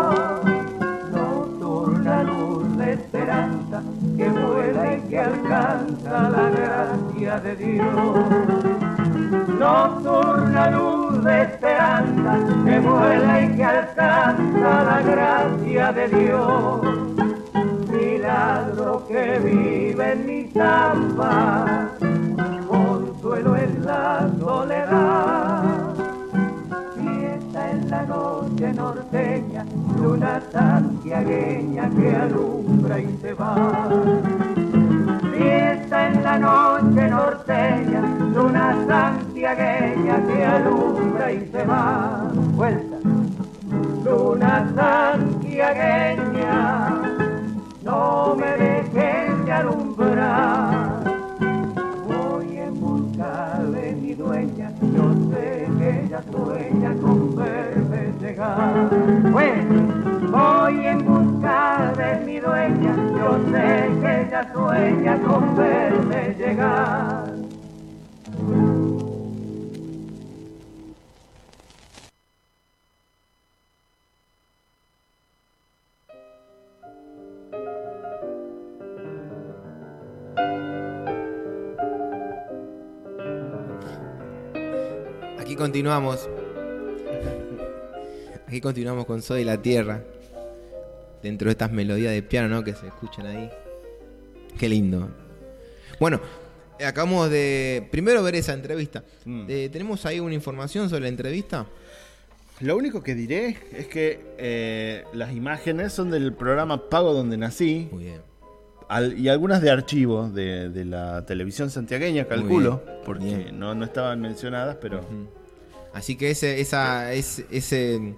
que 5.11 5.19
alcanza 5.19 6.29
la 6.29 6.49
gracia 6.49 7.39
de 7.41 7.55
Dios. 7.57 8.29
Nocturna 9.59 10.71
luz 10.71 11.21
de 11.21 11.41
esperanza 11.41 12.39
que 12.63 12.79
vuela 12.79 13.41
y 13.41 13.55
que 13.57 13.63
alcanza 13.65 14.83
la 14.89 15.01
gracia 15.01 15.91
de 15.91 16.07
Dios. 16.07 16.81
Milagro 17.91 19.05
que 19.09 19.39
vive 19.39 20.13
en 20.13 20.25
mi 20.25 20.49
samba, 20.51 21.89
consuelo 22.69 23.57
en 23.57 23.85
la 23.85 24.29
soledad. 24.39 25.63
Fiesta 26.95 27.69
en 27.69 27.89
la 27.89 28.03
noche 28.03 28.73
norteña, 28.73 29.65
luna 30.01 30.41
santiagueña 30.53 31.89
que 31.89 32.15
alumbra 32.15 32.97
y 33.01 33.17
se 33.21 33.33
va 33.33 33.89
en 35.91 36.23
la 36.23 36.39
noche 36.39 37.09
norteña, 37.09 38.01
luna 38.33 38.73
santiagueña 38.87 40.23
que 40.25 40.45
alumbra 40.45 41.33
y 41.33 41.49
se 41.51 41.65
va. 41.65 42.31
Vuelta. 42.55 42.95
Luna 44.05 44.71
santiagueña, 44.73 46.89
no 47.83 48.35
me 48.37 48.57
dejes 48.57 49.45
de 49.45 49.51
alumbrar. 49.51 51.03
Voy 52.07 52.57
en 52.57 52.79
busca 52.79 53.59
de 53.59 53.91
mi 53.95 54.13
dueña, 54.13 54.71
yo 54.95 55.13
sé 55.29 55.67
que 55.77 56.05
ella 56.05 56.21
sueña 56.31 56.93
con 57.01 57.35
verme 57.35 58.13
llegar. 58.21 58.89
Bueno, 59.31 60.00
voy 60.31 60.87
en 60.87 61.05
busca 61.05 61.93
de 61.97 62.25
mi 62.25 62.39
dueña, 62.39 62.95
yo 63.17 63.39
sé 63.51 63.89
que 64.01 64.21
ella 64.21 64.53
sueña 64.53 65.21
con 65.23 65.55
verme 65.57 66.35
llegar. 66.39 67.31
Aquí 85.39 85.55
continuamos. 85.57 86.29
Aquí 88.47 88.61
continuamos 88.61 89.05
con 89.05 89.21
Soy 89.21 89.43
la 89.43 89.61
Tierra. 89.61 90.01
Dentro 91.23 91.47
de 91.47 91.51
estas 91.51 91.71
melodías 91.71 92.13
de 92.13 92.23
piano, 92.23 92.47
¿no? 92.49 92.63
Que 92.63 92.73
se 92.73 92.87
escuchan 92.87 93.25
ahí. 93.27 93.49
Qué 94.57 94.67
lindo. 94.69 95.09
Bueno, 95.99 96.19
acabamos 96.85 97.29
de 97.29 97.87
primero 97.91 98.23
ver 98.23 98.35
esa 98.35 98.53
entrevista. 98.53 99.03
Eh, 99.47 99.69
¿Tenemos 99.71 100.05
ahí 100.05 100.19
una 100.19 100.33
información 100.33 100.89
sobre 100.89 101.03
la 101.03 101.07
entrevista? 101.09 101.67
Lo 102.59 102.77
único 102.77 103.01
que 103.01 103.15
diré 103.15 103.57
es 103.71 103.87
que 103.87 104.19
eh, 104.37 105.03
las 105.13 105.33
imágenes 105.33 105.93
son 105.93 106.11
del 106.11 106.33
programa 106.33 106.89
Pago 106.89 107.13
donde 107.13 107.37
nací. 107.37 107.87
Muy 107.91 108.03
bien. 108.05 108.21
Al- 108.87 109.17
y 109.17 109.29
algunas 109.29 109.61
de 109.61 109.69
archivo 109.71 110.27
de, 110.29 110.69
de 110.69 110.85
la 110.85 111.25
televisión 111.25 111.69
santiagueña, 111.69 112.25
calculo, 112.25 112.81
bien, 112.85 112.97
porque 113.05 113.23
bien. 113.37 113.59
no, 113.59 113.73
no 113.73 113.85
estaban 113.85 114.19
mencionadas, 114.21 114.77
pero 114.81 115.01
Así 115.93 116.15
que 116.15 116.29
ese, 116.31 116.61
esa, 116.61 117.13
es- 117.13 117.43
ese, 117.51 118.15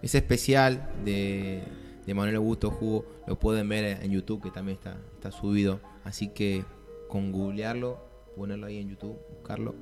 ese 0.00 0.18
especial 0.18 0.90
de, 1.04 1.62
de 2.06 2.14
Manuel 2.14 2.36
Augusto 2.36 2.70
Jugo 2.70 3.04
lo 3.26 3.38
pueden 3.38 3.68
ver 3.68 4.02
en 4.02 4.10
YouTube, 4.10 4.42
que 4.42 4.50
también 4.50 4.76
está, 4.78 4.96
está 5.14 5.30
subido. 5.30 5.80
Así 6.04 6.28
que 6.28 6.64
con 7.08 7.30
googlearlo, 7.32 7.98
ponerlo 8.36 8.66
ahí 8.66 8.78
en 8.78 8.88
YouTube, 8.88 9.16
buscarlo, 9.30 9.74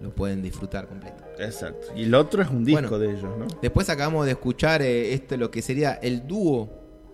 lo 0.00 0.10
pueden 0.14 0.42
disfrutar 0.42 0.86
completo. 0.88 1.24
exacto. 1.38 1.88
Y 1.96 2.04
el 2.04 2.14
otro 2.14 2.42
es 2.42 2.48
un 2.50 2.64
disco 2.64 2.80
Bueno. 2.82 2.98
de 2.98 3.12
ellos, 3.12 3.38
¿no? 3.38 3.46
Después 3.62 3.88
acabamos 3.90 4.26
de 4.26 4.32
escuchar 4.32 4.82
eh, 4.82 5.12
esto, 5.14 5.36
lo 5.36 5.50
que 5.50 5.62
sería 5.62 5.94
el 5.94 6.26
dúo 6.26 6.68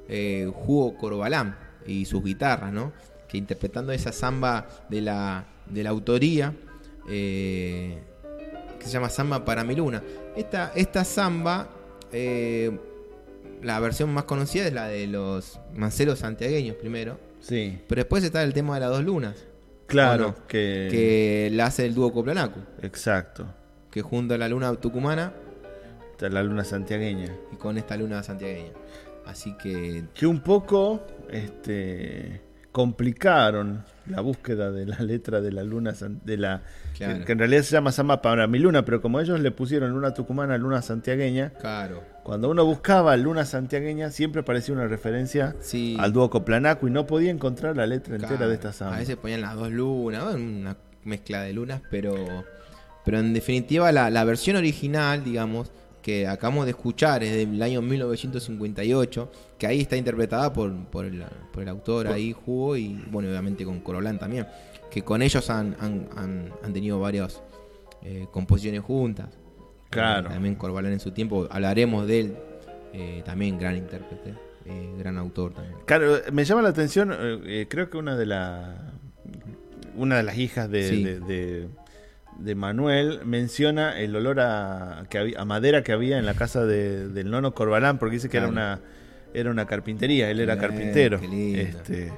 eh, 0.08 0.50
Jugo 0.54 0.96
Corbalán 0.98 1.56
y 1.86 2.04
sus 2.04 2.22
guitarras, 2.22 2.72
¿no? 2.72 2.92
Que 3.28 3.38
interpretando 3.38 3.92
esa 3.92 4.12
samba 4.12 4.66
de 4.90 5.00
la, 5.00 5.46
de 5.66 5.82
la 5.82 5.90
autoría, 5.90 6.52
eh, 7.08 7.98
que 8.78 8.84
se 8.86 8.92
llama 8.92 9.08
Samba 9.08 9.44
para 9.44 9.64
mi 9.64 9.74
luna. 9.74 10.02
Esta, 10.36 10.72
esta 10.74 11.04
samba, 11.04 11.68
eh, 12.12 12.70
la 13.64 13.80
versión 13.80 14.12
más 14.12 14.24
conocida 14.24 14.66
es 14.66 14.72
la 14.72 14.86
de 14.86 15.06
los 15.06 15.58
manceros 15.74 16.20
santiagueños 16.20 16.76
primero, 16.76 17.18
Sí, 17.40 17.78
pero 17.88 18.00
después 18.00 18.22
está 18.24 18.42
el 18.42 18.52
tema 18.54 18.74
de 18.74 18.80
las 18.80 18.90
dos 18.90 19.04
lunas. 19.04 19.34
claro, 19.86 20.34
que, 20.48 20.88
Que 20.90 21.50
la 21.52 21.66
hace 21.66 21.84
el 21.86 21.94
dúo 21.94 22.12
Coplanacu, 22.12 22.60
Exacto. 22.82 23.46
que 23.90 24.00
junto 24.02 24.34
a 24.34 24.38
la 24.38 24.48
luna 24.48 24.72
tucumana 24.76 25.32
Está 26.12 26.28
la 26.28 26.42
luna 26.42 26.64
santiagueña. 26.64 27.34
y 27.52 27.56
con 27.56 27.76
esta 27.76 27.96
luna 27.96 28.22
santiagueña. 28.22 28.70
Así 29.26 29.56
que 29.56 30.04
Que 30.14 30.26
un 30.26 30.40
poco 30.40 31.02
este, 31.30 32.40
complicaron 32.74 33.84
la 34.06 34.20
búsqueda 34.20 34.70
de 34.72 34.84
la 34.84 34.98
letra 34.98 35.40
de 35.40 35.52
la 35.52 35.62
luna, 35.62 35.94
de 36.24 36.36
la 36.36 36.60
Claro. 36.96 37.24
que, 37.24 37.32
en 37.32 37.38
realidad 37.38 37.62
se 37.62 37.72
llama 37.72 37.90
Samba 37.92 38.20
para 38.20 38.46
mi 38.46 38.58
luna, 38.58 38.84
pero 38.84 39.00
como 39.00 39.18
ellos 39.20 39.40
le 39.40 39.50
pusieron 39.52 39.90
luna 39.92 40.12
tucumana, 40.12 40.58
luna 40.58 40.82
santiagueña, 40.82 41.50
Claro. 41.60 42.02
cuando 42.24 42.50
uno 42.50 42.64
buscaba 42.64 43.16
luna 43.16 43.44
santiagueña 43.44 44.10
siempre 44.10 44.42
aparecía 44.42 44.74
una 44.74 44.86
referencia 44.88 45.54
Sí. 45.60 45.96
al 46.00 46.12
dúo 46.12 46.30
Coplanaco 46.30 46.86
y 46.86 46.90
no 46.90 47.06
podía 47.06 47.30
encontrar 47.30 47.76
la 47.76 47.86
letra 47.86 48.16
entera 48.16 48.46
de 48.48 48.54
esta 48.54 48.72
samba. 48.72 48.96
A 48.96 48.98
veces 48.98 49.16
ponían 49.16 49.40
las 49.40 49.54
dos 49.54 49.70
lunas, 49.72 50.34
una 50.34 50.76
mezcla 51.04 51.42
de 51.42 51.52
lunas, 51.52 51.80
pero 51.90 52.14
pero 53.04 53.18
en 53.18 53.34
definitiva 53.34 53.92
la, 53.92 54.08
la 54.10 54.24
versión 54.24 54.56
original, 54.56 55.22
digamos, 55.24 55.70
que 56.04 56.26
acabamos 56.28 56.66
de 56.66 56.72
escuchar 56.72 57.24
es 57.24 57.32
del 57.32 57.62
año 57.62 57.80
1958, 57.80 59.32
que 59.56 59.66
ahí 59.66 59.80
está 59.80 59.96
interpretada 59.96 60.52
por, 60.52 60.70
por, 60.88 61.06
el, 61.06 61.24
por 61.50 61.62
el 61.62 61.68
autor 61.70 62.08
ahí, 62.08 62.32
Jugo, 62.32 62.76
y 62.76 63.02
bueno, 63.10 63.30
obviamente 63.30 63.64
con 63.64 63.80
Corolán 63.80 64.18
también, 64.18 64.46
que 64.90 65.00
con 65.02 65.22
ellos 65.22 65.48
han, 65.48 65.74
han, 65.80 66.06
han- 66.14 66.52
han 66.62 66.72
tenido 66.74 67.00
varias 67.00 67.42
eh, 68.02 68.26
composiciones 68.30 68.82
juntas. 68.82 69.28
Claro. 69.88 70.28
También 70.28 70.56
Corbalán 70.56 70.92
en 70.92 71.00
su 71.00 71.12
tiempo, 71.12 71.46
hablaremos 71.50 72.06
de 72.06 72.20
él, 72.20 72.36
eh, 72.92 73.22
también 73.24 73.58
gran 73.58 73.76
intérprete, 73.76 74.34
eh, 74.66 74.94
gran 74.98 75.16
autor 75.16 75.54
también. 75.54 75.76
Claro, 75.86 76.16
me 76.32 76.44
llama 76.44 76.60
la 76.60 76.68
atención, 76.68 77.14
creo 77.70 77.88
que 77.88 77.96
una 77.96 78.14
de 78.14 78.26
la 78.26 78.92
una 79.96 80.16
de 80.18 80.22
las 80.24 80.36
hijas 80.36 80.68
de, 80.68 80.88
Sí. 80.90 81.02
de, 81.04 81.20
de- 81.20 81.68
de 82.38 82.54
Manuel 82.54 83.20
menciona 83.24 83.98
el 83.98 84.14
olor 84.16 84.40
a, 84.40 85.04
que 85.08 85.18
había, 85.18 85.40
a 85.40 85.44
madera 85.44 85.82
que 85.82 85.92
había 85.92 86.18
en 86.18 86.26
la 86.26 86.34
casa 86.34 86.64
de- 86.64 87.08
del 87.08 87.30
nono 87.30 87.54
Corbalán, 87.54 87.98
porque 87.98 88.14
dice 88.14 88.28
que 88.28 88.36
era 88.38 88.48
una 88.48 88.80
era 89.32 89.50
una 89.50 89.66
carpintería, 89.66 90.30
él 90.30 90.38
era 90.38 90.54
Eh, 90.54 90.58
carpintero. 90.58 91.18
qué 91.20 91.26
lindo. 91.26 91.60
Este, 91.60 92.12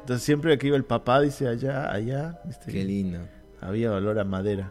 entonces 0.00 0.22
siempre 0.24 0.56
que 0.56 0.68
iba 0.68 0.76
el 0.76 0.84
papá 0.84 1.20
dice 1.20 1.48
allá, 1.48 1.90
allá, 1.92 2.40
este, 2.48 2.70
Qué 2.70 2.84
lindo. 2.84 3.18
había 3.60 3.90
olor 3.92 4.18
a 4.20 4.24
madera. 4.24 4.70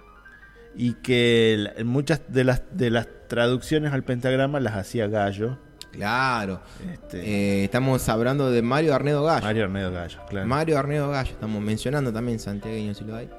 Y 0.76 0.94
que 0.94 1.54
el- 1.76 1.86
muchas 1.86 2.22
de 2.30 2.44
las 2.46 2.62
de 2.72 2.90
las 2.90 3.08
traducciones 3.28 3.92
al 3.92 4.04
pentagrama 4.04 4.60
las 4.62 4.76
hacía 4.76 5.08
Gallo. 5.08 5.58
Claro. 5.92 6.62
Este, 6.94 7.20
Eh, 7.20 7.64
estamos 7.66 8.08
hablando 8.08 8.50
de 8.52 8.62
Mario 8.62 8.96
Arnedo 8.96 9.24
Gallo. 9.26 9.44
Mario 9.46 9.64
Arnedo 9.66 9.92
Gallo, 9.92 10.20
claro. 10.30 10.48
Mario 10.48 10.78
Arnedo 10.78 11.10
Gallo. 11.10 11.32
Estamos 11.32 11.62
mencionando 11.62 12.14
también 12.14 12.40
santiagueño 12.40 12.94
si 12.94 13.04
lo 13.04 13.16
hay. 13.16 13.30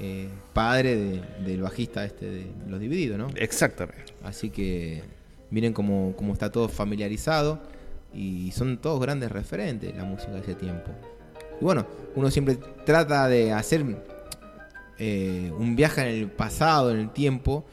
Eh, 0.00 0.28
padre 0.52 0.96
de- 0.96 1.22
del 1.44 1.60
bajista 1.62 2.04
este 2.04 2.26
de 2.30 2.46
Los 2.68 2.78
Divididos, 2.80 3.18
¿no? 3.18 3.28
Exactamente. 3.34 4.04
Así 4.22 4.50
que 4.50 5.02
miren 5.50 5.72
cómo, 5.72 6.14
cómo 6.16 6.32
está 6.32 6.52
todo 6.52 6.68
familiarizado 6.68 7.60
y 8.14 8.52
son 8.52 8.78
todos 8.78 9.00
grandes 9.00 9.30
referentes 9.32 9.94
la 9.96 10.04
música 10.04 10.32
de 10.32 10.40
ese 10.40 10.54
tiempo. 10.54 10.90
Y 11.60 11.64
bueno, 11.64 11.86
uno 12.14 12.30
siempre 12.30 12.58
trata 12.86 13.26
de 13.28 13.52
hacer 13.52 13.84
eh, 14.98 15.52
un 15.58 15.76
viaje 15.76 16.00
en 16.02 16.08
el 16.08 16.30
pasado, 16.30 16.90
en 16.90 16.98
el 16.98 17.10
tiempo, 17.10 17.64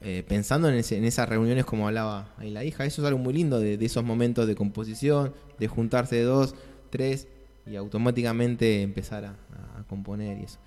eh, 0.00 0.22
pensando 0.26 0.68
en, 0.68 0.74
ese- 0.76 0.96
en 0.96 1.04
esas 1.04 1.28
reuniones 1.28 1.64
como 1.64 1.86
hablaba 1.88 2.32
ahí 2.38 2.50
la 2.50 2.64
hija. 2.64 2.84
Eso 2.84 3.02
es 3.02 3.08
algo 3.08 3.18
muy 3.18 3.32
lindo 3.34 3.58
de, 3.58 3.76
de 3.76 3.86
esos 3.86 4.04
momentos 4.04 4.46
de 4.46 4.54
composición, 4.54 5.32
de 5.58 5.68
juntarse 5.68 6.16
de 6.16 6.22
dos, 6.22 6.54
tres 6.90 7.26
y 7.66 7.76
automáticamente 7.76 8.82
empezar 8.82 9.24
a, 9.24 9.30
a 9.78 9.82
componer 9.88 10.38
y 10.38 10.44
eso. 10.44 10.58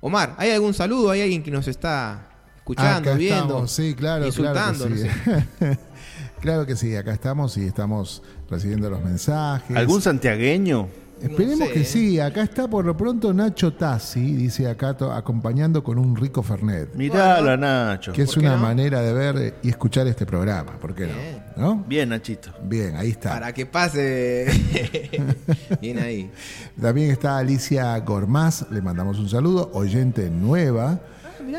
Omar, 0.00 0.34
¿hay 0.38 0.50
algún 0.50 0.74
saludo? 0.74 1.10
¿Hay 1.10 1.22
alguien 1.22 1.42
que 1.42 1.50
nos 1.50 1.66
está 1.66 2.28
escuchando, 2.56 3.10
Acá 3.10 3.18
viendo? 3.18 3.44
estamos, 3.44 3.70
sí, 3.72 3.94
claro, 3.94 4.26
insultando, 4.26 4.86
claro 4.86 4.94
que 4.94 5.00
sí. 5.00 5.08
no 5.60 5.68
sé. 5.72 5.78
claro 6.40 6.66
que 6.66 6.76
sí, 6.76 6.94
acá 6.94 7.12
estamos 7.12 7.56
y 7.56 7.64
estamos 7.64 8.22
recibiendo 8.48 8.88
los 8.90 9.02
mensajes. 9.02 9.76
¿Algún 9.76 10.00
santiagueño? 10.00 10.88
Esperemos 11.20 11.58
No 11.58 11.66
sé, 11.66 11.72
que 11.72 11.80
¿eh? 11.80 11.84
sí, 11.84 12.20
acá 12.20 12.42
está 12.42 12.68
por 12.68 12.84
lo 12.84 12.96
pronto 12.96 13.32
Nacho 13.34 13.72
Tassi, 13.72 14.20
dice 14.34 14.68
acá 14.68 14.96
to- 14.96 15.12
acompañando 15.12 15.82
con 15.82 15.98
un 15.98 16.14
rico 16.16 16.42
Fernet. 16.42 16.94
Miralo 16.94 17.50
a 17.50 17.56
Nacho. 17.56 18.12
Que 18.12 18.22
es 18.22 18.28
¿por 18.28 18.40
qué 18.40 18.46
una 18.46 18.56
no? 18.56 18.62
manera 18.62 19.00
de 19.02 19.12
ver 19.12 19.54
y 19.62 19.68
escuchar 19.68 20.06
este 20.06 20.24
programa, 20.26 20.72
¿por 20.78 20.94
qué 20.94 21.06
Bien. 21.06 21.42
no? 21.56 21.74
¿No? 21.74 21.84
Bien, 21.88 22.08
Nachito. 22.08 22.50
Bien, 22.62 22.94
ahí 22.96 23.10
está. 23.10 23.30
Para 23.30 23.52
que 23.52 23.66
pase. 23.66 24.46
Bien 25.80 25.98
ahí. 25.98 26.30
También 26.80 27.10
está 27.10 27.38
Alicia 27.38 27.98
Gormaz, 28.00 28.66
le 28.70 28.80
mandamos 28.80 29.18
un 29.18 29.28
saludo, 29.28 29.70
oyente 29.74 30.30
nueva. 30.30 31.00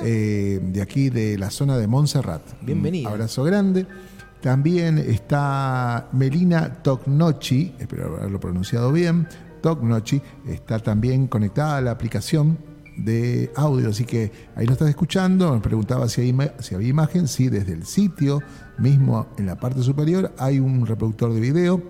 eh, 0.03 0.59
de 0.61 0.81
aquí 0.81 1.09
de 1.09 1.37
la 1.37 1.49
zona 1.49 1.75
de 1.77 1.87
Montserrat. 1.87 2.41
Bienvenida. 2.61 3.09
Un 3.09 3.13
abrazo 3.15 3.43
grande. 3.43 3.87
También 4.39 4.97
está 4.99 6.07
Melina 6.13 6.75
Tocnochi, 6.81 7.75
espero 7.79 8.15
haberlo 8.17 8.39
pronunciado 8.39 8.91
bien. 8.93 9.27
Tocnochi 9.61 10.21
está 10.47 10.79
también 10.79 11.27
conectada 11.27 11.77
a 11.77 11.81
la 11.81 11.91
aplicación 11.91 12.57
de 12.97 13.51
audio, 13.55 13.89
así 13.89 14.03
que 14.03 14.31
ahí 14.55 14.65
lo 14.65 14.73
estás 14.73 14.89
escuchando. 14.89 15.53
Me 15.53 15.61
preguntaba 15.61 16.07
si, 16.09 16.21
hay 16.21 16.35
si 16.59 16.75
había 16.75 16.89
imagen. 16.89 17.27
Sí, 17.27 17.49
desde 17.49 17.73
el 17.73 17.85
sitio 17.85 18.41
mismo 18.77 19.27
en 19.37 19.45
la 19.45 19.55
parte 19.55 19.81
superior 19.83 20.33
hay 20.37 20.59
un 20.59 20.85
reproductor 20.85 21.33
de 21.33 21.39
video. 21.39 21.81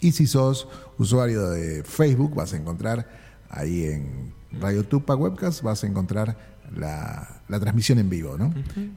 Y 0.00 0.12
si 0.12 0.26
sos 0.26 0.68
usuario 0.98 1.48
de 1.48 1.82
Facebook, 1.82 2.34
vas 2.34 2.52
a 2.52 2.56
encontrar 2.56 3.08
ahí 3.48 3.84
en 3.84 4.34
Radio 4.60 4.84
Tupa 4.84 5.14
Webcast, 5.14 5.62
vas 5.62 5.84
a 5.84 5.86
encontrar 5.86 6.36
la, 6.76 7.42
la 7.48 7.60
transmisión 7.60 7.98
en 7.98 8.10
vivo, 8.10 8.36
¿no? 8.36 8.52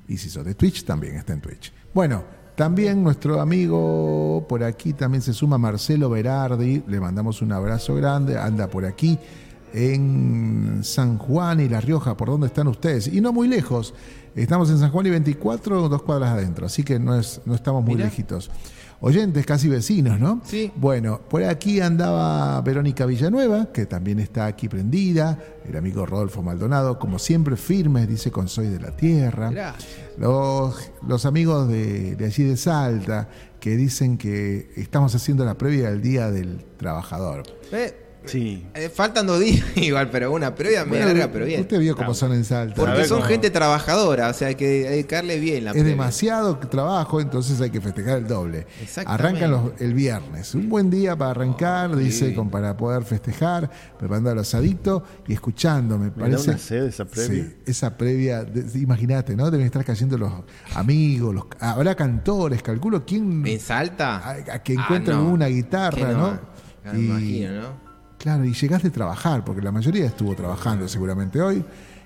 Y 0.07 0.17
si 0.17 0.29
sos 0.29 0.43
de 0.45 0.55
Twitch, 0.55 0.83
también 0.83 1.15
está 1.15 1.33
en 1.33 1.41
Twitch. 1.41 1.73
Bueno, 1.93 2.23
también 2.59 3.01
nuestro 3.01 3.39
amigo 3.39 4.45
por 4.49 4.65
aquí 4.65 4.91
también 4.91 5.21
se 5.21 5.33
suma 5.33 5.57
Marcelo 5.57 6.09
Berardi, 6.09 6.83
le 6.87 6.99
mandamos 6.99 7.41
un 7.41 7.53
abrazo 7.53 7.95
grande, 7.95 8.37
anda 8.37 8.67
por 8.67 8.83
aquí 8.83 9.17
en 9.73 10.81
San 10.83 11.17
Juan 11.19 11.61
y 11.61 11.69
La 11.69 11.79
Rioja, 11.79 12.17
¿por 12.17 12.27
dónde 12.27 12.47
están 12.47 12.67
ustedes? 12.67 13.07
Y 13.07 13.21
no 13.21 13.31
muy 13.31 13.47
lejos, 13.47 13.93
estamos 14.35 14.69
en 14.71 14.77
San 14.77 14.91
Juan 14.91 15.05
y 15.05 15.09
24, 15.09 15.87
dos 15.87 16.01
cuadras 16.01 16.31
adentro, 16.31 16.65
así 16.65 16.83
que 16.83 16.99
no, 16.99 17.17
es, 17.17 17.39
no 17.45 17.55
estamos 17.55 17.81
muy 17.81 17.95
Mirá. 17.95 18.07
lejitos. 18.09 18.51
Oyentes, 19.01 19.45
casi 19.45 19.69
vecinos, 19.69 20.19
¿no? 20.19 20.41
Sí. 20.43 20.71
Bueno, 20.75 21.21
por 21.29 21.43
aquí 21.43 21.79
andaba 21.79 22.59
Verónica 22.61 23.05
Villanueva, 23.05 23.71
que 23.71 23.85
también 23.85 24.19
está 24.19 24.45
aquí 24.45 24.67
prendida, 24.67 25.39
el 25.65 25.77
amigo 25.77 26.05
Rodolfo 26.05 26.41
Maldonado, 26.41 26.99
como 26.99 27.17
siempre 27.17 27.55
firmes, 27.55 28.09
dice 28.09 28.29
con 28.29 28.49
Soy 28.49 28.67
de 28.67 28.79
la 28.79 28.91
Tierra. 28.91 29.51
Gracias. 29.51 29.87
Los, 30.17 30.91
los 31.07 31.25
amigos 31.25 31.69
de, 31.69 32.17
de 32.17 32.25
allí 32.25 32.43
de 32.43 32.57
Salta, 32.57 33.29
que 33.61 33.77
dicen 33.77 34.17
que 34.17 34.71
estamos 34.75 35.15
haciendo 35.15 35.45
la 35.45 35.57
previa 35.57 35.91
del 35.91 36.01
Día 36.01 36.29
del 36.29 36.65
Trabajador. 36.77 37.43
Eh, 37.71 38.08
Sí. 38.25 38.67
eh, 38.75 38.89
faltan 38.89 39.25
dos 39.25 39.39
días 39.39 39.65
igual, 39.77 40.09
pero 40.11 40.31
una 40.31 40.53
previa 40.53 40.83
media 40.85 41.05
Bueno, 41.05 41.19
larga, 41.19 41.31
pero 41.33 41.45
bien. 41.45 41.61
Usted 41.61 41.79
vio 41.79 41.95
cómo 41.95 42.13
son 42.13 42.33
en 42.33 42.43
Salta. 42.45 42.75
Porque 42.75 43.05
son 43.05 43.19
cómo- 43.19 43.29
gente 43.29 43.49
trabajadora, 43.49 44.29
o 44.29 44.33
sea 44.33 44.49
hay 44.49 44.55
que 44.55 45.05
darle 45.09 45.39
bien 45.39 45.63
la 45.65 45.71
Es 45.71 45.75
previa. 45.75 45.91
demasiado 45.91 46.57
trabajo, 46.57 47.21
entonces 47.21 47.59
hay 47.61 47.69
que 47.69 47.81
festejar 47.81 48.19
el 48.19 48.27
doble. 48.27 48.67
Arrancan 49.05 49.51
los- 49.51 49.71
el 49.79 49.93
viernes. 49.93 50.53
Un 50.53 50.69
buen 50.69 50.89
día 50.89 51.15
para 51.17 51.31
arrancar, 51.31 51.95
dice, 51.95 52.33
con, 52.35 52.49
para 52.49 52.75
poder 52.77 53.03
festejar, 53.03 53.69
preparando 53.97 54.31
el 54.31 54.39
asadito 54.39 55.03
y 55.27 55.33
escuchando, 55.33 55.97
me 55.97 56.05
Me 56.05 56.11
da 56.11 56.15
parece. 56.17 56.49
una 56.51 56.59
sed 56.59 56.83
esa 56.85 57.05
previa. 57.05 57.43
Sí, 57.45 57.55
esa 57.65 57.97
previa, 57.97 58.45
imagínate, 58.75 59.35
¿no? 59.35 59.49
Deben 59.49 59.65
estar 59.65 59.83
cayendo 59.85 60.17
los 60.17 60.31
amigos, 60.75 61.33
los, 61.33 61.45
habrá 61.59 61.95
cantores, 61.95 62.61
calculo 62.61 63.05
quién 63.05 63.45
¿En 63.47 63.59
Salta? 63.59 64.17
a, 64.17 64.31
a 64.31 64.63
que 64.63 64.75
Ah, 64.77 64.81
encuentra 64.83 65.15
no. 65.15 65.29
una 65.29 65.47
guitarra, 65.47 66.11
¿no? 66.11 66.39
Me 66.93 66.99
imagino, 66.99 67.51
¿no? 67.61 67.88
Claro, 68.19 68.45
y 68.45 68.53
llegaste 68.53 68.89
a 68.89 68.91
trabajar, 68.91 69.43
porque 69.43 69.61
la 69.61 69.71
mayoría 69.71 70.05
estuvo 70.05 70.35
trabajando 70.35 70.87
seguramente 70.87 71.41
hoy, 71.41 71.63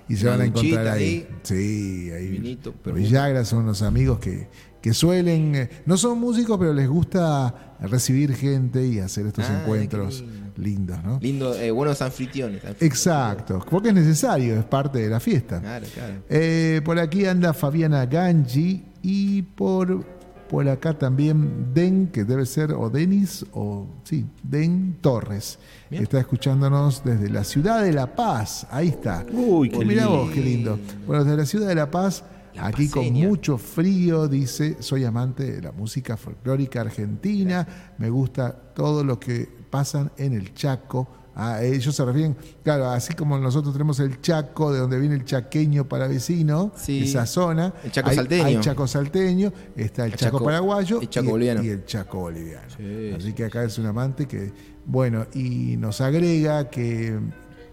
y 0.08 0.16
se 0.16 0.26
van 0.28 0.40
a 0.40 0.44
encontrar 0.46 0.86
ahí. 0.88 1.02
ahí. 1.02 1.28
Sí, 1.42 2.10
ahí. 2.10 2.28
Vinito. 2.28 2.72
Villagra 2.94 3.44
son 3.44 3.60
unos 3.64 3.82
amigos 3.82 4.18
que, 4.20 4.48
que 4.80 4.92
suelen, 4.94 5.54
eh, 5.54 5.70
no 5.86 5.96
son 5.96 6.18
músicos, 6.20 6.56
pero 6.58 6.72
les 6.72 6.88
gusta 6.88 7.76
recibir 7.80 8.34
gente 8.34 8.86
y 8.86 8.98
hacer 9.00 9.26
estos 9.26 9.44
Ah, 9.50 9.60
encuentros 9.60 10.20
lindo. 10.20 10.52
lindos, 10.56 11.04
¿no? 11.04 11.18
Lindo, 11.20 11.54
eh, 11.54 11.70
buenos 11.70 12.00
anfitriones. 12.00 12.62
anfitriones. 12.64 12.82
Exacto, 12.82 13.64
porque 13.68 13.88
es 13.88 13.94
necesario, 13.94 14.58
es 14.58 14.64
parte 14.64 15.00
de 15.00 15.08
la 15.08 15.20
fiesta. 15.20 15.60
Claro, 15.60 15.86
claro. 15.92 16.14
Eh, 16.28 16.80
por 16.84 16.98
aquí 16.98 17.26
anda 17.26 17.52
Fabiana 17.52 18.06
Gangi 18.06 18.84
y 19.02 19.42
por, 19.42 20.04
por 20.48 20.68
acá 20.68 20.98
también 20.98 21.72
Den, 21.74 22.08
que 22.08 22.24
debe 22.24 22.46
ser 22.46 22.72
o 22.72 22.90
Denis 22.90 23.44
o 23.52 23.86
sí, 24.04 24.26
Den 24.42 24.96
Torres. 25.00 25.58
Bien. 25.90 26.02
Está 26.02 26.20
escuchándonos 26.20 27.02
desde 27.04 27.30
la 27.30 27.44
ciudad 27.44 27.82
de 27.82 27.92
La 27.92 28.14
Paz. 28.14 28.66
Ahí 28.70 28.88
está. 28.88 29.24
Uy, 29.32 29.70
qué 29.70 29.84
mirá 29.84 30.04
lindo. 30.04 30.18
vos, 30.18 30.30
qué 30.30 30.40
lindo. 30.40 30.78
Bueno, 31.06 31.24
desde 31.24 31.36
la 31.36 31.46
ciudad 31.46 31.68
de 31.68 31.74
La 31.74 31.90
Paz, 31.90 32.24
La 32.54 32.66
aquí 32.66 32.88
con 32.88 33.12
mucho 33.12 33.58
frío, 33.58 34.28
dice, 34.28 34.76
soy 34.80 35.04
amante 35.04 35.50
de 35.50 35.62
la 35.62 35.72
música 35.72 36.16
folclórica 36.16 36.82
argentina, 36.82 37.66
me 37.98 38.10
gusta 38.10 38.52
todo 38.52 39.02
lo 39.02 39.18
que 39.18 39.48
pasan 39.70 40.12
en 40.16 40.34
el 40.34 40.54
Chaco. 40.54 41.23
Ah, 41.36 41.62
ellos 41.62 41.94
se 41.96 42.04
refieren, 42.04 42.36
claro, 42.62 42.88
así 42.90 43.12
como 43.14 43.36
nosotros 43.38 43.72
tenemos 43.72 43.98
el 43.98 44.20
Chaco, 44.20 44.72
de 44.72 44.78
donde 44.78 45.00
viene 45.00 45.16
el 45.16 45.24
chaqueño 45.24 45.88
para 45.88 46.06
vecino, 46.06 46.70
Sí. 46.76 47.02
esa 47.04 47.26
zona. 47.26 47.72
El 47.82 47.90
Chaco 47.90 48.10
hay, 48.10 48.16
salteño. 48.16 48.44
Hay 48.44 48.60
Chaco 48.60 48.86
salteño, 48.86 49.52
está 49.74 50.06
el, 50.06 50.12
El 50.12 50.18
Chaco, 50.18 50.38
Chaco- 50.38 50.44
paraguayo 50.44 51.00
el 51.00 51.10
Chaco 51.10 51.26
y, 51.26 51.30
boliviano. 51.30 51.64
y 51.64 51.68
el 51.70 51.84
Chaco 51.84 52.20
boliviano. 52.20 52.68
Sí, 52.76 53.12
Así 53.16 53.32
que 53.32 53.46
acá 53.46 53.64
es 53.64 53.76
un 53.78 53.86
amante 53.86 54.26
que, 54.26 54.52
bueno, 54.86 55.26
y 55.34 55.76
nos 55.76 56.00
agrega 56.00 56.70
que, 56.70 57.18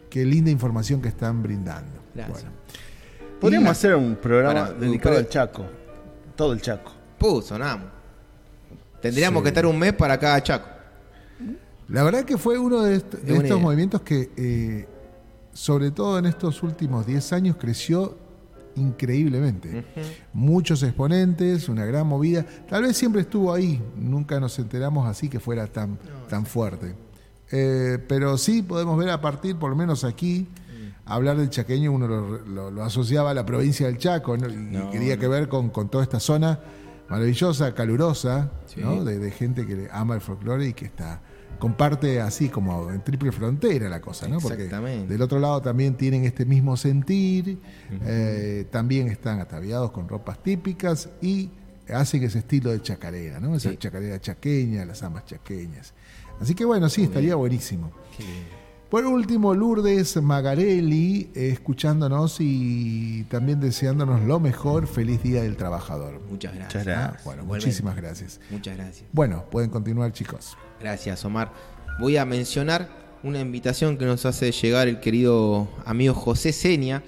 que 0.10 0.26
linda 0.26 0.50
información 0.50 1.00
que 1.02 1.10
están 1.10 1.44
brindando. 1.44 2.02
Gracias. 2.16 2.42
Bueno. 2.44 2.58
Podríamos 3.40 3.70
hacer 3.70 3.94
un 3.96 4.16
programa 4.16 4.66
Para- 4.68 4.74
dedicado 4.74 5.18
al 5.18 5.30
Chaco. 5.30 5.66
Todo 6.36 6.54
el 6.54 6.62
Chaco. 6.62 6.92
Puh, 7.20 7.42
sonamos. 7.44 7.88
Tendríamos 9.02 9.42
Sí. 9.42 9.44
que 9.44 9.50
estar 9.50 9.66
un 9.66 9.78
mes 9.78 9.94
para 9.94 10.18
cada 10.18 10.42
chaco. 10.42 10.68
La 11.92 12.04
verdad 12.04 12.24
que 12.26 12.38
fue 12.38 12.58
uno 12.58 12.82
de, 12.82 12.96
est- 12.96 13.12
de 13.14 13.18
buena 13.20 13.34
estos 13.36 13.46
idea. 13.52 13.58
movimientos 13.58 14.02
que, 14.02 14.32
eh, 14.38 14.88
sobre 15.54 15.92
todo 15.92 16.18
en 16.20 16.26
estos 16.26 16.64
últimos 16.64 17.06
10 17.06 17.34
años, 17.34 17.58
creció 17.60 18.18
increíblemente. 18.76 19.86
Muchos 20.34 20.82
exponentes, 20.84 21.68
una 21.70 21.86
gran 21.86 22.08
movida. 22.08 22.46
Tal 22.70 22.84
vez 22.84 22.96
siempre 22.98 23.22
estuvo 23.22 23.54
ahí, 23.54 23.82
nunca 23.98 24.40
nos 24.40 24.58
enteramos 24.60 25.08
así 25.08 25.30
que 25.30 25.40
fuera 25.40 25.68
tan, 25.68 25.98
tan 26.30 26.46
fuerte. 26.46 26.96
Eh, 27.52 27.98
pero 28.08 28.38
sí 28.38 28.62
podemos 28.62 28.98
ver 28.98 29.10
a 29.10 29.20
partir, 29.20 29.58
por 29.58 29.70
lo 29.70 29.76
menos 29.76 30.04
aquí, 30.04 30.48
hablar 31.06 31.38
del 31.38 31.50
chaqueño, 31.50 31.92
uno 31.92 32.08
lo, 32.08 32.38
lo- 32.46 32.72
lo 32.72 32.84
asociaba 32.84 33.32
a 33.32 33.34
la 33.34 33.46
provincia 33.46 33.88
del 33.88 33.98
Chaco 33.98 34.38
¿no? 34.38 34.48
y 34.48 34.56
No, 34.56 34.90
quería 34.92 35.18
que 35.18 35.28
ver 35.28 35.50
con, 35.50 35.70
con 35.70 35.90
toda 35.90 36.04
esta 36.04 36.20
zona 36.22 36.60
maravillosa, 37.10 37.74
calurosa, 37.76 38.52
de, 39.04 39.20
de 39.20 39.32
gente 39.32 39.68
que 39.68 39.76
le 39.76 39.90
ama 39.92 40.16
el 40.16 40.22
folclore 40.22 40.68
y 40.70 40.74
que 40.74 40.86
está 40.86 41.20
comparte 41.62 42.20
así 42.20 42.50
como 42.50 42.90
en 42.92 43.04
triple 43.04 43.32
frontera 43.32 43.88
la 43.88 44.02
cosa, 44.02 44.28
¿no? 44.28 44.40
Porque 44.40 44.64
del 45.08 45.22
otro 45.22 45.38
lado 45.40 45.62
también 45.62 45.96
tienen 45.96 46.26
este 46.26 46.44
mismo 46.44 46.76
sentir, 46.76 47.60
eh, 48.04 48.66
también 48.72 49.08
están 49.10 49.40
ataviados 49.40 49.92
con 49.92 50.10
ropas 50.10 50.42
típicas 50.42 51.10
y 51.22 51.52
hacen 51.88 52.24
ese 52.24 52.40
estilo 52.40 52.72
de 52.72 52.82
chacarera, 52.82 53.40
¿no? 53.40 53.56
Esa 53.56 53.70
Sí. 53.70 53.78
chacarera 53.78 54.20
chaqueña, 54.20 54.86
las 54.86 55.04
amas 55.04 55.24
chaqueñas. 55.26 55.94
Así 56.40 56.56
que 56.56 56.66
bueno, 56.66 56.90
sí, 56.90 57.04
estaría 57.04 57.36
buenísimo. 57.36 57.92
Por 58.92 59.06
último, 59.06 59.54
Lourdes 59.56 60.22
Magarelli, 60.22 61.30
eh, 61.34 61.48
escuchándonos 61.54 62.42
y 62.42 63.24
también 63.30 63.62
deseándonos 63.62 64.20
lo 64.24 64.42
mejor. 64.42 64.86
Feliz 64.86 65.24
Día 65.24 65.44
del 65.44 65.56
Trabajador. 65.56 66.20
Muchas 66.30 66.54
gracias. 66.54 66.84
Muchas 66.84 66.86
gracias. 66.86 67.16
Ah, 67.16 67.22
bueno, 67.24 67.44
Igualmente. 67.44 67.68
muchísimas 67.68 67.96
gracias. 67.96 68.42
Muchas 68.50 68.76
gracias. 68.76 69.10
Bueno, 69.14 69.46
pueden 69.50 69.70
continuar, 69.70 70.12
chicos. 70.12 70.58
Gracias, 70.82 71.24
Omar. 71.24 71.54
Voy 72.02 72.18
a 72.18 72.26
mencionar 72.26 72.90
una 73.24 73.40
invitación 73.40 73.98
que 73.98 74.04
nos 74.04 74.26
hace 74.26 74.52
llegar 74.52 74.90
el 74.90 75.00
querido 75.00 75.70
amigo 75.86 76.14
José 76.14 76.52
Seña. 76.52 77.02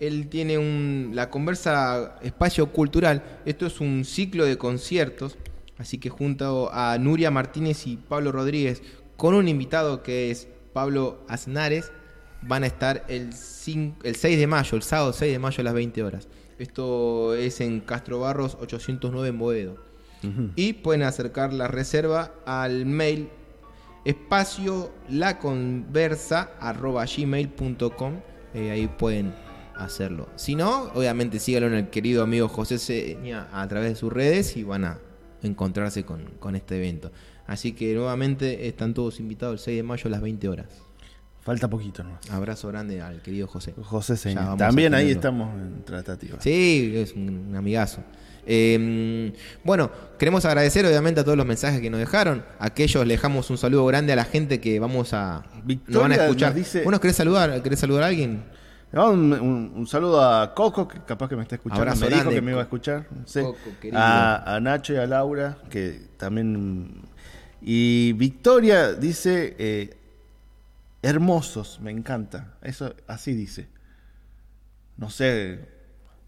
Él 0.00 0.26
tiene 0.28 0.58
un, 0.58 1.12
la 1.14 1.30
conversa 1.30 2.16
espacio 2.22 2.72
cultural. 2.72 3.22
Esto 3.44 3.66
es 3.66 3.80
un 3.80 4.04
ciclo 4.04 4.46
de 4.46 4.58
conciertos. 4.58 5.38
Así 5.78 5.98
que 5.98 6.10
junto 6.10 6.70
a 6.72 6.98
Nuria 6.98 7.30
Martínez 7.30 7.86
y 7.86 7.98
Pablo 7.98 8.32
Rodríguez, 8.32 8.82
con 9.16 9.34
un 9.34 9.46
invitado 9.46 10.02
que 10.02 10.32
es 10.32 10.48
Pablo 10.72 11.18
Aznares, 11.28 11.92
van 12.42 12.64
a 12.64 12.66
estar 12.66 13.04
el, 13.08 13.32
cin- 13.32 13.94
el 14.02 14.16
6 14.16 14.38
de 14.38 14.46
mayo, 14.46 14.76
el 14.76 14.82
sábado 14.82 15.12
6 15.12 15.32
de 15.32 15.38
mayo 15.38 15.60
a 15.60 15.64
las 15.64 15.74
20 15.74 16.02
horas. 16.02 16.28
Esto 16.58 17.34
es 17.34 17.60
en 17.60 17.80
Castro 17.80 18.20
Barros 18.20 18.56
809 18.60 19.28
en 19.28 19.38
Boedo. 19.38 19.76
Y 20.54 20.74
pueden 20.74 21.02
acercar 21.02 21.52
la 21.54 21.66
reserva 21.66 22.32
al 22.44 22.84
mail 22.84 23.30
espacio 24.04 24.92
laconversa 25.08 26.50
arroba 26.60 27.04
gmail.com 27.06 28.20
Eh, 28.52 28.70
ahí 28.70 28.86
pueden 28.88 29.32
hacerlo. 29.76 30.28
Si 30.36 30.54
no, 30.56 30.90
obviamente 30.94 31.38
síganlo 31.38 31.68
en 31.68 31.74
el 31.74 31.88
querido 31.90 32.22
amigo 32.22 32.48
José 32.48 32.78
Seña 32.78 33.48
a 33.52 33.66
través 33.68 33.90
de 33.90 33.96
sus 33.96 34.12
redes 34.12 34.56
y 34.56 34.62
van 34.64 34.84
a 34.84 34.98
encontrarse 35.42 36.04
con, 36.04 36.24
con 36.38 36.54
este 36.56 36.76
evento. 36.76 37.10
Así 37.50 37.72
que 37.72 37.92
nuevamente 37.94 38.68
están 38.68 38.94
todos 38.94 39.18
invitados 39.18 39.54
el 39.54 39.64
6 39.64 39.76
de 39.78 39.82
mayo 39.82 40.02
a 40.06 40.10
las 40.10 40.20
20 40.20 40.48
horas. 40.48 40.66
Falta 41.42 41.68
poquito 41.68 42.04
nomás. 42.04 42.30
Abrazo 42.30 42.68
grande 42.68 43.00
al 43.00 43.22
querido 43.22 43.48
José. 43.48 43.74
José 43.82 44.16
Seña. 44.16 44.56
También 44.56 44.94
ahí 44.94 45.10
estamos 45.10 45.52
en 45.60 45.82
tratativa. 45.84 46.40
Sí, 46.40 46.92
es 46.94 47.12
un, 47.14 47.46
un 47.48 47.56
amigazo. 47.56 48.02
Eh, 48.46 49.32
bueno, 49.64 49.90
queremos 50.18 50.44
agradecer 50.44 50.84
obviamente 50.86 51.20
a 51.20 51.24
todos 51.24 51.36
los 51.36 51.46
mensajes 51.46 51.80
que 51.80 51.90
nos 51.90 51.98
dejaron. 51.98 52.44
Aquellos 52.58 53.04
le 53.06 53.14
dejamos 53.14 53.50
un 53.50 53.58
saludo 53.58 53.84
grande 53.86 54.12
a 54.12 54.16
la 54.16 54.24
gente 54.24 54.60
que 54.60 54.78
vamos 54.78 55.12
a. 55.12 55.42
nos 55.42 55.52
van 55.54 55.62
a 55.62 55.64
Victoria 55.66 56.22
escuchar. 56.24 56.54
dice- 56.54 56.82
¿Vos 56.84 56.90
nos 56.92 57.00
querés 57.00 57.16
saludar? 57.16 57.62
¿Querés 57.62 57.80
saludar 57.80 58.04
a 58.04 58.06
alguien? 58.06 58.44
Un, 58.92 59.32
un- 59.32 59.72
un 59.76 59.86
saludo 59.86 60.20
a 60.22 60.52
Coco, 60.52 60.88
que 60.88 60.98
capaz 61.06 61.28
que 61.28 61.36
me 61.36 61.42
está 61.42 61.54
escuchando. 61.54 61.80
Abrazo 61.82 62.04
me 62.06 62.10
dijo 62.16 62.30
que 62.30 62.40
me 62.42 62.50
iba 62.52 62.60
a 62.60 62.64
escuchar. 62.64 63.06
Sí. 63.24 63.40
Coco, 63.40 63.58
querido. 63.80 63.98
a, 64.00 64.56
a 64.56 64.60
Nacho 64.60 64.92
y 64.94 64.96
a 64.96 65.06
Laura, 65.06 65.58
que 65.70 66.08
también. 66.16 67.02
Y 67.62 68.12
Victoria 68.14 68.92
dice: 68.94 69.54
eh, 69.58 69.96
Hermosos, 71.02 71.80
me 71.80 71.90
encanta. 71.90 72.54
Eso 72.62 72.94
así 73.06 73.32
dice. 73.34 73.68
No 74.96 75.08
sé, 75.08 75.60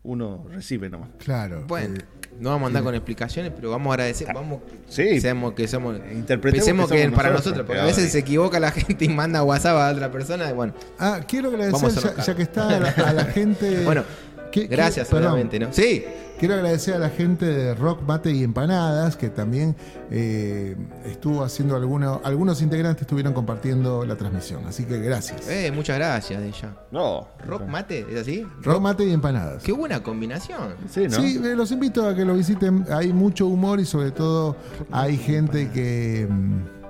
uno 0.02 0.46
recibe 0.50 0.88
nomás. 0.88 1.10
Claro. 1.18 1.64
Bueno, 1.66 1.96
eh, 1.96 2.04
no 2.40 2.48
vamos 2.50 2.64
a 2.64 2.66
andar 2.68 2.82
con 2.82 2.94
explicaciones, 2.94 3.52
pero 3.54 3.70
vamos 3.70 3.90
a 3.90 3.94
agradecer. 3.94 4.28
Vamos, 4.32 4.60
Sí. 4.88 5.20
seamos 5.20 5.52
que 5.52 5.68
somos. 5.68 5.96
Interpretemos 6.10 6.64
Pensemos 6.64 6.90
que 6.90 6.96
que, 6.96 7.02
somos 7.04 7.16
para 7.16 7.28
nosotros, 7.30 7.56
nosotros, 7.58 7.66
porque 7.66 7.80
a 7.82 7.84
veces 7.84 8.10
se 8.12 8.18
equivoca 8.20 8.58
la 8.60 8.70
gente 8.72 9.04
y 9.04 9.08
manda 9.10 9.42
WhatsApp 9.42 9.76
a 9.76 9.90
otra 9.92 10.10
persona. 10.10 10.48
y 10.48 10.54
bueno, 10.54 10.72
ah, 10.98 11.20
quiero 11.28 11.50
agradecer, 11.50 11.90
ya, 12.16 12.22
ya 12.24 12.34
que 12.34 12.42
está 12.42 12.68
a 12.68 12.80
la, 12.80 12.90
a 12.90 13.12
la 13.12 13.24
gente. 13.26 13.82
bueno, 13.84 14.04
¿Qué- 14.50 14.62
qué- 14.62 14.66
gracias, 14.68 15.08
perdón. 15.08 15.32
obviamente, 15.32 15.58
¿no? 15.58 15.70
Sí, 15.72 16.02
Quiero 16.42 16.56
agradecer 16.56 16.94
a 16.94 16.98
la 16.98 17.08
gente 17.08 17.46
de 17.46 17.72
Rock 17.72 18.02
Mate 18.04 18.32
y 18.32 18.42
Empanadas, 18.42 19.16
que 19.16 19.30
también 19.30 19.76
eh, 20.10 20.74
estuvo 21.04 21.44
haciendo 21.44 21.76
algunos, 21.76 22.18
algunos 22.24 22.60
integrantes 22.62 23.02
estuvieron 23.02 23.32
compartiendo 23.32 24.04
la 24.04 24.16
transmisión. 24.16 24.66
Así 24.66 24.84
que 24.84 24.98
gracias. 24.98 25.48
eh, 25.48 25.70
muchas 25.72 25.98
gracias 25.98 26.40
de 26.40 26.48
ella. 26.48 26.74
No. 26.90 27.28
Rock 27.46 27.68
mate, 27.68 28.04
¿es 28.10 28.22
así? 28.22 28.44
Rock 28.60 28.80
Mate 28.80 29.04
y 29.04 29.12
Empanadas. 29.12 29.62
Qué 29.62 29.70
buena 29.70 30.02
combinación. 30.02 30.74
Sí, 30.90 31.04
¿no? 31.04 31.10
Sí, 31.10 31.40
eh, 31.44 31.54
los 31.54 31.70
invito 31.70 32.08
a 32.08 32.12
que 32.12 32.24
lo 32.24 32.34
visiten. 32.34 32.86
Hay 32.90 33.12
mucho 33.12 33.46
humor 33.46 33.78
y 33.78 33.84
sobre 33.84 34.10
todo 34.10 34.56
hay 34.90 35.18
gente 35.18 35.70
que, 35.70 36.26
mm, 36.28 36.81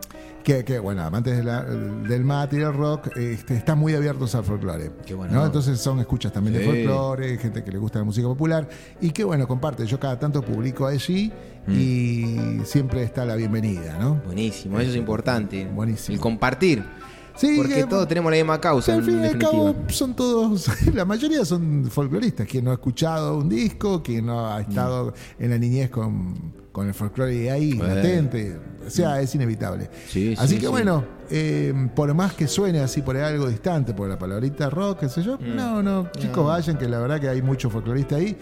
que, 0.42 0.64
que, 0.64 0.78
bueno, 0.78 1.02
amantes 1.02 1.36
de 1.36 1.44
la- 1.44 1.62
del 1.64 2.24
mate 2.24 2.56
y 2.56 2.58
del 2.60 2.72
rock, 2.74 3.16
este, 3.16 3.54
están 3.56 3.78
muy 3.78 3.94
abiertos 3.94 4.34
al 4.34 4.44
folclore. 4.44 4.90
Qué 5.06 5.14
bueno. 5.14 5.32
¿no? 5.34 5.46
Entonces 5.46 5.78
son 5.80 6.00
escuchas 6.00 6.32
también 6.32 6.58
de 6.58 6.64
folclore, 6.64 7.38
gente 7.38 7.62
que 7.62 7.70
le 7.70 7.78
gusta 7.78 7.98
la 8.00 8.04
música 8.04 8.26
popular 8.26 8.68
y 9.00 9.10
que, 9.10 9.24
bueno, 9.24 9.46
comparte. 9.46 9.86
Yo 9.86 9.98
cada 10.00 10.18
tanto 10.18 10.42
publico 10.42 10.86
allí 10.86 11.32
y 11.68 12.60
siempre 12.64 13.02
está 13.04 13.24
la 13.24 13.36
bienvenida, 13.36 13.96
¿no? 13.98 14.20
Buenísimo, 14.26 14.80
eso 14.80 14.90
es 14.90 14.96
importante. 14.96 15.64
Buenísimo. 15.66 16.14
El 16.14 16.20
compartir. 16.20 16.84
Sí, 17.36 17.54
porque 17.56 17.74
que- 17.74 17.84
todos 17.86 18.06
tenemos 18.08 18.30
la 18.30 18.36
misma 18.38 18.60
causa, 18.60 18.94
al 18.94 19.02
fin 19.02 19.22
y 19.22 19.26
al 19.26 19.38
cabo 19.38 19.74
son 19.88 20.14
todos, 20.14 20.66
la 20.94 21.04
mayoría 21.04 21.44
son 21.44 21.86
folcloristas, 21.90 22.46
quien 22.46 22.64
no 22.64 22.70
ha 22.70 22.74
escuchado 22.74 23.38
un 23.38 23.48
disco, 23.48 24.02
quien 24.02 24.26
no 24.26 24.46
ha 24.48 24.60
estado 24.60 25.14
en 25.38 25.50
la 25.50 25.58
niñez 25.58 25.90
con, 25.90 26.34
con 26.72 26.88
el 26.88 26.94
folclore 26.94 27.50
ahí, 27.50 27.72
latente, 27.74 28.58
o 28.86 28.90
sea, 28.90 29.20
es 29.20 29.34
inevitable. 29.34 29.88
Sí, 30.08 30.34
así 30.38 30.54
sí, 30.54 30.54
que 30.56 30.66
sí. 30.66 30.70
bueno, 30.70 31.04
eh, 31.30 31.72
por 31.94 32.12
más 32.14 32.34
que 32.34 32.46
suene 32.46 32.80
así 32.80 33.00
por 33.02 33.16
ahí 33.16 33.22
algo 33.22 33.48
distante, 33.48 33.94
por 33.94 34.08
la 34.08 34.18
palabrita 34.18 34.68
rock, 34.70 35.00
qué 35.00 35.08
sé 35.08 35.22
yo, 35.22 35.38
no, 35.38 35.82
no, 35.82 36.10
chicos 36.18 36.44
vayan, 36.46 36.76
que 36.76 36.88
la 36.88 36.98
verdad 36.98 37.20
que 37.20 37.28
hay 37.28 37.40
mucho 37.42 37.70
folclorista 37.70 38.16
ahí. 38.16 38.36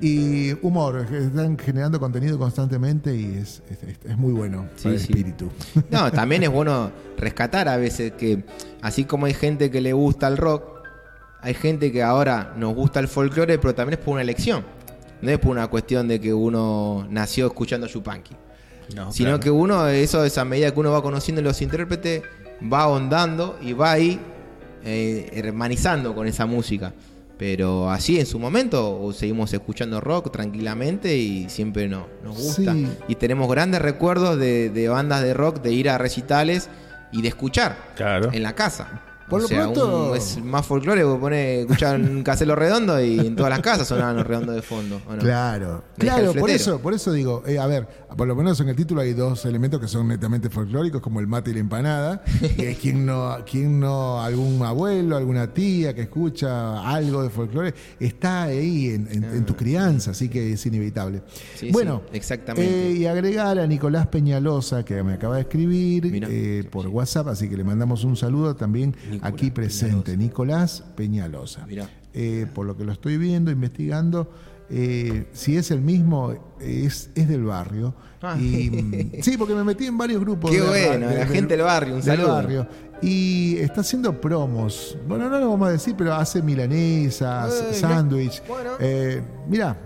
Y 0.00 0.52
humor, 0.64 1.06
están 1.12 1.58
generando 1.58 1.98
contenido 1.98 2.38
constantemente 2.38 3.14
y 3.16 3.36
es, 3.36 3.62
es- 3.70 3.82
es- 3.82 3.98
es 4.10 4.16
muy 4.18 4.32
bueno 4.32 4.66
Sí, 4.76 4.84
para 4.84 4.94
el 4.94 5.00
sí. 5.00 5.12
espíritu. 5.12 5.50
No, 5.90 6.10
también 6.12 6.42
es 6.42 6.50
bueno 6.50 6.90
rescatar 7.16 7.68
a 7.68 7.76
veces 7.76 8.12
que, 8.12 8.44
así 8.80 9.04
como 9.04 9.26
hay 9.26 9.34
gente 9.34 9.70
que 9.70 9.80
le 9.80 9.92
gusta 9.92 10.28
el 10.28 10.36
rock, 10.36 10.64
hay 11.40 11.54
gente 11.54 11.90
que 11.90 12.02
ahora 12.02 12.52
nos 12.56 12.74
gusta 12.74 13.00
el 13.00 13.08
folclore, 13.08 13.58
pero 13.58 13.74
también 13.74 13.98
es 13.98 14.04
por 14.04 14.12
una 14.14 14.22
elección. 14.22 14.64
No 15.20 15.30
es 15.30 15.38
por 15.38 15.50
una 15.52 15.68
cuestión 15.68 16.08
de 16.08 16.20
que 16.20 16.32
uno 16.34 17.06
nació 17.10 17.46
escuchando 17.46 17.86
Yupanqui. 17.86 18.34
No, 18.96 19.12
sino 19.12 19.28
claro. 19.30 19.40
que 19.40 19.50
uno, 19.50 19.88
eso 19.88 20.24
es 20.24 20.36
a 20.38 20.44
medida 20.44 20.72
que 20.72 20.80
uno 20.80 20.90
va 20.90 21.02
conociendo 21.02 21.40
los 21.42 21.62
intérpretes, 21.62 22.22
va 22.72 22.82
ahondando 22.82 23.58
y 23.62 23.72
va 23.72 23.92
ahí 23.92 24.20
eh, 24.84 25.30
hermanizando 25.32 26.14
con 26.14 26.26
esa 26.26 26.44
música. 26.46 26.92
Pero 27.38 27.90
así 27.90 28.20
en 28.20 28.26
su 28.26 28.38
momento 28.38 29.10
seguimos 29.12 29.52
escuchando 29.52 30.00
rock 30.00 30.30
tranquilamente 30.30 31.16
y 31.16 31.48
siempre 31.48 31.88
no, 31.88 32.06
nos 32.22 32.36
gusta. 32.36 32.72
Sí. 32.72 32.86
Y 33.08 33.14
tenemos 33.16 33.50
grandes 33.50 33.82
recuerdos 33.82 34.38
de, 34.38 34.70
de 34.70 34.88
bandas 34.88 35.22
de 35.22 35.34
rock, 35.34 35.60
de 35.62 35.72
ir 35.72 35.88
a 35.90 35.98
recitales 35.98 36.68
y 37.10 37.22
de 37.22 37.28
escuchar 37.28 37.76
Claro. 37.96 38.30
en 38.32 38.42
la 38.42 38.54
casa. 38.54 39.02
Por 39.32 39.40
o 39.40 39.42
lo 39.42 39.48
sea, 39.48 39.62
pronto- 39.62 40.10
un- 40.12 40.16
es 40.16 40.42
más 40.44 40.64
folclore, 40.66 41.02
vos 41.04 41.18
ponés, 41.18 41.60
escuchar 41.60 42.00
un 42.00 42.22
caselo 42.24 42.54
redondo 42.54 43.02
y 43.02 43.18
en 43.18 43.34
todas 43.36 43.50
las 43.50 43.60
casas 43.60 43.88
sonaban 43.88 44.16
los 44.16 44.26
redondos 44.26 44.54
de 44.54 44.62
fondo. 44.62 45.00
¿o 45.08 45.12
no? 45.14 45.18
Claro, 45.18 45.82
claro, 45.98 46.32
por 46.34 46.50
eso, 46.50 46.78
por 46.78 46.94
eso 46.94 47.12
digo, 47.12 47.42
eh, 47.46 47.58
a 47.58 47.66
ver, 47.66 47.88
por 48.16 48.28
lo 48.28 48.36
menos 48.36 48.60
en 48.60 48.68
el 48.68 48.76
título 48.76 49.00
hay 49.00 49.12
dos 49.14 49.44
elementos 49.46 49.80
que 49.80 49.88
son 49.88 50.06
netamente 50.08 50.50
folclóricos, 50.50 51.00
como 51.00 51.18
el 51.20 51.26
mate 51.26 51.50
y 51.50 51.54
la 51.54 51.60
empanada, 51.60 52.22
que 52.56 52.70
es 52.72 52.78
quien 52.78 53.04
no, 53.06 53.36
quien 53.50 53.80
no, 53.80 54.20
algún 54.22 54.62
abuelo, 54.62 55.16
alguna 55.16 55.52
tía 55.52 55.94
que 55.94 56.02
escucha 56.02 56.88
algo 56.88 57.22
de 57.22 57.30
folclore, 57.30 57.74
está 57.98 58.42
ahí 58.44 58.90
en, 58.90 59.08
en- 59.10 59.24
en 59.24 59.44
tu 59.46 59.56
crianza, 59.56 60.10
así 60.12 60.28
que 60.28 60.52
es 60.52 60.66
inevitable. 60.66 61.22
Ah. 61.24 61.30
Sí, 61.56 61.70
bueno, 61.72 62.02
sí, 62.10 62.16
exactamente. 62.18 62.88
eh, 62.88 62.92
y 62.92 63.06
agregar 63.06 63.58
a 63.58 63.66
Nicolás 63.66 64.06
Peñalosa, 64.08 64.84
que 64.84 65.02
me 65.02 65.14
acaba 65.14 65.36
de 65.36 65.42
escribir 65.42 66.10
Mirá. 66.10 66.28
eh, 66.30 66.68
por 66.70 66.86
WhatsApp, 66.88 67.28
así 67.28 67.48
que 67.48 67.56
le 67.56 67.64
mandamos 67.64 68.04
un 68.04 68.16
saludo 68.16 68.54
también 68.56 68.94
Aquí 69.22 69.50
presente, 69.50 70.16
Nicolás 70.16 70.84
Peñalosa. 70.96 71.66
Mirá. 71.66 71.88
Eh, 72.12 72.46
por 72.52 72.66
lo 72.66 72.76
que 72.76 72.84
lo 72.84 72.92
estoy 72.92 73.16
viendo, 73.16 73.50
investigando, 73.50 74.30
eh, 74.68 75.28
si 75.32 75.56
es 75.56 75.70
el 75.70 75.80
mismo, 75.80 76.51
es, 76.62 77.10
es 77.14 77.28
del 77.28 77.44
barrio. 77.44 77.94
Ah. 78.22 78.36
Y, 78.38 78.70
mm, 78.70 79.22
sí, 79.22 79.36
porque 79.36 79.54
me 79.54 79.64
metí 79.64 79.86
en 79.86 79.98
varios 79.98 80.20
grupos. 80.20 80.50
Qué 80.50 80.60
de- 80.60 80.66
bueno, 80.88 81.08
de- 81.08 81.18
la 81.18 81.26
gente 81.26 81.56
del 81.56 81.66
barrio, 81.66 81.96
un 81.96 82.02
saludo. 82.02 82.28
barrio. 82.34 82.66
Y 83.04 83.56
está 83.58 83.80
haciendo 83.80 84.20
promos. 84.20 84.96
Bueno, 85.08 85.28
no 85.28 85.40
lo 85.40 85.50
vamos 85.50 85.66
a 85.66 85.72
decir, 85.72 85.96
pero 85.98 86.14
hace 86.14 86.40
milanesas, 86.40 87.52
Eh, 87.70 87.74
sándwich. 87.74 88.40
bueno. 88.46 88.70
Eh, 88.78 89.20
mira, 89.48 89.76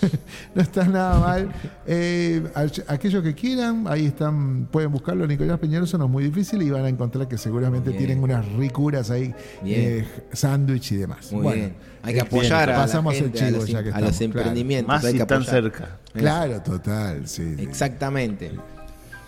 no 0.54 0.62
está 0.62 0.84
nada 0.86 1.18
mal. 1.20 1.52
Eh, 1.86 2.42
aquellos 2.88 3.22
que 3.22 3.34
quieran, 3.34 3.84
ahí 3.88 4.06
están, 4.06 4.66
pueden 4.72 4.90
buscarlo. 4.90 5.26
Nicolás 5.26 5.58
Peñalosa 5.58 5.98
no 5.98 6.06
es 6.06 6.10
muy 6.10 6.24
difícil 6.24 6.62
y 6.62 6.70
van 6.70 6.86
a 6.86 6.88
encontrar 6.88 7.28
que 7.28 7.36
seguramente 7.36 7.90
Bien. 7.90 8.06
tienen 8.06 8.24
unas 8.24 8.50
ricuras 8.52 9.10
ahí, 9.10 9.34
eh, 9.66 10.06
sándwich 10.32 10.92
y 10.92 10.96
demás. 10.96 11.30
Muy 11.30 11.42
Bueno, 11.42 11.58
bien. 11.60 11.74
Hay 12.04 12.14
que 12.14 12.18
eh, 12.20 12.22
apoyar 12.22 12.70
a, 12.70 12.72
la 12.72 12.78
pasamos 12.78 13.14
el 13.16 13.32
chivo 13.32 13.46
a 13.48 13.50
los, 13.50 13.66
ya 13.68 13.82
que 13.82 13.90
a 13.92 14.00
los 14.00 14.10
claro. 14.16 14.24
emprendimientos. 14.24 14.88
Más 14.88 15.04
hay 15.04 15.12
si 15.12 15.16
que 15.18 15.22
están 15.22 15.44
cerca. 15.44 15.98
Claro, 16.12 16.60
total, 16.62 17.26
sí. 17.26 17.54
sí. 17.56 17.62
Exactamente. 17.62 18.52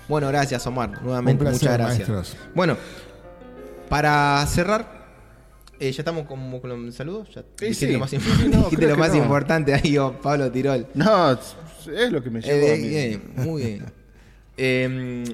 Bueno, 0.09 0.29
gracias 0.29 0.67
Omar. 0.67 1.03
Nuevamente, 1.03 1.45
Un 1.45 1.51
placer, 1.51 1.71
muchas 1.71 1.79
gracias. 1.79 2.09
maestros. 2.09 2.37
Bueno, 2.55 2.77
para 3.89 4.45
cerrar, 4.47 5.05
eh, 5.81 5.91
ya 5.93 6.03
estamos 6.03 6.27
como 6.27 6.61
con 6.61 6.87
los 6.87 6.95
saludos. 6.95 7.29
Ya 7.35 7.43
Sí, 7.43 7.47
dijiste 7.67 7.87
sí. 7.87 7.93
lo 7.93 7.99
más, 8.01 8.13
im- 8.13 8.21
No, 8.51 8.57
dijiste 8.59 8.77
creo 8.77 8.89
lo 8.91 8.95
que 8.97 9.01
más 9.01 9.11
no. 9.11 9.17
importante 9.17 9.75
ahí, 9.75 9.97
oh, 9.99 10.13
Pablo 10.21 10.51
Tirol. 10.51 10.87
No, 10.95 11.33
es 11.33 12.13
lo 12.13 12.23
que 12.23 12.31
me 12.31 12.41
llevó 12.41 12.67
Eh, 12.67 12.73
a 12.73 12.77
mí. 12.77 12.89
bien, 12.89 13.23
muy 13.37 13.63
bien. 13.63 13.85
Eh, 14.57 15.25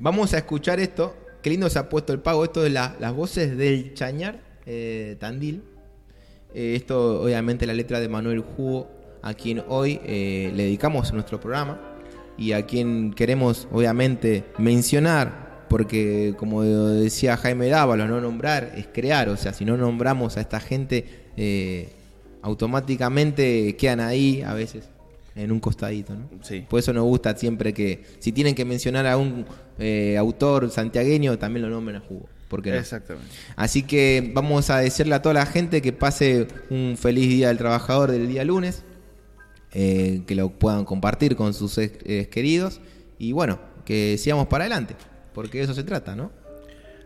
vamos 0.00 0.34
a 0.34 0.38
escuchar 0.38 0.80
esto. 0.80 1.14
Qué 1.42 1.50
lindo 1.50 1.70
se 1.70 1.78
ha 1.78 1.88
puesto 1.88 2.12
el 2.12 2.18
pago. 2.18 2.42
Esto 2.42 2.60
de 2.60 2.70
la- 2.70 2.96
las 2.98 3.12
voces 3.14 3.56
del 3.56 3.94
Chañar 3.94 4.40
eh, 4.66 5.16
Tandil. 5.20 5.62
Eh, 6.52 6.74
esto, 6.74 7.22
obviamente, 7.22 7.66
la 7.66 7.72
letra 7.74 8.00
de 8.00 8.08
Manuel 8.08 8.40
Jugo, 8.40 8.90
a 9.26 9.34
quien 9.34 9.64
hoy 9.66 10.00
eh, 10.04 10.52
le 10.54 10.64
dedicamos 10.64 11.12
nuestro 11.12 11.40
programa 11.40 11.80
y 12.38 12.52
a 12.52 12.64
quien 12.64 13.12
queremos, 13.12 13.66
obviamente, 13.72 14.44
mencionar. 14.56 15.66
Porque, 15.68 16.34
como 16.38 16.62
decía 16.62 17.36
Jaime 17.36 17.66
Dávalos, 17.66 18.08
no 18.08 18.20
nombrar 18.20 18.72
es 18.76 18.86
crear. 18.86 19.28
O 19.28 19.36
sea, 19.36 19.52
si 19.52 19.64
no 19.64 19.76
nombramos 19.76 20.36
a 20.36 20.40
esta 20.40 20.60
gente, 20.60 21.24
eh, 21.36 21.88
automáticamente 22.40 23.74
quedan 23.74 23.98
ahí 23.98 24.42
a 24.42 24.54
veces 24.54 24.88
en 25.34 25.50
un 25.50 25.58
costadito, 25.58 26.14
¿no? 26.14 26.28
Sí. 26.42 26.64
Por 26.68 26.78
eso 26.78 26.92
nos 26.92 27.02
gusta 27.02 27.36
siempre 27.36 27.74
que, 27.74 28.04
si 28.20 28.30
tienen 28.30 28.54
que 28.54 28.64
mencionar 28.64 29.08
a 29.08 29.16
un 29.16 29.44
eh, 29.80 30.16
autor 30.16 30.70
santiagueño, 30.70 31.36
también 31.36 31.64
lo 31.64 31.70
nombren 31.70 31.96
a 31.96 32.00
Jugo. 32.00 32.28
¿Por 32.46 32.62
qué 32.62 32.70
no? 32.70 32.76
Exactamente. 32.76 33.28
Así 33.56 33.82
que 33.82 34.30
vamos 34.32 34.70
a 34.70 34.78
decirle 34.78 35.16
a 35.16 35.20
toda 35.20 35.34
la 35.34 35.46
gente 35.46 35.82
que 35.82 35.92
pase 35.92 36.46
un 36.70 36.96
feliz 36.96 37.28
día 37.28 37.48
del 37.48 37.58
trabajador 37.58 38.12
del 38.12 38.28
día 38.28 38.44
lunes, 38.44 38.84
eh, 39.78 40.22
que 40.26 40.34
lo 40.34 40.48
puedan 40.48 40.86
compartir 40.86 41.36
con 41.36 41.52
sus 41.52 41.76
eh, 41.76 42.28
queridos 42.30 42.80
y 43.18 43.32
bueno, 43.32 43.58
que 43.84 44.16
sigamos 44.16 44.46
para 44.46 44.64
adelante, 44.64 44.96
porque 45.34 45.58
de 45.58 45.64
eso 45.64 45.74
se 45.74 45.84
trata, 45.84 46.16
¿no? 46.16 46.30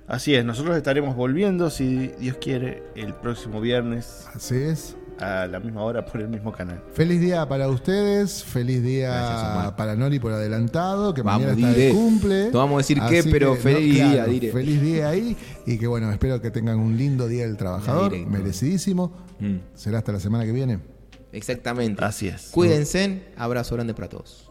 Así 0.07 0.37
es, 0.37 0.45
nosotros 0.45 0.77
estaremos 0.77 1.17
volviendo, 1.17 1.69
si 1.69 2.13
Dios 2.21 2.37
quiere, 2.41 2.85
el 2.95 3.13
próximo 3.15 3.61
viernes 3.61 4.25
Así 4.33 4.55
es. 4.55 4.97
a 5.19 5.49
la 5.49 5.59
misma 5.59 5.83
hora 5.83 6.07
por 6.07 6.21
el 6.21 6.29
mismo 6.29 6.53
canal. 6.53 6.81
Feliz 6.93 7.21
día 7.21 7.45
para 7.49 7.67
ustedes, 7.67 8.45
feliz 8.45 8.85
día 8.85 9.15
Gracias, 9.15 9.73
para 9.73 9.97
Nori 9.97 10.21
por 10.21 10.31
adelantado, 10.31 11.13
que 11.13 11.23
Vamos, 11.23 11.49
mañana 11.49 11.69
está 11.69 11.77
de 11.77 11.91
cumple. 11.91 12.51
No 12.53 12.59
vamos 12.61 12.75
a 12.75 12.79
decir 12.79 13.01
qué, 13.09 13.19
Así 13.19 13.33
pero 13.33 13.55
que, 13.55 13.61
feliz 13.63 13.95
día, 13.95 14.27
Dire. 14.27 14.53
Feliz 14.53 14.81
día 14.81 15.09
ahí 15.09 15.37
y 15.67 15.77
que 15.77 15.89
bueno, 15.89 16.09
espero 16.13 16.41
que 16.41 16.53
tengan 16.53 16.79
un 16.79 16.97
lindo 16.97 17.27
día 17.27 17.47
del 17.47 17.57
trabajador, 17.57 18.17
merecidísimo. 18.29 19.13
Mm. 19.41 19.57
Será 19.75 19.99
hasta 19.99 20.13
la 20.13 20.21
semana 20.21 20.45
que 20.45 20.53
viene. 20.53 21.00
Exactamente. 21.33 22.05
Así 22.05 22.29
es. 22.29 22.49
Cuídense, 22.51 23.23
abrazo 23.37 23.75
grande 23.75 23.95
para 23.95 24.09
todos. 24.09 24.51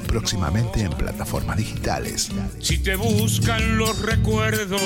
Próximamente 0.11 0.81
en 0.81 0.91
plataformas 0.91 1.55
digitales. 1.55 2.29
Si 2.59 2.77
te 2.79 2.97
buscan 2.97 3.77
los 3.77 3.97
recuerdos, 4.01 4.81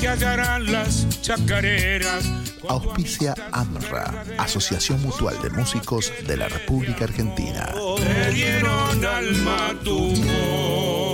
te 0.00 0.08
hallarán 0.08 0.72
las 0.72 1.06
chacareras. 1.22 2.28
Auspicia 2.68 3.32
AMRA, 3.52 4.24
Asociación 4.38 5.00
Mutual 5.02 5.40
de 5.40 5.50
Músicos 5.50 6.12
de 6.26 6.36
la 6.36 6.48
República 6.48 7.04
Argentina. 7.04 7.72
Te 7.96 8.32
dieron 8.32 9.04
alma 9.04 9.72
tu 9.84 10.16
voz. 10.16 11.06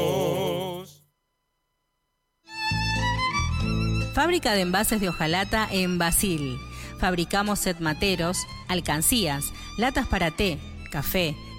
Fábrica 4.15 4.55
de 4.55 4.63
envases 4.63 5.03
de 5.03 5.11
hojalata 5.11 5.69
en 5.71 5.99
Basil. 5.99 6.59
Fabricamos 6.99 7.59
set 7.59 7.81
materos, 7.81 8.39
alcancías, 8.69 9.53
latas 9.77 10.07
para 10.07 10.31
té, 10.31 10.59
café, 10.91 11.37